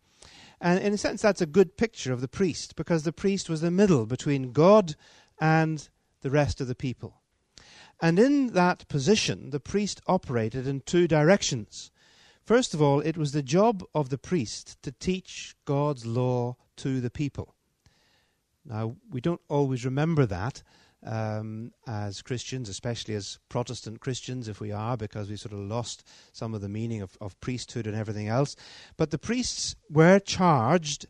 And 0.61 0.81
in 0.81 0.92
a 0.92 0.99
sense, 0.99 1.23
that's 1.23 1.40
a 1.40 1.47
good 1.47 1.77
picture 1.77 2.12
of 2.12 2.21
the 2.21 2.29
priest, 2.29 2.77
because 2.77 3.05
the 3.05 3.12
priest 3.12 3.49
was 3.49 3.61
the 3.61 3.71
middle 3.71 4.07
between 4.07 4.53
God 4.53 4.97
and 5.40 5.88
the 6.23 6.31
rest 6.31 6.61
of 6.61 6.66
the 6.66 6.75
people. 6.75 7.21
And 8.01 8.18
in 8.18 8.49
that 8.53 8.87
position, 8.88 9.51
the 9.51 9.61
priest 9.61 10.01
operated 10.07 10.66
in 10.66 10.81
two 10.81 11.09
directions. 11.09 11.90
First 12.44 12.75
of 12.75 12.81
all, 12.81 13.01
it 13.01 13.16
was 13.16 13.33
the 13.33 13.42
job 13.42 13.85
of 13.94 14.09
the 14.09 14.18
priest 14.18 14.81
to 14.83 14.92
teach 14.92 15.55
God's 15.64 16.07
law 16.07 16.57
to 16.77 17.01
the 17.01 17.11
people. 17.11 17.55
Now, 18.64 18.97
we 19.11 19.21
don't 19.21 19.40
always 19.49 19.85
remember 19.85 20.27
that 20.27 20.62
um, 21.05 21.73
as 21.87 22.23
Christians, 22.23 22.69
especially 22.69 23.15
as 23.15 23.39
Protestant 23.49 24.01
Christians, 24.01 24.49
if 24.49 24.61
we 24.61 24.73
are, 24.73 24.97
because 24.97 25.31
we 25.31 25.37
sort 25.37 25.53
of 25.53 25.61
lost 25.61 26.07
some 26.33 26.55
of 26.55 26.61
the 26.61 26.69
meaning 26.69 27.03
of, 27.03 27.17
of 27.21 27.41
priesthood 27.41 27.87
and 27.87 27.97
everything 27.97 28.29
else. 28.29 28.57
But 28.97 29.11
the 29.11 29.19
priests 29.19 29.77
were 29.89 30.19
charged 30.19 31.07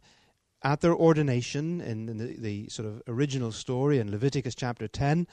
at 0.62 0.80
their 0.80 0.94
ordination 0.94 1.80
in, 1.80 2.08
in 2.08 2.18
the, 2.18 2.36
the, 2.36 2.68
sort 2.68 2.88
of 2.88 3.02
original 3.06 3.52
story 3.52 3.98
in 3.98 4.10
Leviticus 4.10 4.54
chapter 4.54 4.88
10, 4.88 5.26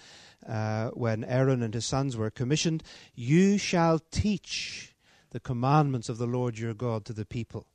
uh, 0.48 0.89
when 0.89 1.24
Aaron 1.24 1.63
and 1.63 1.74
his 1.74 1.86
sons 1.86 2.15
were 2.15 2.30
commissioned, 2.30 2.84
you 3.15 3.58
shall 3.58 4.00
teach 4.12 4.96
the 5.32 5.39
commandments 5.39 6.10
of 6.10 6.18
the 6.18 6.28
Lord 6.28 6.60
your 6.60 6.74
God 6.74 7.06
to 7.06 7.13
the 7.13 7.26
people. 7.26 7.68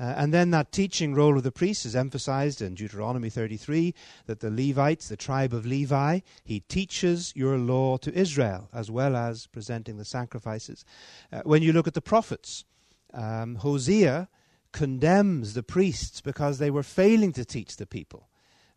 Uh, 0.00 0.14
and 0.16 0.32
then 0.32 0.50
that 0.50 0.72
teaching 0.72 1.14
role 1.14 1.36
of 1.36 1.42
the 1.42 1.52
priest 1.52 1.84
is 1.84 1.94
emphasized 1.94 2.62
in 2.62 2.74
Deuteronomy 2.74 3.28
33 3.28 3.94
that 4.26 4.40
the 4.40 4.50
Levites, 4.50 5.08
the 5.08 5.16
tribe 5.16 5.52
of 5.52 5.66
Levi, 5.66 6.20
he 6.44 6.60
teaches 6.60 7.32
your 7.36 7.58
law 7.58 7.98
to 7.98 8.12
Israel 8.14 8.68
as 8.72 8.90
well 8.90 9.14
as 9.14 9.46
presenting 9.46 9.98
the 9.98 10.04
sacrifices. 10.04 10.84
Uh, 11.32 11.42
when 11.44 11.62
you 11.62 11.72
look 11.72 11.86
at 11.86 11.94
the 11.94 12.00
prophets, 12.00 12.64
um, 13.12 13.56
Hosea 13.56 14.28
condemns 14.72 15.52
the 15.52 15.62
priests 15.62 16.20
because 16.20 16.58
they 16.58 16.70
were 16.70 16.82
failing 16.82 17.32
to 17.34 17.44
teach 17.44 17.76
the 17.76 17.86
people. 17.86 18.28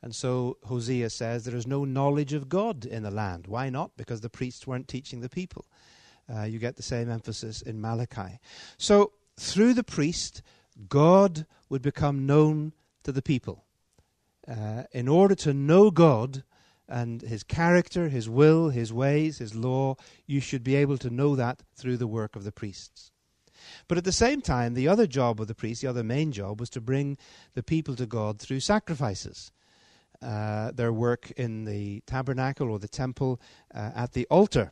And 0.01 0.13
so 0.13 0.57
Hosea 0.65 1.09
says 1.09 1.45
there 1.45 1.55
is 1.55 1.65
no 1.65 1.85
knowledge 1.85 2.33
of 2.33 2.49
God 2.49 2.85
in 2.85 3.03
the 3.03 3.09
land. 3.09 3.47
Why 3.47 3.69
not? 3.69 3.91
Because 3.97 4.21
the 4.21 4.29
priests 4.29 4.67
weren't 4.67 4.87
teaching 4.87 5.21
the 5.21 5.29
people. 5.29 5.65
Uh, 6.31 6.43
you 6.43 6.59
get 6.59 6.75
the 6.75 6.83
same 6.83 7.09
emphasis 7.09 7.61
in 7.61 7.81
Malachi. 7.81 8.39
So 8.77 9.13
through 9.39 9.73
the 9.73 9.83
priest, 9.83 10.43
God 10.89 11.45
would 11.69 11.81
become 11.81 12.25
known 12.25 12.73
to 13.03 13.11
the 13.11 13.21
people. 13.21 13.63
Uh, 14.47 14.83
in 14.91 15.07
order 15.07 15.35
to 15.35 15.53
know 15.53 15.89
God 15.89 16.43
and 16.87 17.21
His 17.21 17.43
character, 17.43 18.09
His 18.09 18.29
will, 18.29 18.69
His 18.69 18.93
ways, 18.93 19.39
His 19.39 19.55
law, 19.55 19.95
you 20.27 20.39
should 20.39 20.63
be 20.63 20.75
able 20.75 20.97
to 20.99 21.09
know 21.09 21.35
that 21.35 21.63
through 21.75 21.97
the 21.97 22.07
work 22.07 22.35
of 22.35 22.43
the 22.43 22.51
priests. 22.51 23.11
But 23.87 23.97
at 23.97 24.03
the 24.03 24.11
same 24.11 24.41
time, 24.41 24.73
the 24.73 24.87
other 24.87 25.07
job 25.07 25.41
of 25.41 25.47
the 25.47 25.55
priest, 25.55 25.81
the 25.81 25.87
other 25.87 26.03
main 26.03 26.31
job, 26.31 26.59
was 26.59 26.69
to 26.71 26.81
bring 26.81 27.17
the 27.53 27.63
people 27.63 27.95
to 27.95 28.05
God 28.05 28.39
through 28.39 28.59
sacrifices. 28.59 29.51
Uh, 30.21 30.71
their 30.71 30.93
work 30.93 31.31
in 31.31 31.65
the 31.65 32.01
tabernacle 32.05 32.69
or 32.69 32.79
the 32.79 32.87
temple 32.87 33.39
uh, 33.73 33.91
at 33.95 34.13
the 34.13 34.25
altar. 34.29 34.71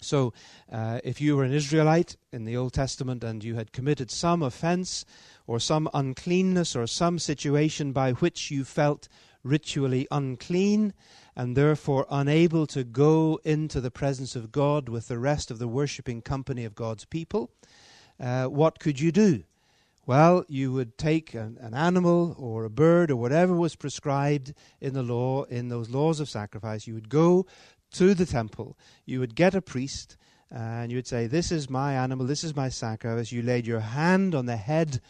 So, 0.00 0.32
uh, 0.70 1.00
if 1.04 1.20
you 1.20 1.36
were 1.36 1.44
an 1.44 1.52
Israelite 1.52 2.16
in 2.32 2.44
the 2.44 2.56
Old 2.56 2.72
Testament 2.72 3.24
and 3.24 3.42
you 3.42 3.54
had 3.54 3.72
committed 3.72 4.10
some 4.10 4.42
offense 4.42 5.04
or 5.46 5.58
some 5.58 5.88
uncleanness 5.94 6.76
or 6.76 6.86
some 6.86 7.18
situation 7.18 7.92
by 7.92 8.12
which 8.12 8.50
you 8.50 8.64
felt 8.64 9.08
ritually 9.42 10.06
unclean 10.10 10.92
and 11.34 11.56
therefore 11.56 12.06
unable 12.10 12.66
to 12.66 12.82
go 12.82 13.38
into 13.44 13.80
the 13.80 13.90
presence 13.90 14.34
of 14.34 14.52
God 14.52 14.88
with 14.88 15.08
the 15.08 15.18
rest 15.18 15.50
of 15.50 15.58
the 15.58 15.68
worshipping 15.68 16.22
company 16.22 16.64
of 16.64 16.74
God's 16.74 17.04
people, 17.04 17.50
uh, 18.18 18.46
what 18.46 18.78
could 18.78 18.98
you 18.98 19.12
do? 19.12 19.44
Well, 20.06 20.44
you 20.48 20.72
would 20.72 20.96
take 20.96 21.34
an, 21.34 21.58
an, 21.60 21.74
animal 21.74 22.36
or 22.38 22.64
a 22.64 22.70
bird 22.70 23.10
or 23.10 23.16
whatever 23.16 23.52
was 23.52 23.74
prescribed 23.74 24.54
in 24.80 24.94
the 24.94 25.02
law, 25.02 25.42
in 25.44 25.68
those 25.68 25.90
laws 25.90 26.20
of 26.20 26.28
sacrifice. 26.28 26.86
You 26.86 26.94
would 26.94 27.08
go 27.08 27.44
to 27.92 28.14
the 28.14 28.26
temple. 28.26 28.76
You 29.04 29.20
would 29.20 29.34
get 29.34 29.54
a 29.54 29.62
priest 29.62 30.16
and 30.50 30.90
you 30.90 30.98
would 30.98 31.06
say, 31.06 31.26
This 31.26 31.50
is 31.50 31.68
my 31.68 31.94
animal, 31.94 32.26
this 32.26 32.44
is 32.44 32.54
my 32.54 32.68
sacrifice. 32.68 33.32
You 33.32 33.42
laid 33.42 33.66
your 33.66 33.80
hand 33.80 34.34
on 34.34 34.46
the 34.46 34.56
head 34.56 35.00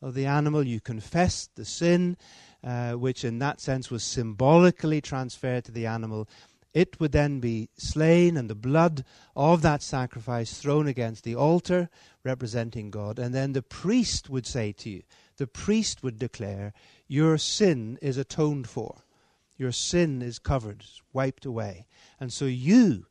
of 0.00 0.14
the 0.14 0.26
animal. 0.26 0.66
You 0.66 0.80
confessed 0.80 1.56
the 1.56 1.64
sin, 1.64 2.16
uh, 2.64 2.92
which 2.92 3.24
in 3.24 3.38
that 3.40 3.60
sense 3.60 3.90
was 3.90 4.02
symbolically 4.02 5.00
transferred 5.00 5.64
to 5.64 5.72
the 5.72 5.86
animal. 5.86 6.28
It 6.72 7.00
would 7.00 7.12
then 7.12 7.40
be 7.40 7.70
slain, 7.78 8.36
and 8.36 8.50
the 8.50 8.54
blood 8.54 9.04
of 9.34 9.62
that 9.62 9.82
sacrifice 9.82 10.58
thrown 10.58 10.86
against 10.86 11.24
the 11.24 11.34
altar, 11.34 11.88
representing 12.22 12.90
God. 12.90 13.18
And 13.18 13.34
then 13.34 13.52
the 13.54 13.62
priest 13.62 14.28
would 14.28 14.46
say 14.46 14.72
to 14.72 14.90
you, 14.90 15.02
the 15.38 15.46
priest 15.46 16.02
would 16.02 16.18
declare, 16.18 16.72
Your 17.06 17.38
sin 17.38 17.98
is 18.02 18.16
atoned 18.16 18.68
for. 18.68 19.02
Your 19.56 19.72
sin 19.72 20.22
is 20.22 20.38
covered, 20.38 20.84
wiped 21.12 21.46
away. 21.46 21.86
And 22.20 22.32
so 22.32 22.44
you 22.44 23.06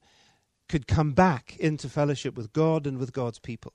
could 0.68 0.88
come 0.88 1.14
back 1.14 1.58
into 1.58 1.90
fellowship 1.90 2.36
with 2.36 2.54
God 2.54 2.88
and 2.88 2.98
with 2.98 3.14
God's 3.14 3.40
people. 3.40 3.74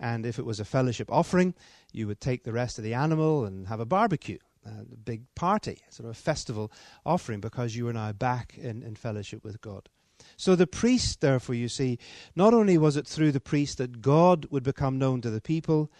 And 0.00 0.24
if 0.24 0.38
it 0.38 0.46
was 0.46 0.60
a 0.60 0.64
fellowship 0.64 1.10
offering, 1.10 1.54
you 1.92 2.06
would 2.06 2.20
take 2.20 2.44
the 2.44 2.52
rest 2.52 2.78
of 2.78 2.84
the 2.84 2.94
animal 2.94 3.44
and 3.44 3.66
have 3.68 3.80
a 3.80 3.86
barbecue, 3.86 4.38
a 4.64 4.84
big 4.96 5.22
party, 5.34 5.80
sort 5.90 6.04
of 6.04 6.12
a 6.12 6.14
festival 6.14 6.70
offering, 7.04 7.40
because 7.40 7.74
you 7.74 7.88
are 7.88 7.92
now 7.92 8.12
back 8.12 8.56
in, 8.56 8.82
in 8.82 8.94
fellowship 8.94 9.42
with 9.42 9.60
God. 9.60 9.88
So 10.36 10.54
the 10.54 10.66
priest, 10.66 11.20
therefore, 11.20 11.54
you 11.54 11.68
see, 11.68 11.98
not 12.36 12.54
only 12.54 12.78
was 12.78 12.96
it 12.96 13.06
through 13.06 13.32
the 13.32 13.40
priest 13.40 13.78
that 13.78 14.00
God 14.00 14.46
would 14.50 14.62
become 14.62 14.98
known 14.98 15.20
to 15.22 15.30
the 15.30 15.40
people, 15.40 15.90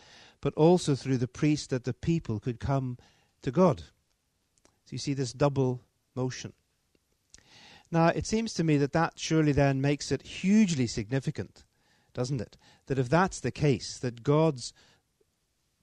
but 0.40 0.54
also 0.54 0.94
through 0.94 1.18
the 1.18 1.28
priest 1.28 1.70
that 1.70 1.84
the 1.84 1.94
people 1.94 2.38
could 2.38 2.60
come 2.60 2.98
to 3.42 3.50
God. 3.50 3.80
So 4.84 4.92
you 4.92 4.98
see 4.98 5.14
this 5.14 5.32
double 5.32 5.82
motion. 6.18 6.52
Now, 7.90 8.08
it 8.08 8.26
seems 8.26 8.52
to 8.54 8.64
me 8.64 8.76
that 8.78 8.92
that 8.92 9.14
surely 9.16 9.52
then 9.52 9.80
makes 9.80 10.10
it 10.10 10.22
hugely 10.42 10.86
significant, 10.86 11.64
doesn't 12.12 12.40
it? 12.40 12.58
That 12.86 12.98
if 12.98 13.08
that's 13.08 13.40
the 13.40 13.52
case, 13.52 13.98
that 14.00 14.24
God's 14.24 14.72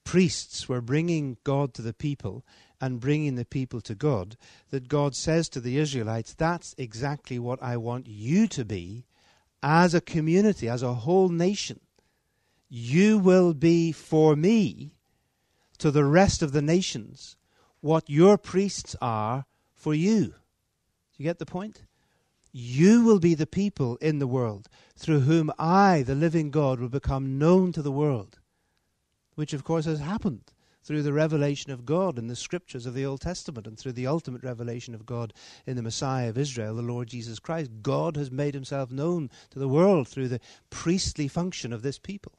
priests 0.04 0.68
were 0.68 0.80
bringing 0.92 1.38
God 1.42 1.74
to 1.74 1.82
the 1.82 1.94
people 1.94 2.44
and 2.80 3.00
bringing 3.00 3.34
the 3.34 3.44
people 3.44 3.80
to 3.80 3.94
God, 3.94 4.36
that 4.70 4.88
God 4.88 5.16
says 5.16 5.48
to 5.48 5.60
the 5.60 5.78
Israelites, 5.78 6.34
that's 6.34 6.74
exactly 6.78 7.38
what 7.38 7.62
I 7.62 7.76
want 7.78 8.06
you 8.06 8.46
to 8.48 8.64
be 8.64 9.06
as 9.62 9.94
a 9.94 10.00
community, 10.00 10.68
as 10.68 10.82
a 10.82 11.00
whole 11.06 11.30
nation. 11.30 11.80
You 12.68 13.18
will 13.18 13.54
be 13.54 13.90
for 13.90 14.36
me 14.36 14.92
to 15.78 15.90
the 15.90 16.04
rest 16.04 16.42
of 16.42 16.52
the 16.52 16.62
nations 16.62 17.36
what 17.80 18.10
your 18.10 18.36
priests 18.38 18.94
are 19.00 19.46
for 19.86 19.94
you. 19.94 20.34
You 21.16 21.22
get 21.22 21.38
the 21.38 21.46
point? 21.46 21.84
You 22.50 23.04
will 23.04 23.20
be 23.20 23.36
the 23.36 23.46
people 23.46 23.98
in 23.98 24.18
the 24.18 24.26
world 24.26 24.68
through 24.96 25.20
whom 25.20 25.52
I, 25.60 26.02
the 26.02 26.16
living 26.16 26.50
God, 26.50 26.80
will 26.80 26.88
become 26.88 27.38
known 27.38 27.70
to 27.70 27.82
the 27.82 27.92
world. 27.92 28.40
Which, 29.36 29.52
of 29.52 29.62
course, 29.62 29.84
has 29.84 30.00
happened 30.00 30.50
through 30.82 31.04
the 31.04 31.12
revelation 31.12 31.70
of 31.70 31.86
God 31.86 32.18
in 32.18 32.26
the 32.26 32.34
scriptures 32.34 32.84
of 32.84 32.94
the 32.94 33.06
Old 33.06 33.20
Testament 33.20 33.64
and 33.68 33.78
through 33.78 33.92
the 33.92 34.08
ultimate 34.08 34.42
revelation 34.42 34.92
of 34.92 35.06
God 35.06 35.32
in 35.66 35.76
the 35.76 35.82
Messiah 35.82 36.30
of 36.30 36.36
Israel, 36.36 36.74
the 36.74 36.82
Lord 36.82 37.06
Jesus 37.06 37.38
Christ. 37.38 37.70
God 37.80 38.16
has 38.16 38.32
made 38.32 38.54
himself 38.54 38.90
known 38.90 39.30
to 39.50 39.60
the 39.60 39.68
world 39.68 40.08
through 40.08 40.26
the 40.26 40.40
priestly 40.68 41.28
function 41.28 41.72
of 41.72 41.82
this 41.82 42.00
people. 42.00 42.32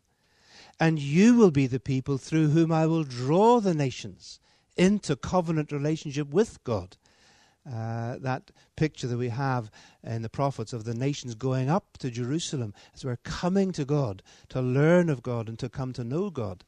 And 0.81 0.99
you 0.99 1.37
will 1.37 1.51
be 1.51 1.65
the 1.65 1.79
people 1.79 2.17
through 2.17 2.49
whom 2.49 2.73
I 2.73 2.87
will 2.87 3.05
draw 3.05 3.61
the 3.61 3.73
nations 3.73 4.41
into 4.75 5.15
covenant 5.15 5.71
relationship 5.71 6.27
with 6.27 6.61
God 6.65 6.97
uh, 7.71 8.17
that 8.19 8.51
picture 8.75 9.07
that 9.07 9.17
we 9.17 9.29
have 9.29 9.69
in 10.03 10.21
the 10.21 10.29
prophets 10.29 10.73
of 10.73 10.83
the 10.83 10.93
nations 10.93 11.35
going 11.35 11.69
up 11.69 11.97
to 11.97 12.09
Jerusalem 12.09 12.73
as 12.93 13.03
we're 13.03 13.17
coming 13.17 13.71
to 13.73 13.85
God 13.85 14.23
to 14.49 14.61
learn 14.61 15.09
of 15.09 15.21
God 15.21 15.49
and 15.49 15.59
to 15.59 15.69
come 15.69 15.93
to 15.93 16.03
know 16.03 16.29
God. 16.29 16.63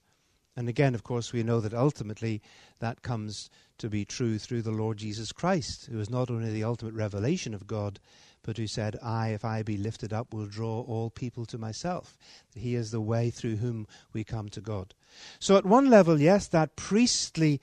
And 0.56 0.68
again, 0.68 0.94
of 0.94 1.04
course, 1.04 1.32
we 1.32 1.42
know 1.42 1.62
that 1.62 1.74
ultimately 1.74 2.42
that 2.80 3.02
comes 3.02 3.50
to 3.78 3.90
be 3.90 4.04
true 4.04 4.38
through 4.38 4.62
the 4.62 4.72
Lord 4.72 4.98
Jesus 4.98 5.32
Christ, 5.32 5.86
who 5.86 6.00
is 6.00 6.10
not 6.10 6.30
only 6.30 6.52
the 6.52 6.66
ultimate 6.66 6.94
revelation 6.94 7.54
of 7.54 7.66
God, 7.66 8.00
but 8.44 8.58
who 8.58 8.68
said, 8.68 8.98
I, 9.02 9.30
if 9.30 9.46
I 9.46 9.64
be 9.64 9.78
lifted 9.78 10.12
up, 10.12 10.34
will 10.34 10.48
draw 10.48 10.82
all 10.82 11.10
people 11.10 11.46
to 11.46 11.58
myself. 11.58 12.18
He 12.56 12.76
is 12.76 12.92
the 12.92 13.02
way 13.02 13.30
through 13.30 13.58
whom 13.58 13.88
we 14.12 14.24
come 14.24 14.50
to 14.50 14.62
God. 14.62 14.94
So, 15.40 15.56
at 15.56 15.66
one 15.66 15.90
level, 15.90 16.20
yes, 16.20 16.48
that 16.48 16.76
priestly 16.76 17.62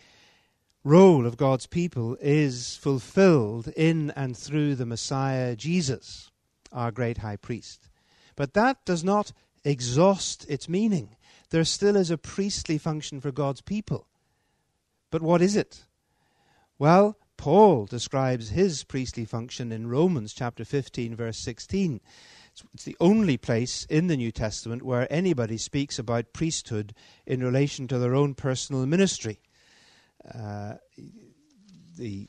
role 0.87 1.27
of 1.27 1.37
God's 1.37 1.67
people 1.67 2.17
is 2.21 2.77
fulfilled 2.77 3.67
in 3.77 4.13
and 4.13 4.37
through 4.37 4.77
the 4.77 4.87
Messiah 4.87 5.57
Jesus, 5.57 6.31
our 6.73 6.93
great 6.93 7.19
high 7.19 7.35
priest. 7.35 7.89
But 8.37 8.55
that 8.55 8.85
does 8.85 9.03
not 9.03 9.33
exhaust 9.65 10.49
its 10.49 10.69
meaning. 10.69 11.17
There 11.51 11.65
still 11.65 11.97
is 11.97 12.13
a 12.13 12.17
priestly 12.17 12.79
function 12.79 13.21
for 13.21 13.33
God's 13.33 13.63
people. 13.63 14.07
But 15.11 15.23
what 15.23 15.43
is 15.43 15.57
it? 15.57 15.87
Well, 16.79 17.19
Paul 17.37 17.87
describes 17.87 18.51
his 18.51 18.85
priestly 18.85 19.25
function 19.25 19.73
in 19.73 19.89
Romans 19.89 20.33
chapter 20.33 20.65
15, 20.65 21.17
verse 21.17 21.39
16. 21.39 22.01
It's 22.75 22.85
the 22.85 22.97
only 23.01 23.37
place 23.37 23.87
in 23.91 24.07
the 24.07 24.17
New 24.17 24.31
Testament 24.31 24.85
where 24.85 25.13
anybody 25.13 25.59
speaks 25.59 25.99
about 25.99 26.33
priesthood 26.33 26.95
in 27.27 27.43
relation 27.43 27.89
to 27.89 27.99
their 27.99 28.15
own 28.15 28.35
personal 28.35 28.87
ministry. 28.87 29.41
Uh, 30.35 30.75
the 31.99 32.29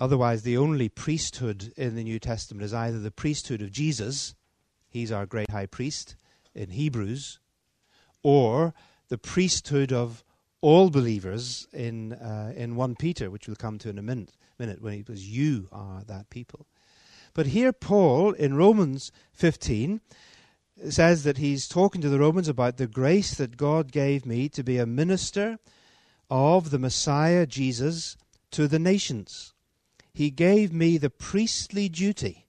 otherwise 0.00 0.42
the 0.42 0.56
only 0.56 0.88
priesthood 0.88 1.72
in 1.76 1.94
the 1.94 2.04
New 2.04 2.18
Testament 2.18 2.64
is 2.64 2.74
either 2.74 2.98
the 2.98 3.10
priesthood 3.10 3.62
of 3.62 3.72
Jesus, 3.72 4.34
he's 4.88 5.12
our 5.12 5.26
great 5.26 5.50
high 5.50 5.66
priest 5.66 6.16
in 6.54 6.70
Hebrews, 6.70 7.38
or 8.22 8.74
the 9.08 9.18
priesthood 9.18 9.92
of 9.92 10.24
all 10.60 10.90
believers 10.90 11.66
in 11.72 12.12
uh, 12.14 12.52
in 12.56 12.76
one 12.76 12.94
Peter, 12.94 13.30
which 13.30 13.46
we'll 13.46 13.56
come 13.56 13.78
to 13.78 13.90
in 13.90 13.98
a 13.98 14.02
minute. 14.02 14.32
Minute 14.58 14.80
when 14.80 14.94
it 14.94 15.08
was 15.08 15.28
"You 15.28 15.68
are 15.72 16.04
that 16.04 16.30
people." 16.30 16.66
But 17.34 17.46
here, 17.46 17.72
Paul 17.72 18.32
in 18.32 18.54
Romans 18.54 19.10
15 19.32 20.00
says 20.88 21.24
that 21.24 21.38
he's 21.38 21.66
talking 21.66 22.00
to 22.00 22.08
the 22.08 22.18
Romans 22.20 22.48
about 22.48 22.76
the 22.76 22.86
grace 22.86 23.34
that 23.34 23.56
God 23.56 23.90
gave 23.90 24.24
me 24.24 24.48
to 24.50 24.62
be 24.62 24.78
a 24.78 24.86
minister 24.86 25.58
of 26.34 26.70
the 26.70 26.80
Messiah 26.80 27.46
Jesus 27.46 28.16
to 28.50 28.66
the 28.66 28.80
nations. 28.80 29.54
He 30.12 30.32
gave 30.32 30.72
me 30.72 30.98
the 30.98 31.08
priestly 31.08 31.88
duty 31.88 32.48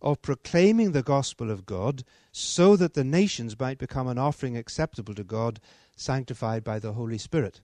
of 0.00 0.22
proclaiming 0.22 0.92
the 0.92 1.02
gospel 1.02 1.50
of 1.50 1.66
God 1.66 2.02
so 2.32 2.76
that 2.76 2.94
the 2.94 3.04
nations 3.04 3.60
might 3.60 3.76
become 3.76 4.08
an 4.08 4.16
offering 4.16 4.56
acceptable 4.56 5.12
to 5.14 5.22
God, 5.22 5.60
sanctified 5.96 6.64
by 6.64 6.78
the 6.78 6.94
Holy 6.94 7.18
Spirit. 7.18 7.60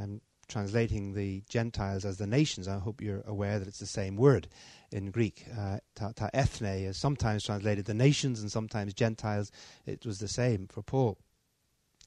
I'm 0.00 0.20
translating 0.48 1.14
the 1.14 1.44
Gentiles 1.48 2.04
as 2.04 2.18
the 2.18 2.26
nations. 2.26 2.66
I 2.66 2.80
hope 2.80 3.00
you're 3.00 3.22
aware 3.24 3.60
that 3.60 3.68
it's 3.68 3.78
the 3.78 3.86
same 3.86 4.16
word 4.16 4.48
in 4.90 5.12
Greek. 5.12 5.46
Uh, 5.56 5.78
ta, 5.94 6.10
ta 6.16 6.30
ethne 6.34 6.82
is 6.82 6.96
sometimes 6.96 7.44
translated 7.44 7.84
the 7.84 7.94
nations 7.94 8.40
and 8.40 8.50
sometimes 8.50 8.92
Gentiles. 8.92 9.52
It 9.86 10.04
was 10.04 10.18
the 10.18 10.26
same 10.26 10.66
for 10.66 10.82
Paul 10.82 11.16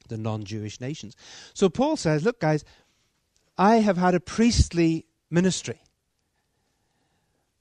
the 0.07 0.17
non 0.17 0.43
Jewish 0.43 0.79
nations. 0.79 1.15
So 1.53 1.69
Paul 1.69 1.97
says, 1.97 2.23
Look, 2.23 2.39
guys, 2.39 2.63
I 3.57 3.77
have 3.77 3.97
had 3.97 4.15
a 4.15 4.19
priestly 4.19 5.05
ministry. 5.29 5.81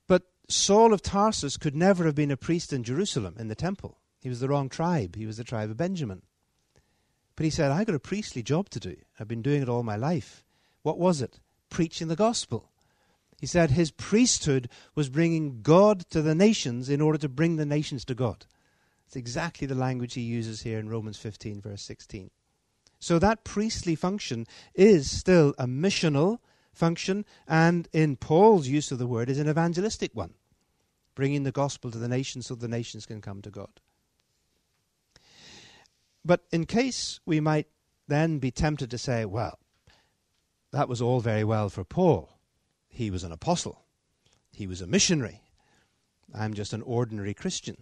But 0.07 0.22
Saul 0.49 0.92
of 0.92 1.03
Tarsus 1.03 1.57
could 1.57 1.76
never 1.76 2.05
have 2.05 2.14
been 2.14 2.30
a 2.30 2.36
priest 2.36 2.72
in 2.72 2.84
Jerusalem 2.84 3.36
in 3.38 3.49
the 3.49 3.55
temple. 3.55 3.99
He 4.20 4.28
was 4.28 4.40
the 4.40 4.49
wrong 4.49 4.68
tribe, 4.68 5.16
he 5.16 5.26
was 5.26 5.36
the 5.36 5.45
tribe 5.45 5.70
of 5.70 5.76
Benjamin. 5.76 6.22
But 7.36 7.45
he 7.45 7.51
said, 7.51 7.70
I 7.70 7.84
got 7.84 7.97
a 7.97 8.01
priestly 8.01 8.42
job 8.42 8.70
to 8.70 8.80
do. 8.80 8.97
I've 9.18 9.28
been 9.28 9.42
doing 9.42 9.61
it 9.61 9.68
all 9.68 9.82
my 9.82 9.97
life. 9.97 10.45
What 10.82 10.99
was 10.99 11.20
it? 11.20 11.40
Preaching 11.68 12.09
the 12.09 12.16
gospel. 12.16 12.70
He 13.40 13.47
said 13.47 13.72
his 13.72 13.90
priesthood 13.90 14.68
was 14.95 15.09
bringing 15.09 15.61
God 15.61 16.09
to 16.11 16.22
the 16.22 16.34
nations 16.34 16.88
in 16.88 17.01
order 17.01 17.18
to 17.18 17.28
bring 17.28 17.57
the 17.57 17.66
nations 17.66 18.05
to 18.07 18.14
God. 18.14 18.47
It's 19.15 19.21
exactly 19.21 19.69
the 19.69 19.77
language 19.77 20.15
he 20.15 20.23
uses 20.23 20.62
here 20.62 20.81
in 20.81 20.89
Romans 20.89 21.17
15, 21.19 21.61
verse 21.61 21.83
16. 21.83 22.33
So 22.99 23.21
that 23.21 23.45
priestly 23.45 23.95
function 23.95 24.45
is 24.75 25.09
still 25.09 25.55
a 25.57 25.69
missional 25.69 26.39
function, 26.73 27.25
and 27.47 27.89
in 27.93 28.17
Paul's 28.17 28.67
use 28.67 28.91
of 28.91 28.99
the 28.99 29.07
word, 29.07 29.31
is 29.31 29.39
an 29.39 29.49
evangelistic 29.49 30.17
one, 30.17 30.35
bringing 31.15 31.45
the 31.45 31.53
gospel 31.53 31.93
to 31.93 31.99
the 31.99 32.09
nations 32.09 32.47
so 32.47 32.57
the 32.57 32.67
nations 32.67 33.07
can 33.07 33.21
come 33.21 33.41
to 33.43 33.51
God. 33.51 33.81
But 36.25 36.41
in 36.51 36.67
case 36.67 37.21
we 37.25 37.39
might 37.39 37.69
then 38.09 38.41
be 38.41 38.51
tempted 38.51 38.91
to 38.91 38.99
say, 38.99 39.25
well, 39.25 39.61
that 40.73 40.89
was 40.89 41.01
all 41.01 41.21
very 41.21 41.45
well 41.45 41.69
for 41.69 41.85
Paul. 41.85 42.37
He 42.89 43.12
was 43.12 43.23
an 43.23 43.31
apostle, 43.31 43.85
he 44.51 44.67
was 44.67 44.81
a 44.81 44.89
missionary. 44.89 45.41
I'm 46.35 46.55
just 46.55 46.73
an 46.73 46.83
ordinary 46.83 47.33
Christian. 47.33 47.77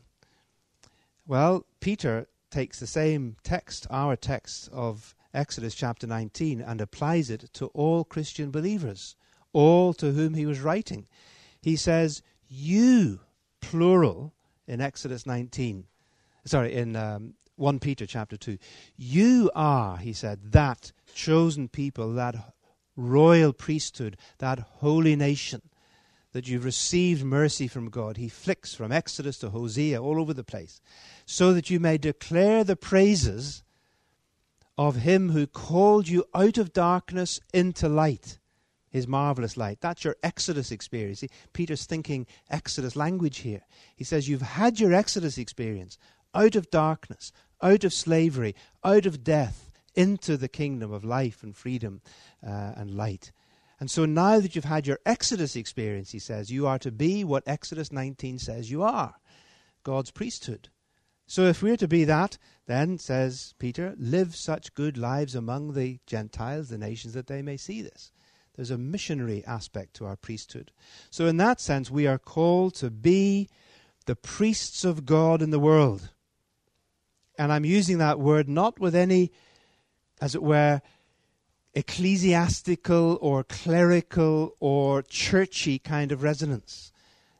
Well, 1.26 1.66
Peter 1.80 2.26
takes 2.50 2.80
the 2.80 2.86
same 2.86 3.36
text, 3.44 3.86
our 3.90 4.16
text 4.16 4.68
of 4.72 5.14
Exodus 5.32 5.74
chapter 5.74 6.06
19 6.06 6.60
and 6.60 6.80
applies 6.80 7.30
it 7.30 7.48
to 7.54 7.66
all 7.66 8.04
Christian 8.04 8.50
believers, 8.50 9.16
all 9.52 9.94
to 9.94 10.12
whom 10.12 10.34
he 10.34 10.46
was 10.46 10.60
writing. 10.60 11.06
He 11.60 11.76
says, 11.76 12.22
You, 12.48 13.20
plural, 13.60 14.34
in 14.66 14.80
Exodus 14.80 15.24
19, 15.24 15.84
sorry, 16.44 16.74
in 16.74 16.96
um, 16.96 17.34
1 17.56 17.78
Peter 17.78 18.04
chapter 18.04 18.36
2. 18.36 18.58
You 18.96 19.50
are, 19.54 19.98
he 19.98 20.12
said, 20.12 20.52
that 20.52 20.90
chosen 21.14 21.68
people, 21.68 22.12
that 22.14 22.34
royal 22.96 23.52
priesthood, 23.52 24.16
that 24.38 24.58
holy 24.58 25.14
nation, 25.14 25.62
that 26.32 26.48
you've 26.48 26.64
received 26.64 27.24
mercy 27.24 27.68
from 27.68 27.90
God. 27.90 28.16
He 28.16 28.28
flicks 28.28 28.74
from 28.74 28.90
Exodus 28.90 29.38
to 29.38 29.50
Hosea 29.50 30.02
all 30.02 30.20
over 30.20 30.34
the 30.34 30.44
place, 30.44 30.80
so 31.26 31.52
that 31.52 31.70
you 31.70 31.78
may 31.78 31.98
declare 31.98 32.64
the 32.64 32.76
praises 32.76 33.62
of 34.78 34.96
him 34.96 35.30
who 35.30 35.46
called 35.46 36.08
you 36.08 36.24
out 36.34 36.58
of 36.58 36.72
darkness 36.72 37.38
into 37.52 37.88
light, 37.88 38.38
his 38.90 39.06
marvelous 39.06 39.56
light. 39.56 39.80
That's 39.80 40.04
your 40.04 40.16
Exodus 40.22 40.72
experience. 40.72 41.20
See, 41.20 41.28
Peter's 41.52 41.84
thinking 41.84 42.26
Exodus 42.50 42.96
language 42.96 43.38
here. 43.38 43.62
He 43.94 44.04
says, 44.04 44.28
You've 44.28 44.42
had 44.42 44.80
your 44.80 44.94
Exodus 44.94 45.36
experience 45.38 45.98
out 46.34 46.56
of 46.56 46.70
darkness, 46.70 47.32
out 47.62 47.84
of 47.84 47.92
slavery, 47.92 48.54
out 48.82 49.04
of 49.04 49.22
death, 49.22 49.70
into 49.94 50.38
the 50.38 50.48
kingdom 50.48 50.90
of 50.90 51.04
life 51.04 51.42
and 51.42 51.54
freedom 51.54 52.00
uh, 52.46 52.72
and 52.76 52.96
light. 52.96 53.30
And 53.82 53.90
so 53.90 54.04
now 54.04 54.38
that 54.38 54.54
you've 54.54 54.66
had 54.66 54.86
your 54.86 55.00
Exodus 55.04 55.56
experience, 55.56 56.12
he 56.12 56.20
says, 56.20 56.52
you 56.52 56.68
are 56.68 56.78
to 56.78 56.92
be 56.92 57.24
what 57.24 57.42
Exodus 57.48 57.90
19 57.90 58.38
says 58.38 58.70
you 58.70 58.84
are 58.84 59.16
God's 59.82 60.12
priesthood. 60.12 60.68
So 61.26 61.46
if 61.46 61.64
we're 61.64 61.76
to 61.78 61.88
be 61.88 62.04
that, 62.04 62.38
then, 62.68 62.96
says 62.98 63.54
Peter, 63.58 63.96
live 63.98 64.36
such 64.36 64.74
good 64.74 64.96
lives 64.96 65.34
among 65.34 65.72
the 65.72 65.98
Gentiles, 66.06 66.68
the 66.68 66.78
nations, 66.78 67.14
that 67.14 67.26
they 67.26 67.42
may 67.42 67.56
see 67.56 67.82
this. 67.82 68.12
There's 68.54 68.70
a 68.70 68.78
missionary 68.78 69.44
aspect 69.46 69.94
to 69.94 70.04
our 70.04 70.14
priesthood. 70.14 70.70
So, 71.10 71.26
in 71.26 71.38
that 71.38 71.60
sense, 71.60 71.90
we 71.90 72.06
are 72.06 72.18
called 72.18 72.76
to 72.76 72.88
be 72.88 73.48
the 74.06 74.14
priests 74.14 74.84
of 74.84 75.06
God 75.06 75.42
in 75.42 75.50
the 75.50 75.58
world. 75.58 76.10
And 77.36 77.52
I'm 77.52 77.64
using 77.64 77.98
that 77.98 78.20
word 78.20 78.48
not 78.48 78.78
with 78.78 78.94
any, 78.94 79.32
as 80.20 80.36
it 80.36 80.42
were, 80.44 80.82
ecclesiastical 81.74 83.18
or 83.20 83.44
clerical 83.44 84.56
or 84.60 85.02
churchy 85.02 85.78
kind 85.78 86.12
of 86.12 86.22
resonance. 86.22 86.92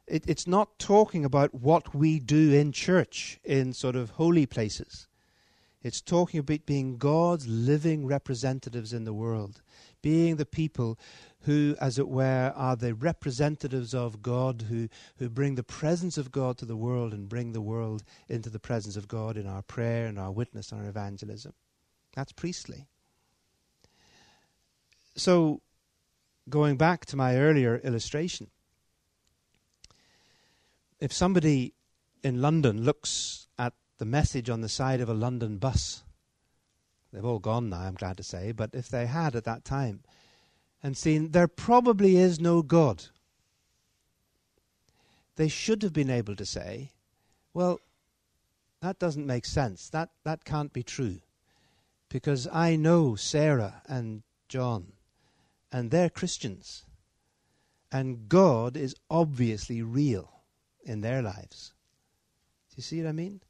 It, 0.07 0.23
it's 0.27 0.47
not 0.47 0.79
talking 0.79 1.23
about 1.23 1.53
what 1.53 1.95
we 1.95 2.19
do 2.19 2.51
in 2.51 2.71
church 2.71 3.39
in 3.43 3.73
sort 3.73 3.95
of 3.95 4.11
holy 4.11 4.45
places. 4.45 5.07
It's 5.81 6.01
talking 6.01 6.39
about 6.39 6.65
being 6.65 6.97
God's 6.97 7.45
living 7.47 8.05
representatives 8.05 8.93
in 8.93 9.03
the 9.03 9.13
world, 9.13 9.61
being 10.01 10.37
the 10.37 10.45
people 10.45 10.97
who, 11.41 11.75
as 11.79 11.99
it 11.99 12.07
were, 12.07 12.53
are 12.55 12.77
the 12.77 12.95
representatives 12.95 13.93
of 13.93 14.21
God, 14.21 14.63
who, 14.69 14.87
who 15.17 15.29
bring 15.29 15.55
the 15.55 15.63
presence 15.63 16.17
of 16.17 16.31
God 16.31 16.57
to 16.59 16.65
the 16.65 16.77
world 16.77 17.13
and 17.13 17.27
bring 17.27 17.51
the 17.51 17.61
world 17.61 18.03
into 18.29 18.49
the 18.49 18.59
presence 18.59 18.95
of 18.95 19.09
God 19.09 19.35
in 19.35 19.45
our 19.45 19.61
prayer 19.61 20.07
and 20.07 20.17
our 20.17 20.31
witness 20.31 20.71
and 20.71 20.81
our 20.81 20.87
evangelism. 20.87 21.53
That's 22.15 22.31
priestly. 22.31 22.87
So, 25.15 25.61
going 26.49 26.77
back 26.77 27.05
to 27.07 27.15
my 27.15 27.37
earlier 27.37 27.77
illustration, 27.77 28.47
if 30.99 31.13
somebody 31.13 31.73
in 32.23 32.41
London 32.41 32.83
looks 32.83 33.47
at 33.59 33.73
the 33.99 34.05
message 34.05 34.49
on 34.49 34.61
the 34.61 34.69
side 34.69 35.01
of 35.01 35.09
a 35.09 35.13
London 35.13 35.57
bus, 35.57 36.03
they've 37.11 37.25
all 37.25 37.39
gone 37.39 37.69
now, 37.69 37.81
I'm 37.81 37.93
glad 37.93 38.17
to 38.17 38.23
say, 38.23 38.51
but 38.51 38.71
if 38.73 38.89
they 38.89 39.05
had 39.05 39.35
at 39.35 39.43
that 39.43 39.63
time, 39.63 40.01
and 40.81 40.97
seen 40.97 41.31
there 41.31 41.47
probably 41.47 42.17
is 42.17 42.39
no 42.39 42.61
God, 42.61 43.05
they 45.35 45.47
should 45.47 45.83
have 45.83 45.93
been 45.93 46.09
able 46.09 46.35
to 46.35 46.45
say, 46.45 46.91
well, 47.53 47.79
that 48.81 48.99
doesn't 48.99 49.27
make 49.27 49.45
sense. 49.45 49.89
That, 49.89 50.09
that 50.23 50.43
can't 50.43 50.73
be 50.73 50.83
true. 50.83 51.19
Because 52.09 52.47
I 52.51 52.75
know 52.75 53.15
Sarah 53.15 53.81
and 53.87 54.23
John 54.49 54.93
and 55.73 55.89
they're 55.89 56.09
Christians. 56.09 56.85
And 57.91 58.29
God 58.29 58.77
is 58.77 58.95
obviously 59.09 59.81
real 59.81 60.43
in 60.85 61.01
their 61.01 61.21
lives. 61.21 61.73
Do 62.69 62.75
you 62.77 62.83
see 62.83 63.01
what 63.01 63.09
I 63.09 63.13
mean? 63.13 63.41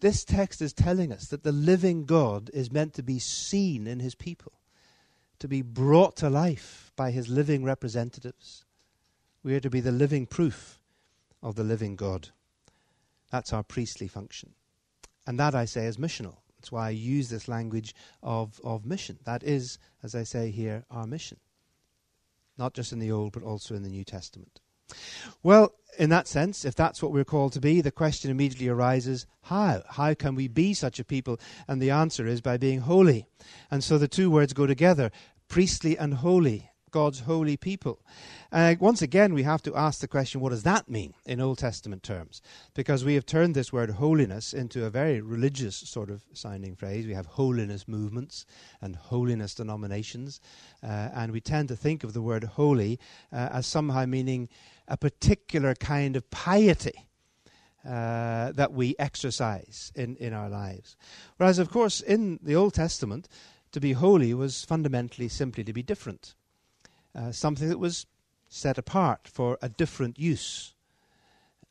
This 0.00 0.24
text 0.24 0.62
is 0.62 0.72
telling 0.72 1.12
us 1.12 1.26
that 1.28 1.42
the 1.42 1.52
living 1.52 2.04
God 2.04 2.50
is 2.54 2.72
meant 2.72 2.94
to 2.94 3.02
be 3.02 3.18
seen 3.18 3.86
in 3.86 4.00
his 4.00 4.14
people, 4.14 4.52
to 5.38 5.48
be 5.48 5.62
brought 5.62 6.16
to 6.16 6.30
life 6.30 6.92
by 6.96 7.10
his 7.10 7.28
living 7.28 7.64
representatives. 7.64 8.64
We 9.42 9.54
are 9.54 9.60
to 9.60 9.70
be 9.70 9.80
the 9.80 9.92
living 9.92 10.26
proof 10.26 10.80
of 11.42 11.54
the 11.54 11.64
living 11.64 11.96
God. 11.96 12.28
That's 13.30 13.52
our 13.52 13.62
priestly 13.62 14.08
function. 14.08 14.54
And 15.26 15.38
that, 15.38 15.54
I 15.54 15.64
say, 15.64 15.86
is 15.86 15.96
missional. 15.96 16.36
That's 16.64 16.72
why 16.72 16.86
I 16.86 16.90
use 16.92 17.28
this 17.28 17.46
language 17.46 17.94
of, 18.22 18.58
of 18.64 18.86
mission. 18.86 19.18
That 19.26 19.42
is, 19.42 19.78
as 20.02 20.14
I 20.14 20.22
say 20.22 20.50
here, 20.50 20.86
our 20.90 21.06
mission. 21.06 21.36
Not 22.56 22.72
just 22.72 22.90
in 22.90 23.00
the 23.00 23.12
Old, 23.12 23.32
but 23.32 23.42
also 23.42 23.74
in 23.74 23.82
the 23.82 23.90
New 23.90 24.02
Testament. 24.02 24.62
Well, 25.42 25.74
in 25.98 26.08
that 26.08 26.26
sense, 26.26 26.64
if 26.64 26.74
that's 26.74 27.02
what 27.02 27.12
we're 27.12 27.22
called 27.22 27.52
to 27.52 27.60
be, 27.60 27.82
the 27.82 27.90
question 27.90 28.30
immediately 28.30 28.68
arises 28.68 29.26
how? 29.42 29.82
How 29.90 30.14
can 30.14 30.34
we 30.34 30.48
be 30.48 30.72
such 30.72 30.98
a 30.98 31.04
people? 31.04 31.38
And 31.68 31.82
the 31.82 31.90
answer 31.90 32.26
is 32.26 32.40
by 32.40 32.56
being 32.56 32.80
holy. 32.80 33.26
And 33.70 33.84
so 33.84 33.98
the 33.98 34.08
two 34.08 34.30
words 34.30 34.54
go 34.54 34.66
together 34.66 35.10
priestly 35.48 35.98
and 35.98 36.14
holy. 36.14 36.70
God's 36.94 37.18
holy 37.18 37.56
people. 37.56 37.98
Uh, 38.52 38.76
once 38.78 39.02
again, 39.02 39.34
we 39.34 39.42
have 39.42 39.60
to 39.64 39.74
ask 39.74 39.98
the 39.98 40.06
question 40.06 40.40
what 40.40 40.50
does 40.50 40.62
that 40.62 40.88
mean 40.88 41.12
in 41.26 41.40
Old 41.40 41.58
Testament 41.58 42.04
terms? 42.04 42.40
Because 42.72 43.04
we 43.04 43.14
have 43.14 43.26
turned 43.26 43.56
this 43.56 43.72
word 43.72 43.90
holiness 43.90 44.54
into 44.54 44.84
a 44.84 44.90
very 44.90 45.20
religious 45.20 45.74
sort 45.74 46.08
of 46.08 46.22
sounding 46.34 46.76
phrase. 46.76 47.04
We 47.04 47.14
have 47.14 47.26
holiness 47.26 47.88
movements 47.88 48.46
and 48.80 48.94
holiness 48.94 49.56
denominations, 49.56 50.40
uh, 50.84 51.08
and 51.12 51.32
we 51.32 51.40
tend 51.40 51.66
to 51.70 51.76
think 51.76 52.04
of 52.04 52.12
the 52.12 52.22
word 52.22 52.44
holy 52.44 53.00
uh, 53.32 53.48
as 53.50 53.66
somehow 53.66 54.06
meaning 54.06 54.48
a 54.86 54.96
particular 54.96 55.74
kind 55.74 56.14
of 56.14 56.30
piety. 56.30 57.08
Uh, 57.84 58.50
that 58.52 58.72
we 58.72 58.94
exercise 58.98 59.92
in, 59.94 60.16
in 60.16 60.32
our 60.32 60.48
lives. 60.48 60.96
Whereas, 61.36 61.58
of 61.58 61.70
course, 61.70 62.00
in 62.00 62.38
the 62.42 62.56
Old 62.56 62.72
Testament, 62.72 63.28
to 63.72 63.80
be 63.80 63.92
holy 63.92 64.32
was 64.32 64.64
fundamentally 64.64 65.28
simply 65.28 65.64
to 65.64 65.72
be 65.74 65.82
different. 65.82 66.34
Uh, 67.14 67.30
something 67.30 67.68
that 67.68 67.78
was 67.78 68.06
set 68.48 68.78
apart 68.78 69.28
for 69.28 69.58
a 69.62 69.68
different 69.68 70.18
use. 70.18 70.74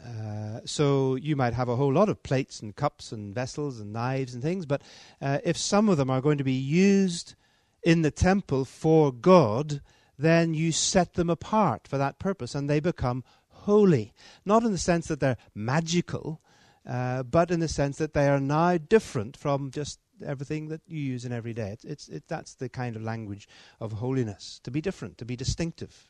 Uh, 0.04 0.60
so 0.66 1.16
you 1.16 1.36
might 1.36 1.54
have 1.54 1.70
a 1.70 1.76
whole 1.76 1.94
lot 1.94 2.10
of 2.10 2.24
plates 2.24 2.62
and 2.62 2.76
cups 2.76 3.12
and 3.12 3.34
vessels 3.34 3.80
and 3.80 3.94
knives 3.94 4.34
and 4.34 4.44
things, 4.44 4.66
but 4.66 4.82
uh, 5.22 5.40
if 5.44 5.58
some 5.58 5.88
of 5.88 5.98
them 5.98 6.10
are 6.10 6.22
going 6.22 6.38
to 6.38 6.44
be 6.44 6.52
used 6.52 7.36
in 7.84 8.02
the 8.02 8.12
temple 8.12 8.66
for 8.66 9.12
God, 9.12 9.82
then 10.18 10.54
you 10.54 10.72
set 10.72 11.14
them 11.14 11.30
apart 11.30 11.88
for 11.88 11.98
that 11.98 12.20
purpose 12.20 12.56
and 12.56 12.70
they 12.70 12.80
become 12.80 13.24
holy. 13.50 14.14
Not 14.46 14.64
in 14.64 14.72
the 14.72 14.78
sense 14.78 15.08
that 15.08 15.20
they're 15.20 15.38
magical, 15.56 16.42
uh, 16.88 17.24
but 17.24 17.52
in 17.52 17.60
the 17.60 17.68
sense 17.68 17.98
that 17.98 18.14
they 18.14 18.28
are 18.28 18.40
now 18.40 18.78
different 18.78 19.38
from 19.38 19.72
just 19.72 20.00
everything 20.24 20.70
that 20.70 20.82
you 20.88 21.00
use 21.00 21.26
in 21.26 21.32
every 21.32 21.54
day. 21.54 21.70
It's, 21.70 21.86
it's, 21.86 22.08
it, 22.10 22.24
that's 22.28 22.56
the 22.56 22.70
kind 22.70 22.96
of 22.96 23.04
language 23.04 23.48
of 23.80 23.94
holiness 23.94 24.60
to 24.64 24.72
be 24.72 24.82
different, 24.82 25.18
to 25.20 25.26
be 25.26 25.36
distinctive. 25.36 26.10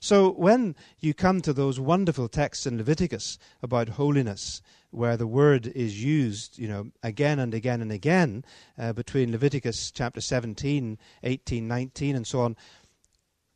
So 0.00 0.30
when 0.30 0.76
you 1.00 1.14
come 1.14 1.40
to 1.42 1.52
those 1.52 1.80
wonderful 1.80 2.28
texts 2.28 2.66
in 2.66 2.76
Leviticus 2.76 3.38
about 3.62 3.90
holiness, 3.90 4.60
where 4.90 5.16
the 5.16 5.26
word 5.26 5.66
is 5.66 6.04
used, 6.04 6.58
you 6.58 6.68
know, 6.68 6.90
again 7.02 7.38
and 7.38 7.54
again 7.54 7.80
and 7.80 7.90
again, 7.90 8.44
uh, 8.78 8.92
between 8.92 9.32
Leviticus 9.32 9.90
chapter 9.90 10.20
17, 10.20 10.98
18, 11.22 11.68
19, 11.68 12.16
and 12.16 12.26
so 12.26 12.40
on, 12.40 12.56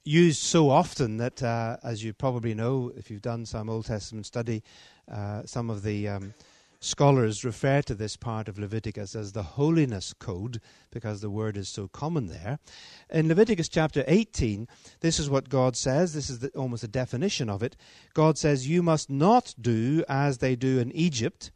used 0.05 0.43
so 0.43 0.71
often 0.71 1.19
that, 1.19 1.43
uh, 1.43 1.77
as 1.83 2.03
you 2.03 2.15
probably 2.15 2.55
know, 2.55 2.93
if 2.97 3.11
you've 3.11 3.23
done 3.23 3.45
some 3.45 3.69
Old 3.69 3.87
Testament 3.87 4.25
study, 4.25 4.63
uh, 5.11 5.43
some 5.45 5.69
of 5.69 5.83
the 5.83 6.09
um, 6.09 6.33
Scholars 6.81 7.45
refer 7.45 7.81
to 7.83 7.95
this 7.95 8.17
part 8.17 8.49
of 8.49 8.59
Leviticus 8.59 9.15
as 9.15 9.33
the 9.33 9.43
holiness 9.43 10.13
code 10.13 10.61
because 10.91 11.21
the 11.21 11.31
word 11.31 11.57
is 11.57 11.69
so 11.69 11.89
common 11.89 12.27
there. 12.27 12.59
In 13.11 13.29
Leviticus 13.29 13.69
chapter 13.69 14.05
18, 14.07 14.69
this 15.01 15.19
is 15.19 15.31
what 15.31 15.49
God 15.49 15.77
says. 15.77 16.13
This 16.13 16.29
is 16.29 16.41
the, 16.41 16.49
almost 16.51 16.85
a 16.85 16.89
definition 16.89 17.49
of 17.49 17.63
it. 17.63 17.77
God 18.13 18.37
says, 18.37 18.69
You 18.69 18.83
must 18.83 19.09
not 19.09 19.55
do 19.61 20.05
as 20.09 20.39
they 20.39 20.55
do 20.55 20.79
in 20.79 20.93
Egypt, 20.93 21.51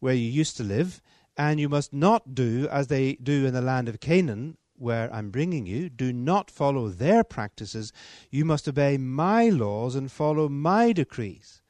where 0.00 0.14
you 0.14 0.28
used 0.28 0.56
to 0.58 0.64
live, 0.64 1.00
and 1.36 1.58
you 1.58 1.68
must 1.68 1.94
not 1.94 2.34
do 2.34 2.68
as 2.70 2.88
they 2.88 3.14
do 3.14 3.46
in 3.46 3.54
the 3.54 3.62
land 3.62 3.88
of 3.88 4.00
Canaan, 4.00 4.58
where 4.76 5.12
I'm 5.12 5.30
bringing 5.30 5.66
you. 5.66 5.88
Do 5.88 6.12
not 6.12 6.50
follow 6.50 6.88
their 6.88 7.24
practices. 7.24 7.92
You 8.30 8.44
must 8.44 8.68
obey 8.68 8.98
my 8.98 9.48
laws 9.48 9.94
and 9.94 10.12
follow 10.12 10.48
my 10.48 10.92
decrees. 10.92 11.62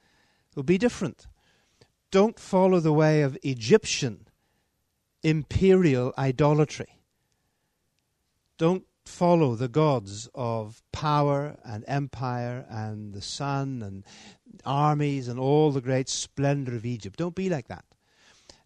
It 0.50 0.56
will 0.56 0.64
be 0.64 0.78
different 0.78 1.26
don't 2.10 2.38
follow 2.38 2.80
the 2.80 2.92
way 2.92 3.22
of 3.22 3.36
Egyptian 3.42 4.26
imperial 5.22 6.14
idolatry. 6.16 7.00
Don't 8.56 8.84
follow 9.04 9.54
the 9.54 9.68
gods 9.68 10.28
of 10.34 10.82
power 10.92 11.56
and 11.64 11.84
empire 11.88 12.66
and 12.68 13.14
the 13.14 13.22
sun 13.22 13.82
and 13.82 14.04
armies 14.64 15.28
and 15.28 15.38
all 15.38 15.70
the 15.70 15.80
great 15.80 16.08
splendor 16.08 16.74
of 16.76 16.84
Egypt. 16.84 17.16
Don't 17.16 17.34
be 17.34 17.48
like 17.48 17.68
that. 17.68 17.84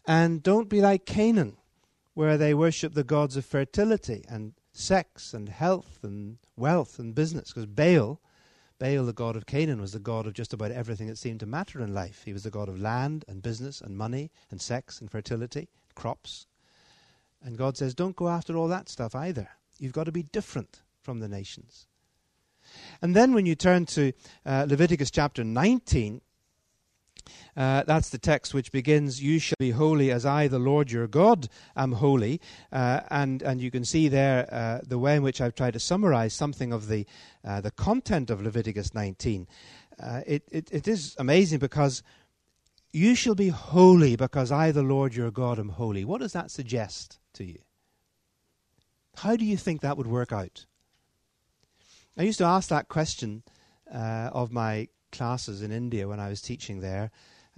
And 0.06 0.42
don't 0.42 0.68
be 0.68 0.80
like 0.80 1.06
Canaan, 1.06 1.56
where 2.14 2.36
they 2.36 2.54
worship 2.54 2.94
the 2.94 3.04
gods 3.04 3.36
of 3.36 3.46
fertility 3.46 4.24
and 4.28 4.54
sex 4.72 5.32
and 5.32 5.48
health 5.48 6.00
and 6.02 6.38
wealth 6.56 6.98
and 6.98 7.14
business. 7.14 7.52
Because 7.52 7.66
Baal, 7.66 8.20
Baal, 8.78 9.04
the 9.04 9.12
god 9.12 9.36
of 9.36 9.46
Canaan, 9.46 9.80
was 9.80 9.92
the 9.92 9.98
god 9.98 10.26
of 10.26 10.34
just 10.34 10.52
about 10.52 10.70
everything 10.70 11.06
that 11.06 11.18
seemed 11.18 11.40
to 11.40 11.46
matter 11.46 11.80
in 11.80 11.94
life. 11.94 12.22
He 12.24 12.32
was 12.32 12.42
the 12.42 12.50
god 12.50 12.68
of 12.68 12.80
land 12.80 13.24
and 13.28 13.42
business 13.42 13.80
and 13.80 13.96
money 13.96 14.30
and 14.50 14.60
sex 14.60 15.00
and 15.00 15.10
fertility, 15.10 15.68
crops. 15.94 16.46
And 17.42 17.58
God 17.58 17.76
says, 17.76 17.94
don't 17.94 18.16
go 18.16 18.28
after 18.28 18.56
all 18.56 18.68
that 18.68 18.88
stuff 18.88 19.14
either. 19.14 19.48
You've 19.78 19.92
got 19.92 20.04
to 20.04 20.12
be 20.12 20.22
different 20.22 20.82
from 21.00 21.20
the 21.20 21.28
nations. 21.28 21.86
And 23.00 23.16
then 23.16 23.34
when 23.34 23.46
you 23.46 23.54
turn 23.54 23.86
to 23.86 24.12
uh, 24.46 24.66
Leviticus 24.68 25.10
chapter 25.10 25.42
19, 25.42 26.20
uh, 27.56 27.84
that's 27.86 28.10
the 28.10 28.18
text 28.18 28.54
which 28.54 28.72
begins, 28.72 29.22
You 29.22 29.38
shall 29.38 29.56
be 29.58 29.70
holy 29.70 30.10
as 30.10 30.24
I, 30.24 30.48
the 30.48 30.58
Lord 30.58 30.90
your 30.90 31.06
God, 31.06 31.48
am 31.76 31.92
holy. 31.92 32.40
Uh, 32.70 33.00
and, 33.10 33.42
and 33.42 33.60
you 33.60 33.70
can 33.70 33.84
see 33.84 34.08
there 34.08 34.48
uh, 34.52 34.80
the 34.86 34.98
way 34.98 35.16
in 35.16 35.22
which 35.22 35.40
I've 35.40 35.54
tried 35.54 35.74
to 35.74 35.80
summarize 35.80 36.34
something 36.34 36.72
of 36.72 36.88
the, 36.88 37.06
uh, 37.44 37.60
the 37.60 37.70
content 37.70 38.30
of 38.30 38.42
Leviticus 38.42 38.94
19. 38.94 39.46
Uh, 40.02 40.20
it, 40.26 40.42
it, 40.50 40.68
it 40.72 40.88
is 40.88 41.14
amazing 41.18 41.58
because 41.58 42.02
you 42.92 43.14
shall 43.14 43.34
be 43.34 43.48
holy 43.48 44.16
because 44.16 44.52
I, 44.52 44.70
the 44.70 44.82
Lord 44.82 45.14
your 45.14 45.30
God, 45.30 45.58
am 45.58 45.70
holy. 45.70 46.04
What 46.04 46.20
does 46.20 46.32
that 46.32 46.50
suggest 46.50 47.18
to 47.34 47.44
you? 47.44 47.58
How 49.16 49.36
do 49.36 49.44
you 49.44 49.56
think 49.56 49.80
that 49.80 49.96
would 49.96 50.06
work 50.06 50.32
out? 50.32 50.66
I 52.16 52.22
used 52.22 52.38
to 52.38 52.44
ask 52.44 52.68
that 52.68 52.88
question 52.88 53.42
uh, 53.92 54.30
of 54.32 54.52
my 54.52 54.88
classes 55.12 55.62
in 55.62 55.70
India 55.70 56.08
when 56.08 56.20
I 56.20 56.28
was 56.28 56.42
teaching 56.42 56.80
there. 56.80 57.10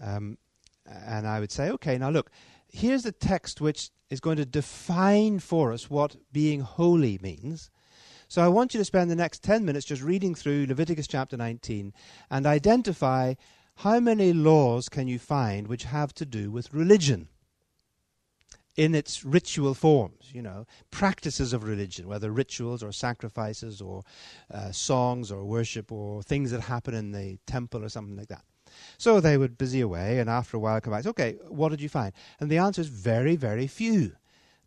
Um, 0.03 0.39
and 0.87 1.27
I 1.27 1.41
would 1.41 1.51
say, 1.51 1.71
okay, 1.71 1.97
now 1.97 2.11
look, 2.11 2.31
here's 2.69 3.05
the 3.05 3.13
text 3.13 3.61
which 3.61 3.91
is 4.11 4.21
going 4.21 4.37
to 4.37 4.45
define 4.45 5.39
for 5.39 5.73
us 5.73 5.89
what 5.89 6.17
being 6.33 6.61
holy 6.61 7.19
means. 7.23 7.71
So 8.29 8.43
I 8.43 8.49
want 8.49 8.75
you 8.75 8.79
to 8.79 8.85
spend 8.85 9.11
the 9.11 9.17
next 9.17 9.43
10 9.43 9.65
minutes 9.65 9.87
just 9.87 10.03
reading 10.03 10.35
through 10.35 10.67
Leviticus 10.67 11.07
chapter 11.07 11.37
19 11.37 11.93
and 12.31 12.47
identify 12.47 13.35
how 13.77 14.01
many 14.01 14.33
laws 14.33 14.89
can 14.89 15.09
you 15.09 15.19
find 15.19 15.69
which 15.69 15.85
have 15.85 16.13
to 16.15 16.27
do 16.27 16.51
with 16.51 16.73
religion 16.73 17.29
in 18.77 18.95
its 18.95 19.25
ritual 19.25 19.75
forms, 19.75 20.31
you 20.33 20.43
know, 20.43 20.67
practices 20.91 21.53
of 21.53 21.65
religion, 21.65 22.09
whether 22.09 22.31
rituals 22.31 22.83
or 22.83 22.93
sacrifices 22.93 23.81
or 23.81 24.03
uh, 24.53 24.73
songs 24.73 25.31
or 25.31 25.45
worship 25.45 25.93
or 25.93 26.23
things 26.23 26.51
that 26.51 26.61
happen 26.61 26.95
in 26.95 27.13
the 27.13 27.39
temple 27.47 27.85
or 27.85 27.89
something 27.89 28.17
like 28.17 28.29
that. 28.29 28.45
So 28.99 29.21
they 29.21 29.37
would 29.37 29.57
busy 29.57 29.81
away, 29.81 30.19
and 30.19 30.29
after 30.29 30.57
a 30.57 30.61
while 30.61 30.81
come 30.81 30.93
back. 30.93 31.07
Okay, 31.07 31.37
what 31.49 31.69
did 31.69 31.81
you 31.81 31.89
find? 31.89 32.13
And 32.41 32.51
the 32.51 32.59
answer 32.59 32.81
is 32.81 32.89
very, 32.89 33.37
very 33.37 33.69
few. 33.69 34.17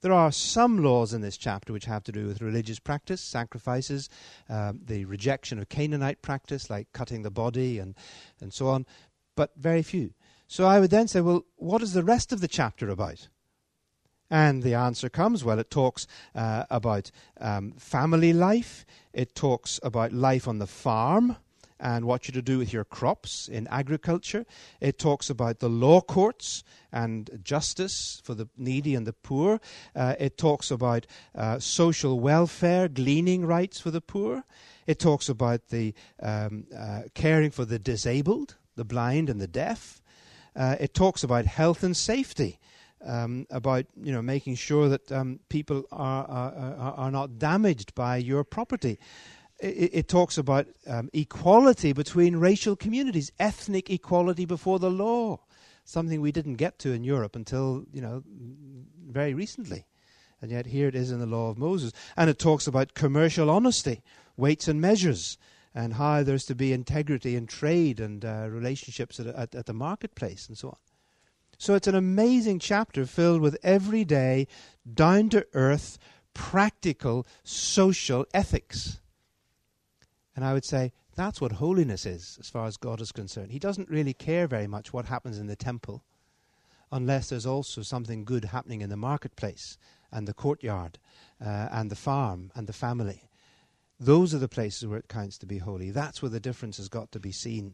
There 0.02 0.14
are 0.14 0.32
some 0.32 0.84
laws 0.84 1.14
in 1.14 1.22
this 1.22 1.38
chapter 1.38 1.74
which 1.74 1.86
have 1.86 2.04
to 2.04 2.12
do 2.12 2.28
with 2.28 2.42
religious 2.42 2.80
practice, 2.80 3.20
sacrifices, 3.20 4.10
um, 4.48 4.80
the 4.86 5.06
rejection 5.06 5.60
of 5.60 5.70
Canaanite 5.70 6.22
practice, 6.22 6.70
like 6.70 6.88
cutting 6.94 7.24
the 7.24 7.32
body 7.32 7.80
and, 7.80 7.96
and 8.40 8.54
so 8.54 8.68
on, 8.68 8.86
but 9.36 9.52
very 9.58 9.82
few. 9.82 10.14
So 10.48 10.66
I 10.66 10.80
would 10.80 10.92
then 10.92 11.08
say, 11.08 11.20
well, 11.20 11.46
what 11.56 11.82
is 11.82 11.94
the 11.94 12.04
rest 12.04 12.32
of 12.32 12.42
the 12.42 12.48
chapter 12.48 12.90
about? 12.90 13.28
And 14.30 14.62
the 14.64 14.74
answer 14.74 15.10
comes 15.10 15.44
well, 15.44 15.60
it 15.60 15.72
talks 15.72 16.06
uh, 16.36 16.66
about 16.70 17.12
um, 17.40 17.72
family 17.74 18.34
life, 18.34 18.86
it 19.14 19.36
talks 19.36 19.80
about 19.84 20.12
life 20.12 20.48
on 20.48 20.60
the 20.60 20.68
farm 20.68 21.38
and 21.80 22.06
what 22.06 22.28
you're 22.28 22.34
to 22.34 22.42
do 22.42 22.58
with 22.58 22.74
your 22.74 22.84
crops 22.84 23.48
in 23.48 23.68
agriculture. 23.68 24.46
It 24.82 24.98
talks 24.98 25.30
about 25.30 25.60
the 25.60 25.70
law 25.70 26.02
courts 26.02 26.64
and 26.92 27.30
justice 27.44 28.22
for 28.24 28.34
the 28.34 28.50
needy 28.58 28.96
and 28.96 29.06
the 29.06 29.14
poor. 29.14 29.62
Uh, 29.96 30.16
it 30.20 30.38
talks 30.38 30.72
about 30.72 31.06
uh, 31.36 31.60
social 31.60 32.20
welfare, 32.20 32.88
gleaning 32.88 33.46
rights 33.46 33.80
for 33.80 33.92
the 33.92 34.02
poor. 34.02 34.44
It 34.88 35.00
talks 35.00 35.30
about 35.30 35.68
the 35.68 35.94
um, 36.22 36.66
uh, 36.76 37.04
caring 37.14 37.52
for 37.52 37.66
the 37.66 37.80
disabled, 37.80 38.56
the 38.76 38.86
blind 38.86 39.30
and 39.30 39.40
the 39.40 39.48
deaf. 39.48 40.02
Uh, 40.56 40.76
it 40.80 40.94
talks 40.94 41.24
about 41.24 41.46
health 41.46 41.84
and 41.84 41.96
safety 41.96 42.60
um, 43.06 43.46
about 43.50 43.86
you 44.02 44.12
know 44.12 44.22
making 44.22 44.56
sure 44.56 44.90
that 44.90 45.12
um, 45.12 45.40
people 45.50 45.86
are, 45.92 46.26
are, 46.28 46.94
are 46.98 47.12
not 47.12 47.40
damaged 47.40 47.96
by 47.96 48.18
your 48.18 48.44
property. 48.44 49.00
It, 49.60 49.90
it 49.94 50.08
talks 50.08 50.38
about 50.38 50.68
um, 50.86 51.10
equality 51.14 51.94
between 51.94 52.36
racial 52.36 52.76
communities, 52.76 53.32
ethnic 53.40 53.90
equality 53.90 54.46
before 54.46 54.80
the 54.80 54.92
law, 54.92 55.40
something 55.84 56.22
we 56.22 56.32
didn't 56.32 56.56
get 56.56 56.78
to 56.80 56.92
in 56.92 57.04
Europe 57.04 57.36
until 57.36 57.86
you 57.92 58.02
know 58.02 58.24
very 59.10 59.34
recently, 59.34 59.86
and 60.42 60.52
yet 60.52 60.68
here 60.68 60.88
it 60.88 60.96
is 60.96 61.12
in 61.12 61.20
the 61.20 61.26
law 61.26 61.50
of 61.50 61.58
Moses. 61.58 61.94
And 62.16 62.30
it 62.30 62.40
talks 62.40 62.68
about 62.68 62.94
commercial 62.94 63.50
honesty, 63.50 64.04
weights 64.36 64.68
and 64.68 64.82
measures 64.82 65.38
and 65.78 65.94
how 65.94 66.24
there's 66.24 66.46
to 66.46 66.56
be 66.56 66.74
integrity 66.74 67.36
in 67.36 67.46
trade 67.46 68.00
and 68.00 68.26
uh, 68.26 68.48
relationships 68.50 69.20
at, 69.20 69.28
at, 69.28 69.54
at, 69.54 69.68
the 69.68 69.74
marketplace 69.74 70.48
and 70.48 70.58
so 70.58 70.70
on. 70.70 70.78
So 71.58 71.74
it's 71.74 71.88
an 71.88 71.96
amazing 71.96 72.60
chapter 72.60 73.06
filled 73.06 73.42
with 73.42 73.58
everyday, 73.64 74.48
down 74.92 75.30
to 75.30 75.48
earth, 75.54 75.98
practical, 76.34 77.26
social 77.44 78.26
ethics. 78.34 79.00
And 80.36 80.46
I 80.46 80.54
would 80.54 80.66
say 80.66 80.94
that's 81.16 81.42
what 81.42 81.54
holiness 81.54 82.06
is, 82.06 82.38
as 82.40 82.48
far 82.48 82.68
as 82.68 82.78
God 82.78 83.02
is 83.02 83.12
concerned. 83.12 83.52
He 83.52 83.58
doesn't 83.58 83.90
really 83.90 84.14
care 84.14 84.46
very 84.46 84.68
much 84.68 84.94
what 84.94 85.06
happens 85.08 85.40
in 85.40 85.48
the 85.48 85.56
temple, 85.56 86.04
unless 86.92 87.30
there's 87.30 87.48
also 87.48 87.82
something 87.82 88.24
good 88.24 88.46
happening 88.46 88.82
in 88.82 88.90
the 88.92 88.96
marketplace 88.96 89.80
and 90.12 90.28
the 90.28 90.36
courtyard 90.36 91.00
uh, 91.44 91.70
and 91.72 91.90
the 91.90 91.96
farm 91.96 92.52
and 92.54 92.68
the 92.68 92.74
family. 92.74 93.24
Those 94.00 94.36
are 94.36 94.40
the 94.40 94.48
places 94.48 94.88
where 94.88 95.00
it 95.00 95.08
counts 95.08 95.40
to 95.40 95.48
be 95.48 95.58
holy. 95.58 95.90
That's 95.90 96.22
where 96.22 96.30
the 96.30 96.40
difference 96.40 96.78
has 96.78 96.88
got 96.88 97.12
to 97.14 97.20
be 97.20 97.32
seen. 97.32 97.74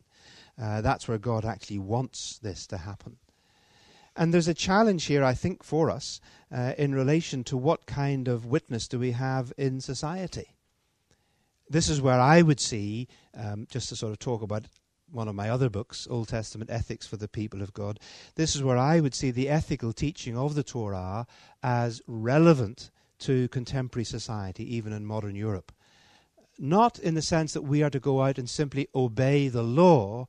Uh, 0.60 0.80
that's 0.80 1.06
where 1.10 1.18
God 1.18 1.44
actually 1.44 1.80
wants 1.80 2.40
this 2.40 2.66
to 2.68 2.78
happen. 2.78 3.18
And 4.16 4.34
there's 4.34 4.48
a 4.48 4.54
challenge 4.54 5.06
here, 5.06 5.24
I 5.24 5.34
think, 5.34 5.64
for 5.64 5.90
us 5.90 6.22
uh, 6.52 6.74
in 6.78 6.94
relation 6.94 7.44
to 7.46 7.58
what 7.58 7.86
kind 7.86 8.28
of 8.28 8.46
witness 8.46 8.88
do 8.88 9.00
we 9.00 9.12
have 9.12 9.52
in 9.58 9.82
society. 9.82 10.56
This 11.70 11.90
is 11.90 12.02
where 12.02 12.20
I 12.20 12.42
would 12.42 12.60
see, 12.60 13.08
um, 13.34 13.66
just 13.70 13.90
to 13.90 13.96
sort 13.96 14.12
of 14.12 14.20
talk 14.20 14.42
about 14.42 14.66
one 15.12 15.28
of 15.28 15.36
my 15.36 15.50
other 15.50 15.70
books, 15.70 16.08
Old 16.10 16.28
Testament 16.28 16.70
Ethics 16.70 17.08
for 17.08 17.18
the 17.18 17.28
People 17.28 17.62
of 17.62 17.74
God, 17.74 18.00
this 18.36 18.56
is 18.56 18.64
where 18.64 18.78
I 18.78 19.00
would 19.00 19.16
see 19.16 19.32
the 19.32 19.50
ethical 19.50 19.94
teaching 19.94 20.38
of 20.38 20.56
the 20.56 20.64
Torah 20.64 21.28
as 21.62 22.02
relevant 22.08 22.92
to 23.20 23.48
contemporary 23.50 24.06
society, 24.06 24.76
even 24.76 24.92
in 24.92 25.06
modern 25.06 25.36
Europe. 25.36 25.72
Not 26.60 27.00
in 27.00 27.14
the 27.16 27.22
sense 27.22 27.54
that 27.54 27.62
we 27.62 27.82
are 27.82 27.90
to 27.90 28.00
go 28.00 28.22
out 28.22 28.38
and 28.38 28.50
simply 28.50 28.88
obey 28.94 29.48
the 29.48 29.64
law 29.64 30.28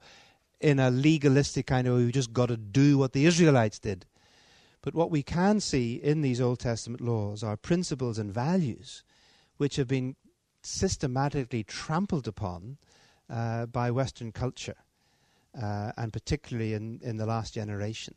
in 0.61 0.79
a 0.79 0.91
legalistic 0.91 1.67
kind 1.67 1.87
of 1.87 1.97
way, 1.97 2.05
we 2.05 2.13
just 2.13 2.33
got 2.33 2.47
to 2.47 2.57
do 2.57 2.99
what 2.99 3.13
the 3.13 3.27
Israelites 3.27 3.79
did. 3.79 4.07
But 4.83 4.95
what 4.95 5.11
we 5.11 5.23
can 5.23 5.61
see 5.61 5.95
in 5.95 6.21
these 6.21 6.41
Old 6.41 6.59
Testament 6.59 7.01
laws 7.01 7.43
are 7.43 7.57
principles 7.57 8.19
and 8.19 8.33
values 8.33 9.03
which 9.57 9.77
have 9.77 9.89
been 9.89 10.17
systematically 10.63 11.65
trampled 11.65 12.27
upon 12.27 12.77
uh, 13.31 13.67
by 13.67 13.91
Western 13.91 14.33
culture, 14.33 14.77
uh, 15.61 15.93
and 15.97 16.13
particularly 16.13 16.75
in, 16.75 17.01
in 17.03 17.17
the 17.17 17.27
last 17.27 17.55
generation. 17.55 18.15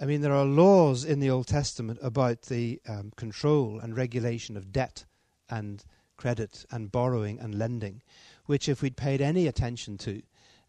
I 0.00 0.04
mean, 0.04 0.20
there 0.20 0.34
are 0.34 0.44
laws 0.44 1.04
in 1.04 1.20
the 1.20 1.30
Old 1.30 1.46
Testament 1.46 1.98
about 2.02 2.42
the 2.42 2.80
um, 2.86 3.12
control 3.16 3.78
and 3.80 3.96
regulation 3.96 4.56
of 4.56 4.72
debt 4.72 5.06
and 5.48 5.82
credit 6.18 6.66
and 6.70 6.92
borrowing 6.92 7.38
and 7.38 7.54
lending, 7.54 8.02
which, 8.44 8.68
if 8.68 8.82
we'd 8.82 8.96
paid 8.96 9.20
any 9.22 9.46
attention 9.46 9.96
to, 9.98 10.22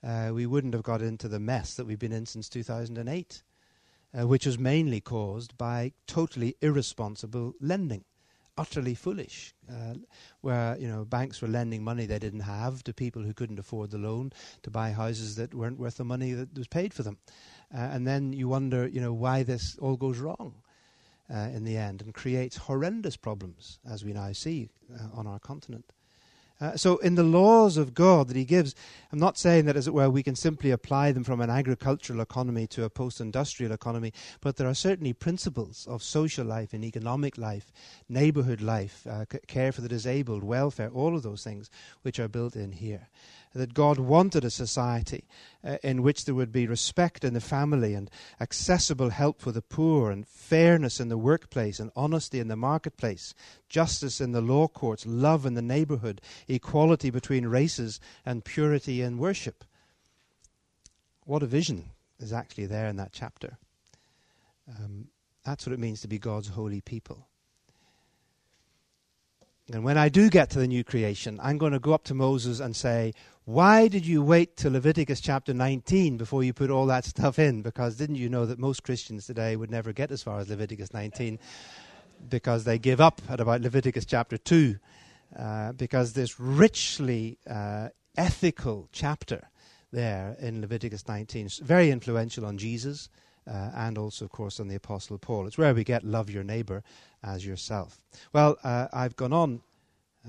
uh, 0.03 0.31
we 0.33 0.45
wouldn't 0.45 0.73
have 0.73 0.83
got 0.83 1.01
into 1.01 1.27
the 1.27 1.39
mess 1.39 1.73
that 1.75 1.85
we've 1.85 1.99
been 1.99 2.11
in 2.11 2.25
since 2.25 2.49
2008, 2.49 3.43
uh, 4.17 4.27
which 4.27 4.45
was 4.45 4.59
mainly 4.59 5.01
caused 5.01 5.57
by 5.57 5.91
totally 6.05 6.55
irresponsible 6.61 7.53
lending, 7.59 8.03
utterly 8.57 8.93
foolish, 8.93 9.53
uh, 9.69 9.95
where 10.41 10.77
you 10.77 10.87
know 10.87 11.03
banks 11.03 11.41
were 11.41 11.47
lending 11.47 11.83
money 11.83 12.05
they 12.05 12.19
didn't 12.19 12.41
have 12.41 12.83
to 12.83 12.93
people 12.93 13.23
who 13.23 13.33
couldn't 13.33 13.59
afford 13.59 13.91
the 13.91 13.97
loan 13.97 14.31
to 14.63 14.69
buy 14.69 14.91
houses 14.91 15.35
that 15.35 15.53
weren't 15.53 15.79
worth 15.79 15.97
the 15.97 16.05
money 16.05 16.31
that 16.33 16.55
was 16.57 16.67
paid 16.67 16.93
for 16.93 17.03
them, 17.03 17.17
uh, 17.73 17.77
and 17.77 18.05
then 18.05 18.33
you 18.33 18.47
wonder, 18.47 18.87
you 18.87 19.01
know, 19.01 19.13
why 19.13 19.43
this 19.43 19.77
all 19.79 19.97
goes 19.97 20.19
wrong. 20.19 20.53
Uh, 21.29 21.49
in 21.53 21.65
the 21.65 21.75
end, 21.75 22.01
and 22.01 22.13
creates 22.13 22.55
horrendous 22.55 23.17
problems, 23.17 23.79
as 23.85 24.05
we 24.05 24.13
now 24.13 24.31
see 24.31 24.69
uh, 24.97 25.09
on 25.13 25.27
our 25.27 25.39
continent. 25.39 25.91
Uh, 26.59 26.75
so, 26.75 26.97
in 26.97 27.13
the 27.15 27.23
laws 27.23 27.77
of 27.77 27.93
God 27.93 28.27
that 28.27 28.35
He 28.35 28.45
gives, 28.45 28.73
I'm 29.11 29.19
not 29.19 29.37
saying 29.37 29.65
that, 29.65 29.75
as 29.75 29.87
it 29.87 29.93
were, 29.93 30.09
we 30.09 30.23
can 30.23 30.35
simply 30.35 30.71
apply 30.71 31.11
them 31.11 31.23
from 31.23 31.39
an 31.39 31.51
agricultural 31.51 32.19
economy 32.19 32.65
to 32.67 32.83
a 32.83 32.89
post 32.89 33.21
industrial 33.21 33.71
economy, 33.71 34.11
but 34.41 34.55
there 34.55 34.67
are 34.67 34.73
certainly 34.73 35.13
principles 35.13 35.85
of 35.87 36.01
social 36.01 36.45
life 36.45 36.73
and 36.73 36.83
economic 36.83 37.37
life, 37.37 37.71
neighborhood 38.09 38.61
life, 38.61 39.05
uh, 39.07 39.25
c- 39.31 39.39
care 39.47 39.71
for 39.71 39.81
the 39.81 39.87
disabled, 39.87 40.43
welfare, 40.43 40.89
all 40.89 41.15
of 41.15 41.21
those 41.21 41.43
things 41.43 41.69
which 42.01 42.19
are 42.19 42.27
built 42.27 42.55
in 42.55 42.71
here 42.71 43.07
that 43.57 43.73
God 43.73 43.99
wanted 43.99 44.45
a 44.45 44.49
society 44.49 45.25
uh, 45.63 45.77
in 45.83 46.01
which 46.01 46.25
there 46.25 46.35
would 46.35 46.51
be 46.51 46.67
respect 46.67 47.23
in 47.23 47.33
the 47.33 47.41
family 47.41 47.93
and 47.93 48.09
accessible 48.39 49.09
help 49.09 49.41
for 49.41 49.51
the 49.51 49.61
poor 49.61 50.11
and 50.11 50.27
fairness 50.27 50.99
in 50.99 51.09
the 51.09 51.17
workplace 51.17 51.79
and 51.79 51.91
honesty 51.95 52.39
in 52.39 52.47
the 52.47 52.55
marketplace, 52.55 53.33
justice 53.67 54.21
in 54.21 54.31
the 54.31 54.41
law 54.41 54.67
courts, 54.67 55.05
love 55.05 55.45
in 55.45 55.55
the 55.55 55.61
neighborhood, 55.61 56.21
equality 56.47 57.09
between 57.09 57.47
races, 57.47 57.99
and 58.25 58.45
purity 58.45 59.01
in 59.01 59.17
worship. 59.17 59.63
What 61.25 61.43
a 61.43 61.47
vision 61.47 61.89
is 62.19 62.31
actually 62.31 62.67
there 62.67 62.87
in 62.87 62.95
that 62.95 63.11
chapter. 63.11 63.57
Um, 64.69 65.07
that's 65.43 65.65
what 65.65 65.73
it 65.73 65.79
means 65.79 66.01
to 66.01 66.07
be 66.07 66.19
God's 66.19 66.49
holy 66.49 66.81
people. 66.81 67.27
And 69.71 69.83
when 69.83 69.97
I 69.97 70.07
do 70.07 70.29
get 70.29 70.49
to 70.51 70.59
the 70.59 70.67
new 70.67 70.83
creation, 70.83 71.39
I'm 71.43 71.57
going 71.57 71.73
to 71.73 71.79
go 71.79 71.93
up 71.93 72.05
to 72.05 72.13
Moses 72.13 72.61
and 72.61 72.75
say, 72.75 73.13
Why 73.47 73.87
did 73.87 74.05
you 74.05 74.21
wait 74.23 74.57
till 74.57 74.73
Leviticus 74.73 75.21
chapter 75.21 75.53
19 75.53 76.17
before 76.17 76.43
you 76.43 76.51
put 76.51 76.69
all 76.69 76.85
that 76.87 77.05
stuff 77.05 77.39
in? 77.39 77.61
Because 77.61 77.95
didn't 77.95 78.17
you 78.17 78.27
know 78.27 78.45
that 78.45 78.59
most 78.59 78.83
Christians 78.83 79.25
today 79.25 79.55
would 79.55 79.71
never 79.71 79.93
get 79.93 80.11
as 80.11 80.21
far 80.21 80.39
as 80.39 80.49
Leviticus 80.49 80.93
19 80.93 81.39
because 82.27 82.65
they 82.65 82.77
give 82.77 82.99
up 82.99 83.21
at 83.29 83.39
about 83.39 83.61
Leviticus 83.61 84.03
chapter 84.03 84.37
2? 84.37 84.75
Uh, 85.39 85.71
because 85.71 86.11
this 86.11 86.41
richly 86.41 87.37
uh, 87.49 87.87
ethical 88.17 88.89
chapter 88.91 89.47
there 89.93 90.35
in 90.41 90.59
Leviticus 90.59 91.07
19 91.07 91.45
is 91.45 91.59
very 91.59 91.89
influential 91.89 92.45
on 92.45 92.57
Jesus. 92.57 93.07
Uh, 93.49 93.71
and 93.75 93.97
also, 93.97 94.25
of 94.25 94.31
course, 94.33 94.59
on 94.59 94.67
the 94.67 94.75
Apostle 94.75 95.17
Paul. 95.17 95.47
It's 95.47 95.57
where 95.57 95.73
we 95.73 95.85
get 95.85 96.03
love 96.03 96.29
your 96.29 96.43
neighbor 96.43 96.83
as 97.23 97.45
yourself. 97.45 98.01
Well, 98.33 98.57
uh, 98.61 98.89
I've 98.91 99.15
gone 99.15 99.31
on. 99.31 99.61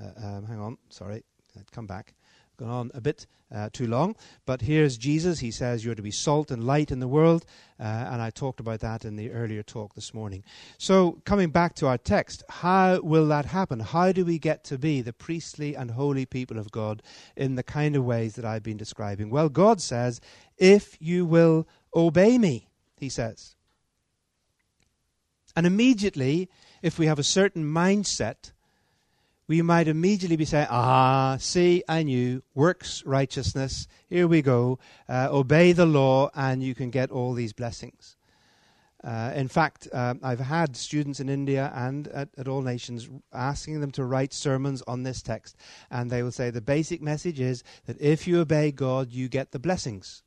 Uh, 0.01 0.25
um, 0.25 0.45
hang 0.45 0.61
on, 0.61 0.77
sorry, 0.89 1.25
I'd 1.57 1.69
come 1.73 1.85
back. 1.85 2.13
Gone 2.59 2.69
on 2.69 2.91
a 2.93 2.99
bit 2.99 3.25
uh, 3.55 3.69
too 3.71 3.87
long, 3.87 4.17
but 4.45 4.59
here's 4.59 4.97
Jesus. 4.97 5.39
He 5.39 5.49
says 5.49 5.85
you're 5.85 5.95
to 5.95 6.01
be 6.01 6.11
salt 6.11 6.51
and 6.51 6.61
light 6.61 6.91
in 6.91 6.99
the 6.99 7.07
world, 7.07 7.45
uh, 7.79 7.83
and 7.83 8.21
I 8.21 8.31
talked 8.31 8.59
about 8.59 8.81
that 8.81 9.05
in 9.05 9.15
the 9.15 9.31
earlier 9.31 9.63
talk 9.63 9.95
this 9.95 10.13
morning. 10.13 10.43
So, 10.77 11.21
coming 11.23 11.51
back 11.51 11.73
to 11.75 11.87
our 11.87 11.97
text, 11.97 12.43
how 12.49 12.99
will 12.99 13.27
that 13.27 13.45
happen? 13.45 13.79
How 13.79 14.11
do 14.11 14.25
we 14.25 14.39
get 14.39 14.65
to 14.65 14.77
be 14.77 15.01
the 15.01 15.13
priestly 15.13 15.73
and 15.73 15.91
holy 15.91 16.25
people 16.25 16.59
of 16.59 16.69
God 16.69 17.01
in 17.37 17.55
the 17.55 17.63
kind 17.63 17.95
of 17.95 18.03
ways 18.03 18.35
that 18.35 18.43
I've 18.43 18.63
been 18.63 18.75
describing? 18.75 19.29
Well, 19.29 19.47
God 19.47 19.79
says, 19.79 20.19
if 20.57 20.97
you 20.99 21.25
will 21.25 21.65
obey 21.95 22.37
me, 22.37 22.67
he 22.97 23.07
says. 23.07 23.55
And 25.55 25.65
immediately, 25.65 26.49
if 26.81 26.99
we 26.99 27.05
have 27.05 27.19
a 27.19 27.23
certain 27.23 27.63
mindset, 27.63 28.51
we 29.49 29.63
might 29.63 29.87
immediately 29.87 30.37
be 30.37 30.45
saying, 30.45 30.67
Ah, 30.69 31.35
see, 31.39 31.83
I 31.89 32.03
knew, 32.03 32.43
works 32.53 33.03
righteousness, 33.03 33.87
here 34.07 34.27
we 34.27 34.43
go, 34.43 34.77
uh, 35.09 35.27
obey 35.31 35.71
the 35.71 35.87
law, 35.87 36.29
and 36.35 36.61
you 36.61 36.75
can 36.75 36.91
get 36.91 37.09
all 37.09 37.33
these 37.33 37.51
blessings. 37.51 38.15
Uh, 39.03 39.31
in 39.33 39.47
fact, 39.47 39.87
uh, 39.91 40.13
I've 40.21 40.39
had 40.39 40.77
students 40.77 41.19
in 41.19 41.29
India 41.29 41.71
and 41.73 42.07
at, 42.09 42.29
at, 42.37 42.47
All 42.47 42.61
Nations 42.61 43.09
asking 43.33 43.81
them 43.81 43.91
to 43.91 44.05
write 44.05 44.33
sermons 44.33 44.83
on 44.83 45.01
this 45.01 45.23
text, 45.23 45.57
and 45.89 46.11
they 46.11 46.21
will 46.21 46.31
say 46.31 46.51
the 46.51 46.61
basic 46.61 47.01
message 47.01 47.39
is 47.39 47.63
that 47.87 47.99
if 47.99 48.27
you 48.27 48.41
obey 48.41 48.71
God, 48.71 49.11
you 49.11 49.29
get 49.29 49.51
the 49.51 49.57
blessings. 49.57 50.21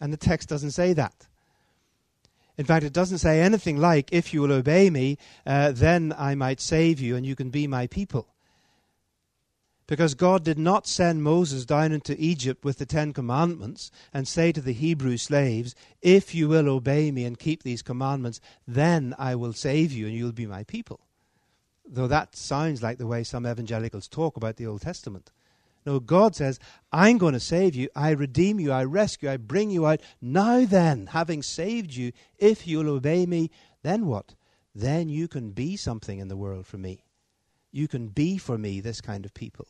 And 0.00 0.10
the 0.10 0.16
text 0.16 0.48
doesn't 0.48 0.70
say 0.70 0.94
that. 0.94 1.26
In 2.60 2.66
fact, 2.66 2.84
it 2.84 2.92
doesn't 2.92 3.20
say 3.20 3.40
anything 3.40 3.78
like, 3.78 4.12
if 4.12 4.34
you 4.34 4.42
will 4.42 4.52
obey 4.52 4.90
me, 4.90 5.16
uh, 5.46 5.72
then 5.72 6.12
I 6.18 6.34
might 6.34 6.60
save 6.60 7.00
you 7.00 7.16
and 7.16 7.24
you 7.24 7.34
can 7.34 7.48
be 7.48 7.66
my 7.66 7.86
people. 7.86 8.34
Because 9.86 10.12
God 10.12 10.44
did 10.44 10.58
not 10.58 10.86
send 10.86 11.22
Moses 11.22 11.64
down 11.64 11.90
into 11.90 12.14
Egypt 12.22 12.62
with 12.62 12.76
the 12.76 12.84
Ten 12.84 13.14
Commandments 13.14 13.90
and 14.12 14.28
say 14.28 14.52
to 14.52 14.60
the 14.60 14.74
Hebrew 14.74 15.16
slaves, 15.16 15.74
If 16.02 16.34
you 16.34 16.50
will 16.50 16.68
obey 16.68 17.10
me 17.10 17.24
and 17.24 17.38
keep 17.38 17.62
these 17.62 17.80
commandments, 17.80 18.42
then 18.68 19.14
I 19.18 19.36
will 19.36 19.54
save 19.54 19.90
you 19.90 20.06
and 20.06 20.14
you'll 20.14 20.32
be 20.32 20.44
my 20.44 20.64
people. 20.64 21.00
Though 21.86 22.08
that 22.08 22.36
sounds 22.36 22.82
like 22.82 22.98
the 22.98 23.06
way 23.06 23.24
some 23.24 23.46
evangelicals 23.46 24.06
talk 24.06 24.36
about 24.36 24.56
the 24.56 24.66
Old 24.66 24.82
Testament. 24.82 25.30
No, 25.86 25.98
God 25.98 26.36
says, 26.36 26.58
I'm 26.92 27.18
going 27.18 27.32
to 27.32 27.40
save 27.40 27.74
you. 27.74 27.88
I 27.96 28.10
redeem 28.10 28.60
you. 28.60 28.70
I 28.70 28.84
rescue. 28.84 29.30
I 29.30 29.38
bring 29.38 29.70
you 29.70 29.86
out. 29.86 30.00
Now 30.20 30.64
then, 30.64 31.06
having 31.06 31.42
saved 31.42 31.94
you, 31.94 32.12
if 32.38 32.66
you'll 32.66 32.90
obey 32.90 33.24
me, 33.26 33.50
then 33.82 34.06
what? 34.06 34.34
Then 34.74 35.08
you 35.08 35.26
can 35.26 35.50
be 35.50 35.76
something 35.76 36.18
in 36.18 36.28
the 36.28 36.36
world 36.36 36.66
for 36.66 36.78
me. 36.78 37.04
You 37.72 37.88
can 37.88 38.08
be 38.08 38.36
for 38.36 38.58
me 38.58 38.80
this 38.80 39.00
kind 39.00 39.24
of 39.24 39.32
people. 39.32 39.68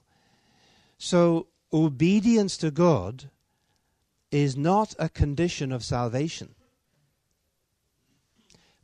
So, 0.99 1.47
obedience 1.73 2.57
to 2.59 2.71
God 2.71 3.31
is 4.31 4.57
not 4.57 4.95
a 4.99 5.09
condition 5.09 5.73
of 5.73 5.85
salvation, 5.85 6.55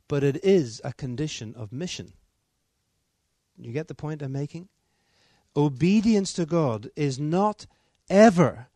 but 0.07 0.23
it 0.23 0.43
is 0.43 0.81
a 0.83 0.93
condition 0.93 1.53
of 1.55 1.71
mission. 1.71 2.13
You 3.57 3.71
get 3.71 3.87
the 3.87 3.95
point 3.95 4.21
I'm 4.21 4.31
making? 4.31 4.69
Obedience 5.57 6.31
to 6.33 6.45
God 6.45 6.89
is 6.95 7.19
not 7.19 7.65
ever 8.09 8.67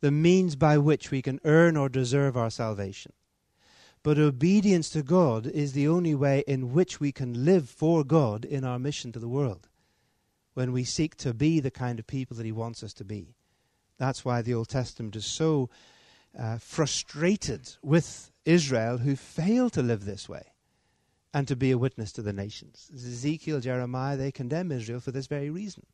the 0.00 0.12
means 0.12 0.56
by 0.56 0.78
which 0.78 1.10
we 1.10 1.20
can 1.20 1.40
earn 1.44 1.76
or 1.76 1.88
deserve 1.88 2.36
our 2.36 2.50
salvation. 2.50 3.12
But 4.02 4.18
obedience 4.18 4.88
to 4.90 5.02
God 5.02 5.46
is 5.46 5.72
the 5.72 5.86
only 5.86 6.14
way 6.14 6.42
in 6.46 6.72
which 6.72 7.00
we 7.00 7.12
can 7.12 7.44
live 7.44 7.68
for 7.68 8.02
God 8.04 8.44
in 8.44 8.64
our 8.64 8.78
mission 8.78 9.12
to 9.12 9.18
the 9.18 9.28
world, 9.28 9.68
when 10.54 10.72
we 10.72 10.84
seek 10.84 11.16
to 11.18 11.34
be 11.34 11.60
the 11.60 11.70
kind 11.70 11.98
of 11.98 12.06
people 12.06 12.36
that 12.36 12.46
He 12.46 12.52
wants 12.52 12.82
us 12.82 12.92
to 12.94 13.04
be. 13.04 13.34
That's 13.98 14.24
why 14.24 14.42
the 14.42 14.54
Old 14.54 14.68
Testament 14.68 15.14
is 15.14 15.24
so 15.24 15.70
uh, 16.38 16.58
frustrated 16.58 17.76
with 17.82 18.32
Israel 18.44 18.98
who 18.98 19.14
fail 19.14 19.70
to 19.70 19.82
live 19.82 20.04
this 20.04 20.28
way 20.28 20.46
and 21.32 21.46
to 21.46 21.56
be 21.56 21.70
a 21.70 21.78
witness 21.78 22.12
to 22.12 22.22
the 22.22 22.32
nations. 22.32 22.90
Ezekiel, 22.92 23.60
Jeremiah, 23.60 24.16
they 24.16 24.32
condemn 24.32 24.72
Israel 24.72 25.00
for 25.00 25.12
this 25.12 25.26
very 25.26 25.50
reason. 25.50 25.84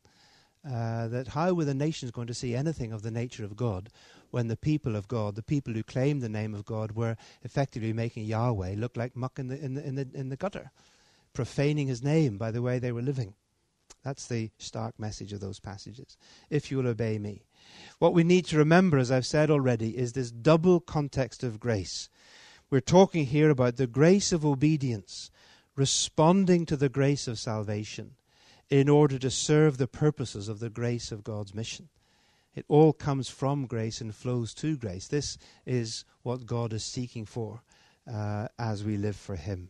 Uh, 0.67 1.07
that 1.07 1.29
how 1.29 1.53
were 1.53 1.63
the 1.63 1.73
nations 1.73 2.11
going 2.11 2.27
to 2.27 2.33
see 2.33 2.53
anything 2.53 2.91
of 2.91 3.01
the 3.01 3.11
nature 3.11 3.45
of 3.45 3.55
God 3.55 3.89
when 4.31 4.49
the 4.49 4.57
people 4.57 4.97
of 4.97 5.07
God, 5.07 5.35
the 5.35 5.41
people 5.41 5.73
who 5.73 5.83
claimed 5.83 6.21
the 6.21 6.27
name 6.27 6.53
of 6.53 6.65
God, 6.65 6.91
were 6.91 7.15
effectively 7.43 7.93
making 7.93 8.25
Yahweh 8.25 8.75
look 8.75 8.97
like 8.97 9.15
muck 9.15 9.39
in 9.39 9.47
the, 9.47 9.57
in 9.57 9.75
the, 9.75 9.87
in 9.87 9.95
the, 9.95 10.07
in 10.13 10.29
the 10.29 10.35
gutter, 10.35 10.71
profaning 11.33 11.87
his 11.87 12.03
name 12.03 12.37
by 12.37 12.51
the 12.51 12.61
way 12.61 12.77
they 12.77 12.91
were 12.91 13.01
living? 13.01 13.35
That's 14.03 14.27
the 14.27 14.51
stark 14.57 14.99
message 14.99 15.31
of 15.31 15.39
those 15.39 15.61
passages. 15.61 16.17
If 16.49 16.69
you 16.69 16.77
will 16.77 16.87
obey 16.87 17.19
me. 17.19 17.43
What 17.99 18.13
we 18.13 18.25
need 18.25 18.45
to 18.47 18.57
remember, 18.57 18.97
as 18.97 19.11
I've 19.11 19.25
said 19.25 19.49
already, 19.49 19.97
is 19.97 20.11
this 20.11 20.29
double 20.29 20.81
context 20.81 21.41
of 21.41 21.59
grace. 21.59 22.09
We're 22.69 22.81
talking 22.81 23.25
here 23.25 23.49
about 23.49 23.77
the 23.77 23.87
grace 23.87 24.33
of 24.33 24.45
obedience, 24.45 25.31
responding 25.75 26.65
to 26.65 26.75
the 26.75 26.89
grace 26.89 27.27
of 27.27 27.39
salvation 27.39 28.15
in 28.69 28.87
order 28.87 29.17
to 29.17 29.31
serve 29.31 29.77
the 29.77 29.87
purposes 29.87 30.47
of 30.47 30.59
the 30.59 30.69
grace 30.69 31.11
of 31.11 31.23
God's 31.23 31.55
mission. 31.55 31.89
It 32.55 32.65
all 32.67 32.93
comes 32.93 33.29
from 33.29 33.67
grace 33.67 34.01
and 34.01 34.13
flows 34.13 34.53
to 34.55 34.75
grace. 34.75 35.07
This 35.07 35.37
is 35.65 36.05
what 36.23 36.45
God 36.45 36.73
is 36.73 36.83
seeking 36.83 37.25
for 37.25 37.61
uh, 38.11 38.47
as 38.57 38.83
we 38.83 38.97
live 38.97 39.15
for 39.15 39.35
Him. 39.35 39.69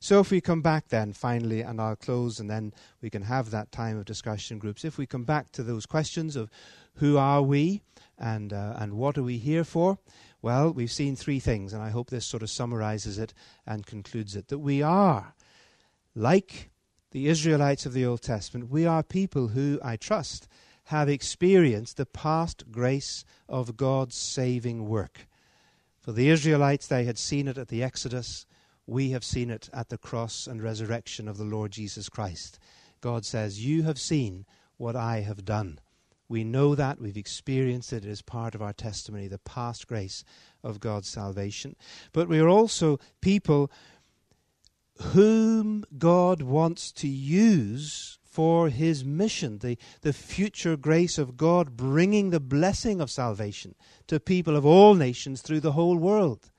So, 0.00 0.20
if 0.20 0.30
we 0.30 0.42
come 0.42 0.60
back 0.60 0.88
then, 0.88 1.14
finally, 1.14 1.62
and 1.62 1.80
I'll 1.80 1.96
close 1.96 2.38
and 2.38 2.50
then 2.50 2.74
we 3.00 3.08
can 3.08 3.22
have 3.22 3.50
that 3.50 3.72
time 3.72 3.96
of 3.96 4.04
discussion 4.04 4.58
groups. 4.58 4.84
If 4.84 4.98
we 4.98 5.06
come 5.06 5.24
back 5.24 5.50
to 5.52 5.62
those 5.62 5.86
questions 5.86 6.36
of 6.36 6.50
who 6.96 7.16
are 7.16 7.40
we 7.40 7.80
and, 8.18 8.52
uh, 8.52 8.74
and 8.76 8.94
what 8.94 9.16
are 9.16 9.22
we 9.22 9.38
here 9.38 9.64
for, 9.64 9.98
well, 10.42 10.72
we've 10.72 10.92
seen 10.92 11.16
three 11.16 11.40
things, 11.40 11.72
and 11.72 11.82
I 11.82 11.90
hope 11.90 12.10
this 12.10 12.26
sort 12.26 12.42
of 12.42 12.50
summarizes 12.50 13.18
it 13.18 13.32
and 13.66 13.86
concludes 13.86 14.36
it. 14.36 14.48
That 14.48 14.58
we 14.58 14.82
are, 14.82 15.34
like 16.14 16.71
the 17.12 17.28
Israelites 17.28 17.86
of 17.86 17.92
the 17.92 18.04
Old 18.04 18.22
Testament, 18.22 18.70
we 18.70 18.86
are 18.86 19.02
people 19.02 19.48
who, 19.48 19.78
I 19.82 19.96
trust, 19.96 20.48
have 20.84 21.08
experienced 21.08 21.96
the 21.96 22.06
past 22.06 22.64
grace 22.72 23.24
of 23.48 23.76
God's 23.76 24.16
saving 24.16 24.88
work. 24.88 25.28
For 26.00 26.12
the 26.12 26.30
Israelites, 26.30 26.88
they 26.88 27.04
had 27.04 27.18
seen 27.18 27.48
it 27.48 27.58
at 27.58 27.68
the 27.68 27.82
Exodus. 27.82 28.46
We 28.86 29.10
have 29.10 29.24
seen 29.24 29.50
it 29.50 29.68
at 29.72 29.90
the 29.90 29.98
cross 29.98 30.46
and 30.46 30.62
resurrection 30.62 31.28
of 31.28 31.36
the 31.36 31.44
Lord 31.44 31.70
Jesus 31.70 32.08
Christ. 32.08 32.58
God 33.00 33.24
says, 33.24 33.64
You 33.64 33.82
have 33.84 34.00
seen 34.00 34.46
what 34.78 34.96
I 34.96 35.20
have 35.20 35.44
done. 35.44 35.78
We 36.28 36.44
know 36.44 36.74
that. 36.74 36.98
We've 36.98 37.16
experienced 37.16 37.92
it. 37.92 38.06
It 38.06 38.10
is 38.10 38.22
part 38.22 38.54
of 38.54 38.62
our 38.62 38.72
testimony, 38.72 39.28
the 39.28 39.38
past 39.38 39.86
grace 39.86 40.24
of 40.64 40.80
God's 40.80 41.08
salvation. 41.08 41.76
But 42.12 42.26
we 42.26 42.40
are 42.40 42.48
also 42.48 42.98
people 43.20 43.70
whom 45.12 45.84
God 45.98 46.42
wants 46.42 46.92
to 46.92 47.08
use 47.08 48.18
for 48.22 48.70
his 48.70 49.04
mission, 49.04 49.58
the, 49.58 49.76
the 50.00 50.12
future 50.12 50.76
grace 50.76 51.18
of 51.18 51.36
God 51.36 51.76
bringing 51.76 52.30
the 52.30 52.40
blessing 52.40 53.00
of 53.00 53.10
salvation 53.10 53.74
to 54.06 54.18
people 54.18 54.56
of 54.56 54.64
all 54.64 54.94
nations 54.94 55.42
through 55.42 55.60
the 55.60 55.72
whole 55.72 55.96
world. 55.96 56.50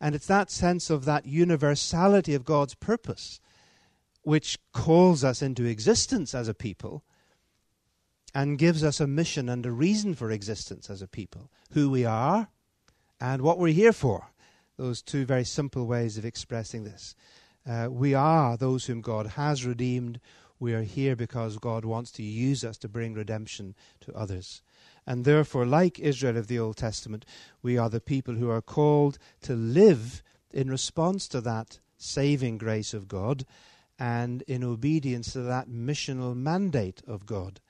And 0.00 0.14
it's 0.14 0.26
that 0.26 0.50
sense 0.50 0.90
of 0.90 1.04
that 1.04 1.24
universality 1.24 2.34
of 2.34 2.44
God's 2.44 2.74
purpose 2.74 3.40
which 4.22 4.58
calls 4.72 5.22
us 5.22 5.40
into 5.40 5.64
existence 5.64 6.34
as 6.34 6.48
a 6.48 6.54
people 6.54 7.04
and 8.34 8.58
gives 8.58 8.82
us 8.82 8.98
a 8.98 9.06
mission 9.06 9.48
and 9.48 9.64
a 9.64 9.70
reason 9.70 10.14
for 10.14 10.30
existence 10.30 10.90
as 10.90 11.00
a 11.00 11.06
people 11.06 11.50
who 11.72 11.90
we 11.90 12.04
are 12.04 12.48
and 13.20 13.42
what 13.42 13.58
we're 13.58 13.72
here 13.72 13.92
for. 13.92 14.32
Those 14.76 15.02
two 15.02 15.24
very 15.24 15.44
simple 15.44 15.86
ways 15.86 16.18
of 16.18 16.24
expressing 16.24 16.82
this. 16.82 17.14
Uh, 17.66 17.88
we 17.90 18.14
are 18.14 18.56
those 18.56 18.86
whom 18.86 19.00
God 19.00 19.28
has 19.28 19.64
redeemed. 19.64 20.20
We 20.58 20.74
are 20.74 20.82
here 20.82 21.16
because 21.16 21.58
God 21.58 21.84
wants 21.84 22.10
to 22.12 22.22
use 22.22 22.64
us 22.64 22.76
to 22.78 22.88
bring 22.88 23.14
redemption 23.14 23.74
to 24.00 24.14
others. 24.14 24.62
And 25.06 25.24
therefore, 25.24 25.66
like 25.66 25.98
Israel 25.98 26.36
of 26.36 26.46
the 26.46 26.58
Old 26.58 26.76
Testament, 26.76 27.24
we 27.62 27.76
are 27.76 27.90
the 27.90 28.00
people 28.00 28.34
who 28.34 28.50
are 28.50 28.62
called 28.62 29.18
to 29.42 29.54
live 29.54 30.22
in 30.52 30.70
response 30.70 31.26
to 31.28 31.40
that 31.42 31.78
saving 31.98 32.58
grace 32.58 32.94
of 32.94 33.08
God 33.08 33.44
and 33.98 34.42
in 34.42 34.64
obedience 34.64 35.32
to 35.32 35.40
that 35.42 35.68
missional 35.68 36.36
mandate 36.36 37.02
of 37.06 37.26
God 37.26 37.60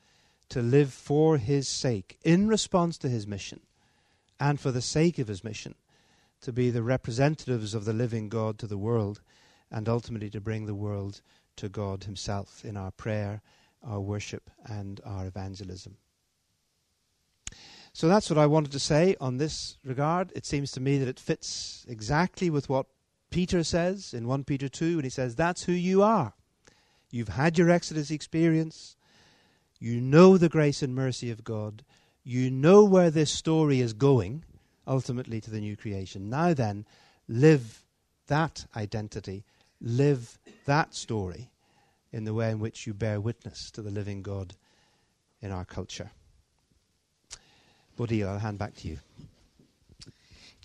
to 0.48 0.62
live 0.62 0.92
for 0.92 1.38
His 1.38 1.68
sake, 1.68 2.18
in 2.22 2.48
response 2.48 2.98
to 2.98 3.08
His 3.08 3.26
mission, 3.26 3.60
and 4.38 4.60
for 4.60 4.70
the 4.70 4.82
sake 4.82 5.18
of 5.18 5.28
His 5.28 5.42
mission, 5.42 5.74
to 6.42 6.52
be 6.52 6.70
the 6.70 6.82
representatives 6.82 7.74
of 7.74 7.84
the 7.84 7.92
living 7.92 8.28
God 8.28 8.58
to 8.58 8.66
the 8.66 8.78
world, 8.78 9.20
and 9.70 9.88
ultimately 9.88 10.30
to 10.30 10.40
bring 10.40 10.66
the 10.66 10.74
world 10.74 11.20
to 11.56 11.68
God 11.68 12.04
Himself 12.04 12.64
in 12.64 12.76
our 12.76 12.90
prayer, 12.90 13.42
our 13.82 14.00
worship, 14.00 14.50
and 14.66 15.00
our 15.04 15.26
evangelism. 15.26 15.96
So 17.92 18.08
that's 18.08 18.28
what 18.28 18.38
I 18.38 18.46
wanted 18.46 18.72
to 18.72 18.80
say 18.80 19.14
on 19.20 19.36
this 19.36 19.78
regard. 19.84 20.32
It 20.34 20.44
seems 20.44 20.72
to 20.72 20.80
me 20.80 20.98
that 20.98 21.08
it 21.08 21.20
fits 21.20 21.86
exactly 21.88 22.50
with 22.50 22.68
what 22.68 22.86
Peter 23.30 23.62
says 23.62 24.12
in 24.12 24.26
1 24.26 24.44
Peter 24.44 24.68
2 24.68 24.96
when 24.96 25.04
he 25.04 25.10
says, 25.10 25.36
That's 25.36 25.64
who 25.64 25.72
you 25.72 26.02
are. 26.02 26.34
You've 27.10 27.28
had 27.28 27.56
your 27.56 27.70
Exodus 27.70 28.10
experience. 28.10 28.96
You 29.78 30.00
know 30.00 30.36
the 30.36 30.48
grace 30.48 30.82
and 30.82 30.94
mercy 30.94 31.30
of 31.30 31.44
God. 31.44 31.84
You 32.24 32.50
know 32.50 32.84
where 32.84 33.10
this 33.10 33.30
story 33.30 33.80
is 33.80 33.92
going, 33.92 34.44
ultimately 34.86 35.40
to 35.40 35.50
the 35.50 35.60
new 35.60 35.76
creation. 35.76 36.28
Now 36.28 36.54
then, 36.54 36.86
live 37.28 37.84
that 38.26 38.66
identity, 38.74 39.44
live 39.84 40.38
that 40.66 40.94
story 40.94 41.50
in 42.12 42.24
the 42.24 42.32
way 42.32 42.50
in 42.50 42.60
which 42.60 42.86
you 42.86 42.94
bear 42.94 43.20
witness 43.20 43.70
to 43.70 43.82
the 43.82 43.90
living 43.90 44.22
God 44.22 44.54
in 45.42 45.52
our 45.52 45.64
culture. 45.64 46.10
Bodil, 47.98 48.26
I'll 48.26 48.38
hand 48.38 48.58
back 48.58 48.74
to 48.76 48.88
you. 48.88 48.98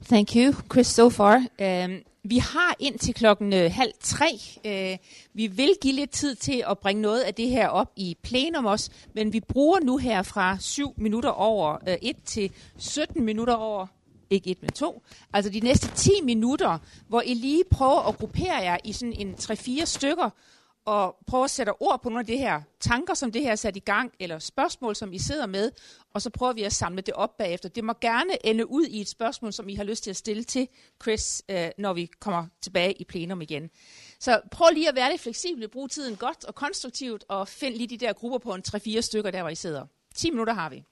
Thank 0.03 0.36
you, 0.36 0.53
Chris, 0.70 0.88
so 0.88 1.09
far. 1.09 1.36
Um, 1.36 1.45
øhm, 1.59 2.03
vi 2.24 2.38
har 2.38 2.76
ind 2.80 2.99
til 2.99 3.13
klokken 3.13 3.53
øh, 3.53 3.72
halv 3.72 3.91
tre. 3.99 4.39
Uh, 4.65 4.97
vi 5.34 5.47
vil 5.47 5.74
give 5.82 5.93
lidt 5.93 6.11
tid 6.11 6.36
til 6.36 6.63
at 6.70 6.80
bringe 6.80 7.01
noget 7.01 7.22
af 7.22 7.34
det 7.34 7.49
her 7.49 7.67
op 7.67 7.91
i 7.95 8.17
plenum 8.22 8.65
også, 8.65 8.91
men 9.13 9.34
vi 9.34 9.39
bruger 9.39 9.80
nu 9.80 9.97
her 9.97 10.22
fra 10.22 10.57
7 10.59 10.93
minutter 10.97 11.30
over 11.30 11.78
øh, 11.88 11.93
uh, 12.01 12.09
1 12.09 12.15
til 12.26 12.51
17 12.78 13.26
minutter 13.26 13.53
over 13.53 13.88
ikke 14.30 14.52
et, 14.52 14.62
men 14.62 14.72
to. 14.72 15.04
Altså 15.34 15.52
de 15.52 15.60
næste 15.60 15.96
10 15.96 16.12
minutter, 16.24 16.78
hvor 17.08 17.22
I 17.22 17.34
lige 17.34 17.64
prøver 17.72 18.08
at 18.08 18.18
gruppere 18.18 18.56
jer 18.56 18.78
i 18.84 18.94
sådan 18.94 19.14
en 19.14 19.34
3-4 19.34 19.86
stykker, 19.86 20.30
og 20.86 21.16
prøve 21.28 21.44
at 21.44 21.50
sætte 21.50 21.82
ord 21.82 22.02
på 22.04 22.10
nogle 22.10 22.20
af 22.20 22.26
de 22.26 22.38
her 22.38 22.62
tanker, 22.80 23.14
som 23.14 23.32
det 23.32 23.42
her 23.42 23.52
er 23.52 23.56
sat 23.56 23.76
i 23.76 23.80
gang, 23.80 24.12
eller 24.20 24.40
spørgsmål, 24.40 24.96
som 24.96 25.14
I 25.14 25.20
sidder 25.20 25.46
med, 25.46 25.72
og 26.14 26.22
så 26.22 26.30
prøver 26.30 26.54
vi 26.54 26.64
at 26.64 26.74
samle 26.74 27.02
det 27.02 27.14
op 27.14 27.38
bagefter. 27.38 27.70
Det 27.70 27.84
må 27.84 27.94
gerne 28.02 28.46
ende 28.46 28.70
ud 28.70 28.86
i 28.86 29.02
et 29.02 29.08
spørgsmål, 29.08 29.54
som 29.54 29.70
I 29.70 29.76
har 29.76 29.84
lyst 29.84 30.04
til 30.04 30.10
at 30.10 30.16
stille 30.16 30.44
til 30.44 30.68
Chris, 31.02 31.44
øh, 31.50 31.70
når 31.78 31.94
vi 31.94 32.10
kommer 32.20 32.48
tilbage 32.62 32.94
i 32.94 33.04
plenum 33.04 33.42
igen. 33.42 33.70
Så 34.20 34.42
prøv 34.52 34.68
lige 34.74 34.90
at 34.90 34.96
være 34.96 35.10
lidt 35.10 35.22
fleksible, 35.22 35.68
brug 35.68 35.90
tiden 35.90 36.16
godt 36.16 36.46
og 36.46 36.56
konstruktivt, 36.56 37.26
og 37.28 37.48
find 37.48 37.76
lige 37.76 37.88
de 37.88 37.98
der 37.98 38.14
grupper 38.14 38.38
på 38.38 38.54
en 38.54 38.64
3-4 38.68 39.02
stykker, 39.02 39.32
der 39.32 39.42
hvor 39.42 39.50
I 39.50 39.56
sidder. 39.56 39.86
10 40.16 40.30
minutter 40.30 40.54
har 40.54 40.70
vi. 40.70 40.84